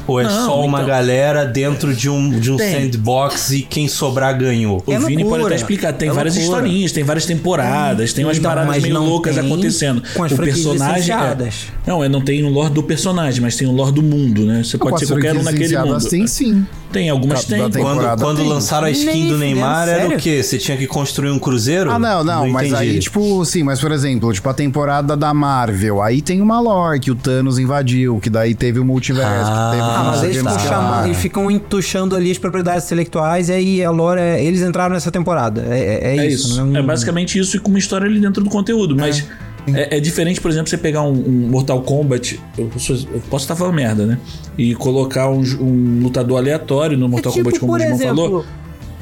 [0.05, 2.73] Ou é Não, só uma então- galera dentro de um, de um Tem.
[2.91, 4.83] sandbox e quem sobrar ganhou?
[4.85, 5.45] O É Vini pode loucura.
[5.45, 5.93] até explicar.
[5.93, 6.57] Tem É várias loucura.
[6.57, 10.03] historinhas, tem várias temporadas, tem umas Então, paradas mas meio não loucas acontecendo.
[10.13, 11.15] com as o personagem.
[11.15, 11.49] É,
[11.87, 14.61] não, é, não tem o lore do personagem, mas tem o lore do mundo, né?
[14.61, 16.05] Você pode ser qualquer um naquele mundo.
[16.09, 16.65] Tem sim.
[16.93, 17.69] Tem, algumas Da- tem.
[17.69, 17.79] da.
[17.79, 18.47] Quando, quando tem.
[18.47, 20.17] lançaram a skin Nem do Neymar, era sério?
[20.17, 20.41] o quê?
[20.43, 21.91] Você tinha que construir um cruzeiro?
[21.91, 22.81] Ah, não, não, mas entendi.
[22.91, 26.99] aí, tipo, sim, mas por exemplo, tipo, a temporada da Marvel, aí tem uma lore
[26.99, 30.23] que o Thanos invadiu, que daí teve o multiverso, Ah, que teve Ah, não mas
[30.23, 34.21] eles ficam, não chamando, eles ficam entuchando ali as propriedades intelectuais e aí a lore,
[34.21, 35.65] é- eles entraram nessa temporada.
[35.69, 36.47] É, é- é É isso.
[36.49, 36.65] isso.
[36.65, 38.95] não É um- basicamente isso e com uma história ali dentro do conteúdo.
[38.95, 39.25] Mas
[39.73, 42.39] É, é diferente, por exemplo, você pegar um, um Mortal Kombat.
[42.57, 44.17] Eu, posso- eu posso estar falando merda, né?
[44.57, 48.15] E colocar um, um lutador aleatório no Mortal é tipo, Kombat, como por o exemplo,
[48.15, 48.45] falou.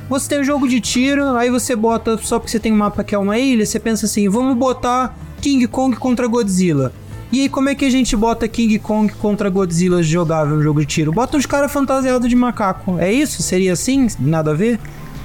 [0.09, 3.03] você tem um jogo de tiro, aí você bota, só porque você tem um mapa
[3.03, 6.93] que é uma ilha, você pensa assim, vamos botar King Kong contra Godzilla.
[7.31, 10.81] E aí, como é que a gente bota King Kong contra Godzilla jogável no jogo
[10.81, 11.13] de tiro?
[11.13, 12.99] Bota uns caras fantasiados de macaco.
[12.99, 13.41] É isso?
[13.41, 14.07] Seria assim?
[14.19, 14.77] Nada a ver?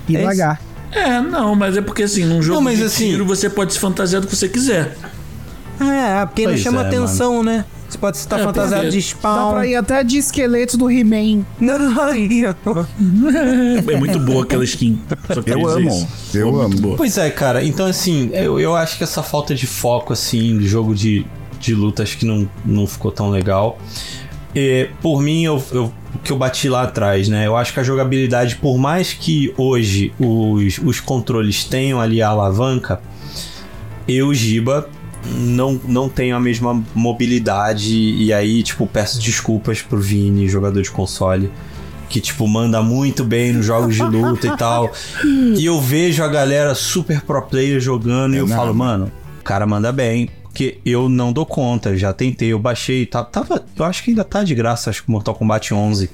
[0.08, 0.30] E É isso?
[0.30, 0.60] devagar.
[0.92, 3.78] É, não, mas é porque assim, num jogo mas de assim- tiro você pode se
[3.80, 4.96] fantasiar do que você quiser.
[5.80, 7.64] É, porque não Pois chama é, atenção, né?
[7.88, 9.52] Você pode estar É, fantasiado porque de Dá spawn.
[9.52, 11.44] pra ir até de esqueletos do He-Man.
[11.60, 11.76] Não.
[13.92, 15.00] É muito boa aquela skin.
[15.44, 16.08] Eu amo, isso.
[16.36, 16.80] eu muito amo.
[16.80, 16.96] boa.
[16.96, 17.62] Pois é, cara.
[17.64, 21.24] Então, assim, eu, eu acho que essa falta de foco, assim, do jogo de,
[21.60, 23.78] de luta, acho que não, não ficou tão legal.
[24.54, 27.46] E, por mim, eu, eu- o que eu bati lá atrás, né?
[27.46, 32.28] Eu acho que a jogabilidade, por mais que hoje os, os controles tenham ali a
[32.30, 33.00] alavanca,
[34.08, 34.88] eu, Giba,
[35.34, 37.94] não, não tenho a mesma mobilidade.
[37.96, 41.50] E aí, tipo, peço desculpas pro Vini, jogador de console.
[42.08, 44.92] Que, tipo, manda muito bem nos jogos de luta e tal.
[45.24, 48.60] E eu vejo a galera super pro player jogando e eu nada.
[48.62, 50.28] falo, mano, o cara manda bem.
[50.44, 54.24] Porque eu não dou conta, já tentei, eu baixei, tá- tava, eu acho que ainda
[54.24, 56.08] tá de graça, acho que Mortal Kombat 11.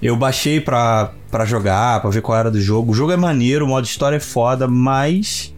[0.00, 2.92] Eu baixei pra, pra jogar, pra ver qual era do jogo.
[2.92, 5.52] O jogo é maneiro, o modo história é foda, mas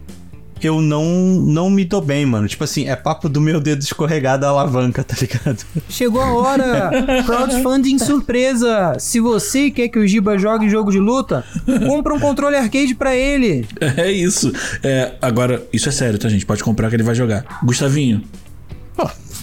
[0.67, 2.47] eu não, não me dou bem, mano.
[2.47, 5.63] Tipo assim, é papo do meu dedo escorregar da alavanca, tá ligado?
[5.89, 6.91] Chegou a hora!
[7.25, 8.95] Crowdfunding surpresa!
[8.99, 11.43] Se você quer que o Giba jogue jogo de luta,
[11.87, 13.65] compra um controle arcade pra ele.
[13.97, 14.51] É isso.
[14.83, 16.45] É, agora, isso é sério, tá, gente?
[16.45, 17.59] Pode comprar que ele vai jogar.
[17.63, 18.21] Gustavinho,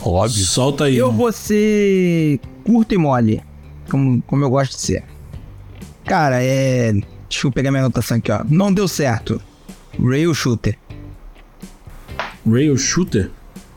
[0.02, 0.44] Óbvio.
[0.44, 0.96] solta aí.
[0.96, 1.18] Eu irmão.
[1.18, 3.42] vou ser curto e mole,
[3.90, 5.04] como, como eu gosto de ser.
[6.04, 6.92] Cara, é.
[7.28, 8.42] Deixa eu pegar minha anotação aqui, ó.
[8.48, 9.40] Não deu certo.
[10.02, 10.76] Rail Shooter.
[12.46, 13.30] Rail Shooter?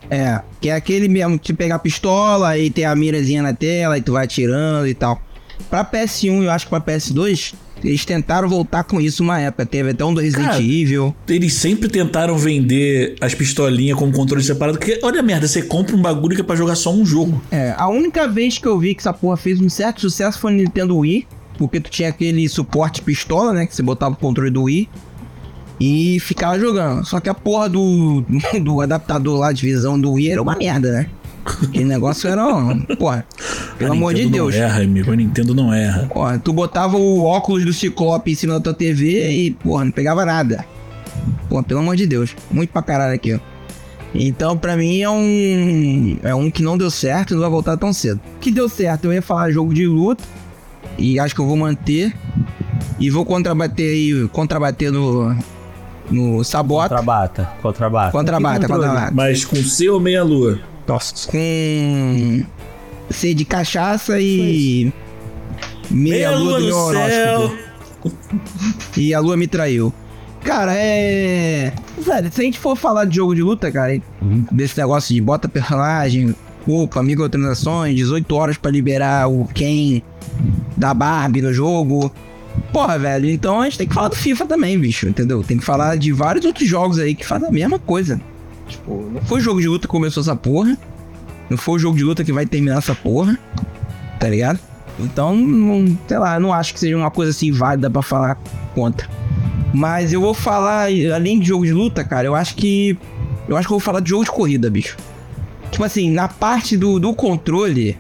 [0.10, 3.98] É, que é aquele mesmo que pegar a pistola e tem a mirazinha na tela
[3.98, 5.22] e tu vai atirando e tal.
[5.70, 7.54] Pra PS1 e eu acho que pra PS2,
[7.84, 9.66] eles tentaram voltar com isso uma época.
[9.66, 11.16] Teve até um do Resident Cara, Evil.
[11.28, 14.78] Eles sempre tentaram vender as pistolinhas como controle separado.
[14.78, 17.42] Porque, olha a merda, você compra um bagulho que é pra jogar só um jogo.
[17.52, 20.52] É, a única vez que eu vi que essa porra fez um certo sucesso foi
[20.52, 21.28] no Nintendo Wii.
[21.58, 23.68] Porque tu tinha aquele suporte pistola, né?
[23.68, 24.90] Que você botava o controle do Wii.
[25.80, 27.06] E ficava jogando.
[27.06, 28.24] Só que a porra do,
[28.62, 31.08] do adaptador lá de visão do Wii era uma merda, né?
[31.46, 32.48] Aquele negócio era.
[32.48, 33.26] um- Porra,
[33.78, 34.56] pelo A amor de Nintendo Deus.
[34.56, 35.12] Não erra, amigo.
[35.12, 36.08] A Nintendo não erra.
[36.14, 39.92] Porra, tu botava o óculos do Ciclope em cima da tua TV e, porra, não
[39.92, 40.64] pegava nada.
[41.50, 42.34] Porra, pelo amor de Deus.
[42.50, 43.40] Muito pra caralho aqui, ó.
[44.16, 46.18] Então, pra mim, é um.
[46.24, 48.22] É um que não deu certo e não vai voltar tão cedo.
[48.40, 50.24] Que deu certo, eu ia falar jogo de luta.
[50.98, 52.14] E acho que eu vou manter.
[53.00, 54.28] E vou contrabater aí.
[54.30, 55.36] Contrabater no.
[56.12, 56.90] No Sabota.
[56.90, 58.12] Contrabata, contrabata.
[58.12, 59.12] Contrabata, contrabata.
[59.14, 60.60] Mas com C ou meia lua?
[60.88, 61.30] Nossa.
[61.32, 62.44] Com.
[63.10, 64.92] C de cachaça e.
[65.90, 67.58] Meia, lua do meu horóscopo.
[68.98, 69.94] E a lua me traiu.
[70.44, 71.72] Cara, é.
[71.98, 74.00] Velho, se a gente for falar de jogo de luta, cara,
[74.52, 76.36] desse negócio de bota personagem,
[76.68, 80.02] opa, microtransações, 18 horas pra liberar o Ken
[80.76, 82.12] da Barbie no jogo.
[82.72, 85.44] Porra, velho, então a gente tem que falar do FIFA também, bicho, entendeu?
[85.44, 88.20] Tem que falar de vários outros jogos aí que fazem a mesma coisa.
[88.68, 90.78] Tipo, não foi o jogo de luta que começou essa porra.
[91.50, 93.38] Não foi o jogo de luta que vai terminar essa porra.
[94.20, 94.60] Tá ligado?
[95.00, 98.36] Então, não, sei lá, não acho que seja uma coisa assim válida pra falar
[98.74, 99.08] contra.
[99.74, 102.98] Mas eu vou falar, além de jogo de luta, cara, eu acho que.
[103.48, 104.98] Eu acho que eu vou falar de jogo de corrida, bicho.
[105.70, 107.98] Tipo assim, na parte do, do controle.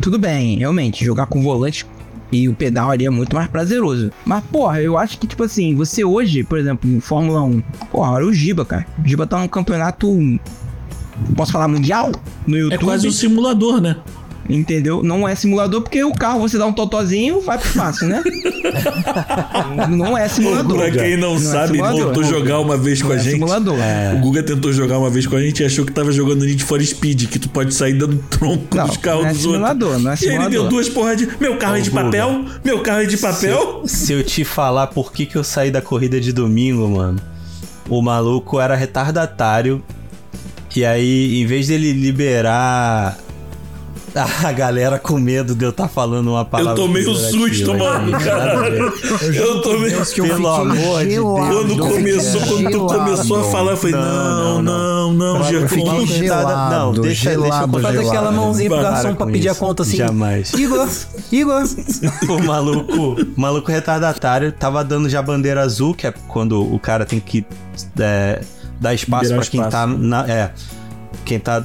[0.00, 1.84] Tudo bem, realmente, jogar com volante
[2.34, 4.10] e o pedal ali é muito mais prazeroso.
[4.24, 8.12] Mas, porra, eu acho que, tipo assim, você hoje, por exemplo, em Fórmula 1, porra,
[8.12, 8.86] olha o Giba, cara.
[9.02, 10.08] O Giba tá num campeonato.
[11.36, 12.10] Posso falar mundial?
[12.46, 12.80] No YouTube.
[12.80, 13.96] É quase um simulador, né?
[14.48, 15.02] Entendeu?
[15.02, 18.22] Não é simulador porque o carro você dá um totozinho vai pro fácil, né?
[19.90, 20.76] não é simulador.
[20.76, 22.06] Pra quem não, é sabe, simulador.
[22.08, 23.32] tentou jogar uma vez com Não a é gente.
[23.34, 23.76] simulador.
[24.14, 26.62] O Guga tentou jogar uma vez com a gente e achou que tava jogando Need
[26.62, 29.88] for Speed, que tu pode sair dando tronco Não, nos carros não é dos simulador,
[29.88, 30.04] outros.
[30.04, 30.68] não é E ele deu simulador.
[30.68, 31.28] duas porras de.
[31.40, 32.04] Meu carro é de Ô, Guga.
[32.04, 32.44] papel?
[32.64, 33.82] Meu carro é de papel?
[33.86, 37.18] Se eu te falar por que, que eu saí da corrida de domingo, mano,
[37.88, 39.82] o maluco era retardatário.
[40.76, 43.16] E aí, em vez dele liberar
[44.44, 46.72] a galera com medo de eu estar falando uma palavra.
[46.72, 48.92] Eu tomei um susto, mano, caralho.
[48.92, 49.36] ver.
[49.36, 49.90] Eu tomei.
[49.90, 51.24] que eu Pelo amor de Deus.
[51.24, 56.06] Quando eu começou, quando tu começou a falar, eu falei: Não, não, não, não, Fiquei
[56.06, 56.70] gelado.
[56.70, 57.92] Não, gelado, deixa, deixa eu gelado, contar.
[57.92, 59.96] Faz aquela mãozinha pro garçom pra pedir a conta assim.
[59.96, 60.52] Jamais.
[60.54, 60.88] Igor,
[61.32, 61.62] Igor.
[62.28, 67.04] o maluco, o maluco retardatário tava dando já bandeira azul, que é quando o cara
[67.04, 67.44] tem que
[67.98, 68.40] é,
[68.80, 70.24] dar espaço para quem tá na.
[70.28, 70.52] É.
[71.24, 71.64] Quem tá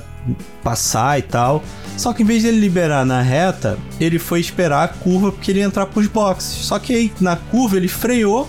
[0.63, 1.63] passar e tal.
[1.99, 5.59] Só que em vez dele liberar na reta, ele foi esperar a curva porque ele
[5.59, 6.65] ia entrar pros boxes.
[6.65, 8.47] Só que aí na curva ele freou,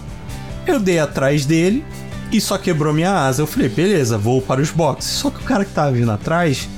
[0.64, 1.84] eu dei atrás dele
[2.30, 3.42] e só quebrou minha asa.
[3.42, 5.10] Eu falei, beleza, vou para os boxes.
[5.10, 6.68] Só que o cara que tava vindo atrás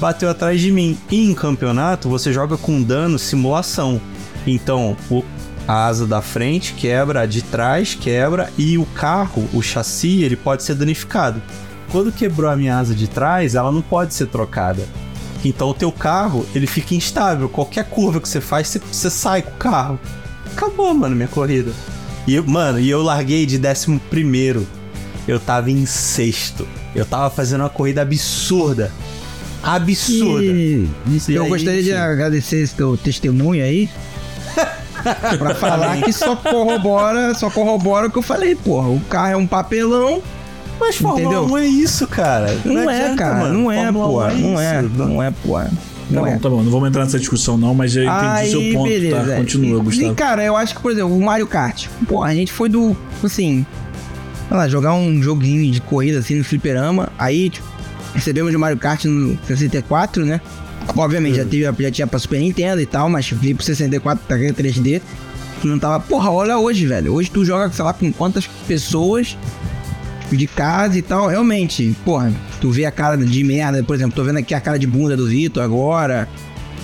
[0.00, 0.96] bateu atrás de mim.
[1.10, 4.00] E em campeonato você joga com dano simulação.
[4.46, 5.22] Então o,
[5.68, 10.36] a asa da frente quebra, a de trás quebra e o carro, o chassi, ele
[10.36, 11.42] pode ser danificado.
[11.90, 14.82] Quando quebrou a minha asa de trás, ela não pode ser trocada.
[15.44, 17.48] Então o teu carro, ele fica instável.
[17.48, 19.98] Qualquer curva que você faz, você, você sai com o carro.
[20.52, 21.72] Acabou, mano, minha corrida.
[22.26, 24.66] E, eu- mano, e eu larguei de décimo primeiro.
[25.26, 26.66] Eu tava em sexto.
[26.94, 28.92] Eu tava fazendo uma corrida absurda.
[29.62, 30.42] Absurda.
[30.44, 30.88] E
[31.28, 33.88] E eu aí, gostaria de agradecer esse teu testemunho aí.
[35.38, 38.88] pra falar que só corrobora, só corrobora o que eu falei, porra.
[38.88, 40.22] O carro é um papelão.
[40.82, 41.44] Mas Fórmula Entendeu?
[41.44, 42.58] 1 é isso, cara.
[42.64, 43.34] Não, é, adianta, cara.
[43.36, 43.54] mano.
[43.54, 44.32] Não é, porra.
[44.32, 44.82] 1 Não é.
[44.82, 45.64] Não é, porra.
[45.66, 45.70] Tá
[46.10, 46.38] Não bom, é.
[46.38, 46.62] tá bom.
[46.64, 48.90] Não vamos entrar nessa discussão, não, mas eu entendi seu ponto,
[49.28, 49.36] tá?
[49.36, 50.12] Continua, e, Gustavo.
[50.12, 51.86] E, cara, eu acho que, por exemplo, o Mario Kart.
[52.08, 52.96] Pô, a gente foi do.
[53.22, 53.64] Assim.
[54.48, 57.08] Sei lá, jogar um joguinho de corrida assim no fliperama.
[57.16, 57.66] Aí, tipo,
[58.12, 60.40] recebemos o Mario Kart no 64, né?
[60.96, 64.36] Obviamente, já, tive, já tinha pra Super Nintendo e tal, mas vi pro 64 pra
[64.36, 65.00] 3D.
[65.60, 66.00] Tu não tava.
[66.00, 67.14] Porra, olha hoje, velho.
[67.14, 69.36] Hoje tu joga, sei lá, com quantas pessoas
[70.36, 71.26] de casa e tal.
[71.28, 74.78] Realmente, porra, tu vê a cara de merda, por exemplo, tô vendo aqui a cara
[74.78, 76.28] de bunda do Vitor agora.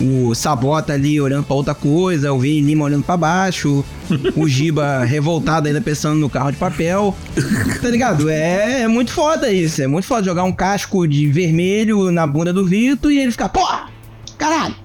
[0.01, 3.85] O Sabota ali olhando pra outra coisa, o Vini Lima olhando pra baixo,
[4.37, 7.17] o Giba revoltado ainda pensando no carro de papel.
[7.83, 8.31] Tá ligado?
[8.31, 9.83] É, é muito foda isso.
[9.83, 13.49] É muito foda jogar um casco de vermelho na bunda do Vitor e ele ficar,
[13.49, 13.89] porra,
[14.39, 14.77] caralho.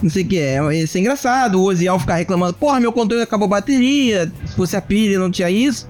[0.00, 0.74] Não sei o que é.
[0.76, 1.60] Isso é engraçado.
[1.60, 4.32] O Oziel ficar reclamando, porra, meu controle acabou a bateria.
[4.46, 5.88] Se fosse a pilha não tinha isso.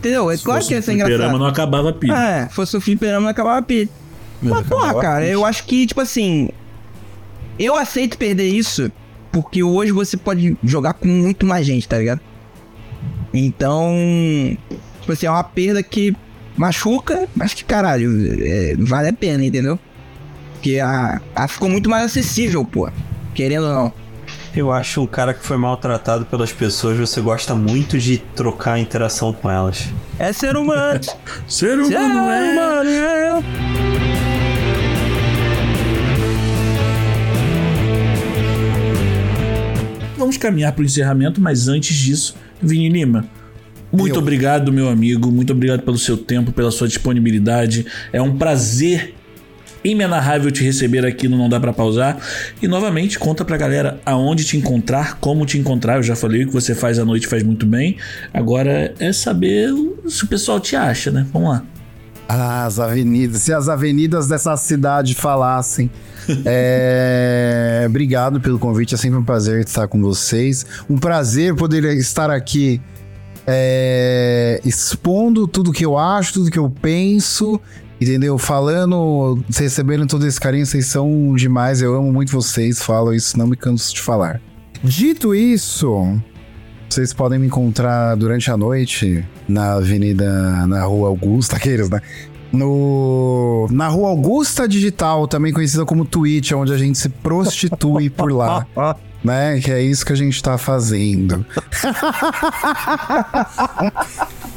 [0.00, 0.30] Entendeu?
[0.30, 1.38] É Se claro que ia ser engraçado.
[1.38, 2.14] não acabava a pilha.
[2.14, 3.88] É, fosse o fliperama não acabava a pilha.
[4.40, 6.48] Mas, porra, cara, eu acho que, tipo assim.
[7.58, 8.90] Eu aceito perder isso
[9.30, 12.20] porque hoje você pode jogar com muito mais gente, tá ligado?
[13.34, 13.94] Então.
[15.00, 16.16] Tipo assim, é uma perda que
[16.56, 18.10] machuca, mas que caralho,
[18.42, 19.78] é, vale a pena, entendeu?
[20.54, 22.90] Porque a, a ficou muito mais acessível, pô.
[23.34, 23.92] Querendo ou não.
[24.54, 29.32] Eu acho um cara que foi maltratado pelas pessoas, você gosta muito de trocar interação
[29.32, 29.88] com elas.
[30.18, 31.00] É ser humano.
[31.02, 31.14] Ser
[31.46, 32.52] ser humano é...
[32.52, 33.42] humano, é.
[40.18, 43.26] Vamos caminhar para o encerramento, mas antes disso, Vini Lima,
[43.92, 44.20] muito Eu.
[44.20, 45.30] obrigado, meu amigo.
[45.30, 47.86] Muito obrigado pelo seu tempo, pela sua disponibilidade.
[48.12, 49.14] É um prazer
[49.84, 52.18] inenarrável te receber aqui no Não Dá Pra Pausar.
[52.60, 55.96] E novamente, conta pra galera aonde te encontrar, como te encontrar.
[55.96, 57.96] Eu já falei o que você faz à noite faz muito bem.
[58.32, 59.70] Agora é saber
[60.08, 61.26] se o pessoal te acha, né?
[61.32, 61.62] Vamos lá.
[62.28, 65.90] Ah, As avenidas, se as avenidas dessa cidade falassem.
[66.44, 70.64] É, Obrigado pelo convite, é sempre um prazer estar com vocês.
[70.88, 72.80] Um prazer poder estar aqui
[73.44, 77.60] é, expondo tudo que eu acho, tudo que eu penso,
[78.00, 78.38] entendeu?
[78.38, 83.46] Falando, recebendo todo esse carinho, vocês são demais, eu amo muito vocês, falo isso, não
[83.46, 84.40] me canso de falar.
[84.82, 86.18] Dito isso,
[86.88, 92.00] vocês podem me encontrar durante a noite na Avenida, na Rua Augusta, aqueles, né?
[92.52, 98.32] No, na Rua Augusta Digital, também conhecida como Twitch, onde a gente se prostitui por
[98.32, 98.66] lá,
[99.22, 99.60] né?
[99.60, 101.46] Que é isso que a gente tá fazendo.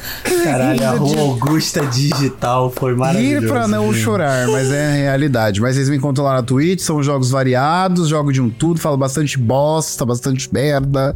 [0.43, 3.45] Caralho, a Rua Augusta Digital foi maravilhoso.
[3.45, 4.03] Ir pra não gente.
[4.03, 5.61] chorar, mas é a realidade.
[5.61, 8.97] Mas vocês me encontram lá na Twitch, são jogos variados, jogo de um tudo, falo
[8.97, 11.15] bastante bosta, bastante merda.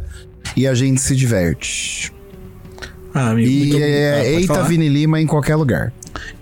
[0.56, 2.12] E a gente se diverte.
[3.12, 4.62] Ah, amigo, E muito é, ah, Eita?
[4.64, 5.92] Vini Lima em qualquer lugar.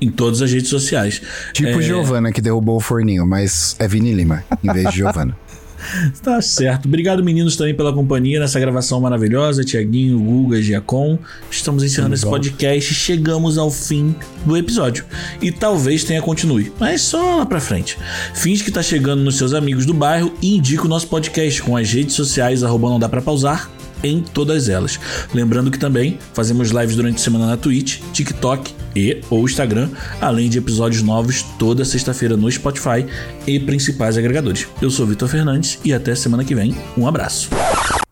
[0.01, 1.21] Em todas as redes sociais.
[1.53, 1.83] Tipo É.
[1.83, 5.37] Giovana, que derrubou o forninho, mas é Vini Lima, em vez de Giovana.
[6.23, 6.87] Tá certo.
[6.87, 9.65] Obrigado, meninos, também pela companhia nessa gravação maravilhosa.
[9.65, 11.19] Tiaguinho, Guga, Giacom.
[11.51, 15.05] Estamos encerrando esse podcast e chegamos ao fim do episódio.
[15.41, 17.99] E talvez tenha continue, mas só lá pra frente.
[18.35, 21.77] Finge que tá chegando nos seus amigos do bairro e indica o nosso podcast com
[21.77, 23.71] as redes sociais, arroba não dá pra pausar,
[24.07, 24.99] em todas elas.
[25.35, 29.89] Lembrando que também fazemos lives durante a semana na Twitch, TikTok e ou Instagram,
[30.21, 33.07] além de episódios novos toda sexta-feira no Spotify
[33.47, 34.67] e principais agregadores.
[34.81, 36.75] Eu sou Vitor Fernandes e até semana que vem.
[36.97, 37.51] Um abraço.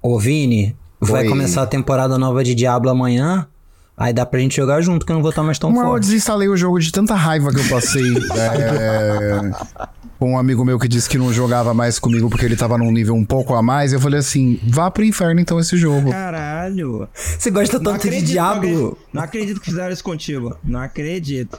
[0.03, 1.29] Ô, Vini, vai Oi.
[1.29, 3.47] começar a temporada nova de Diablo amanhã.
[3.97, 5.87] Aí dá pra gente jogar junto, que eu não vou estar mais tão Mas eu
[5.87, 6.03] forte.
[6.05, 8.03] desinstalei o jogo de tanta raiva que eu passei.
[8.37, 9.51] é,
[10.19, 12.91] com um amigo meu que disse que não jogava mais comigo porque ele tava num
[12.91, 13.93] nível um pouco a mais.
[13.93, 16.11] Eu falei assim: vá pro inferno então esse jogo.
[16.11, 17.09] Caralho.
[17.15, 18.69] Você gosta Não tanto de acredito que Diablo?
[18.69, 20.57] alguém- Não acredito que fizeram isso contigo.
[20.65, 21.59] Não acredito.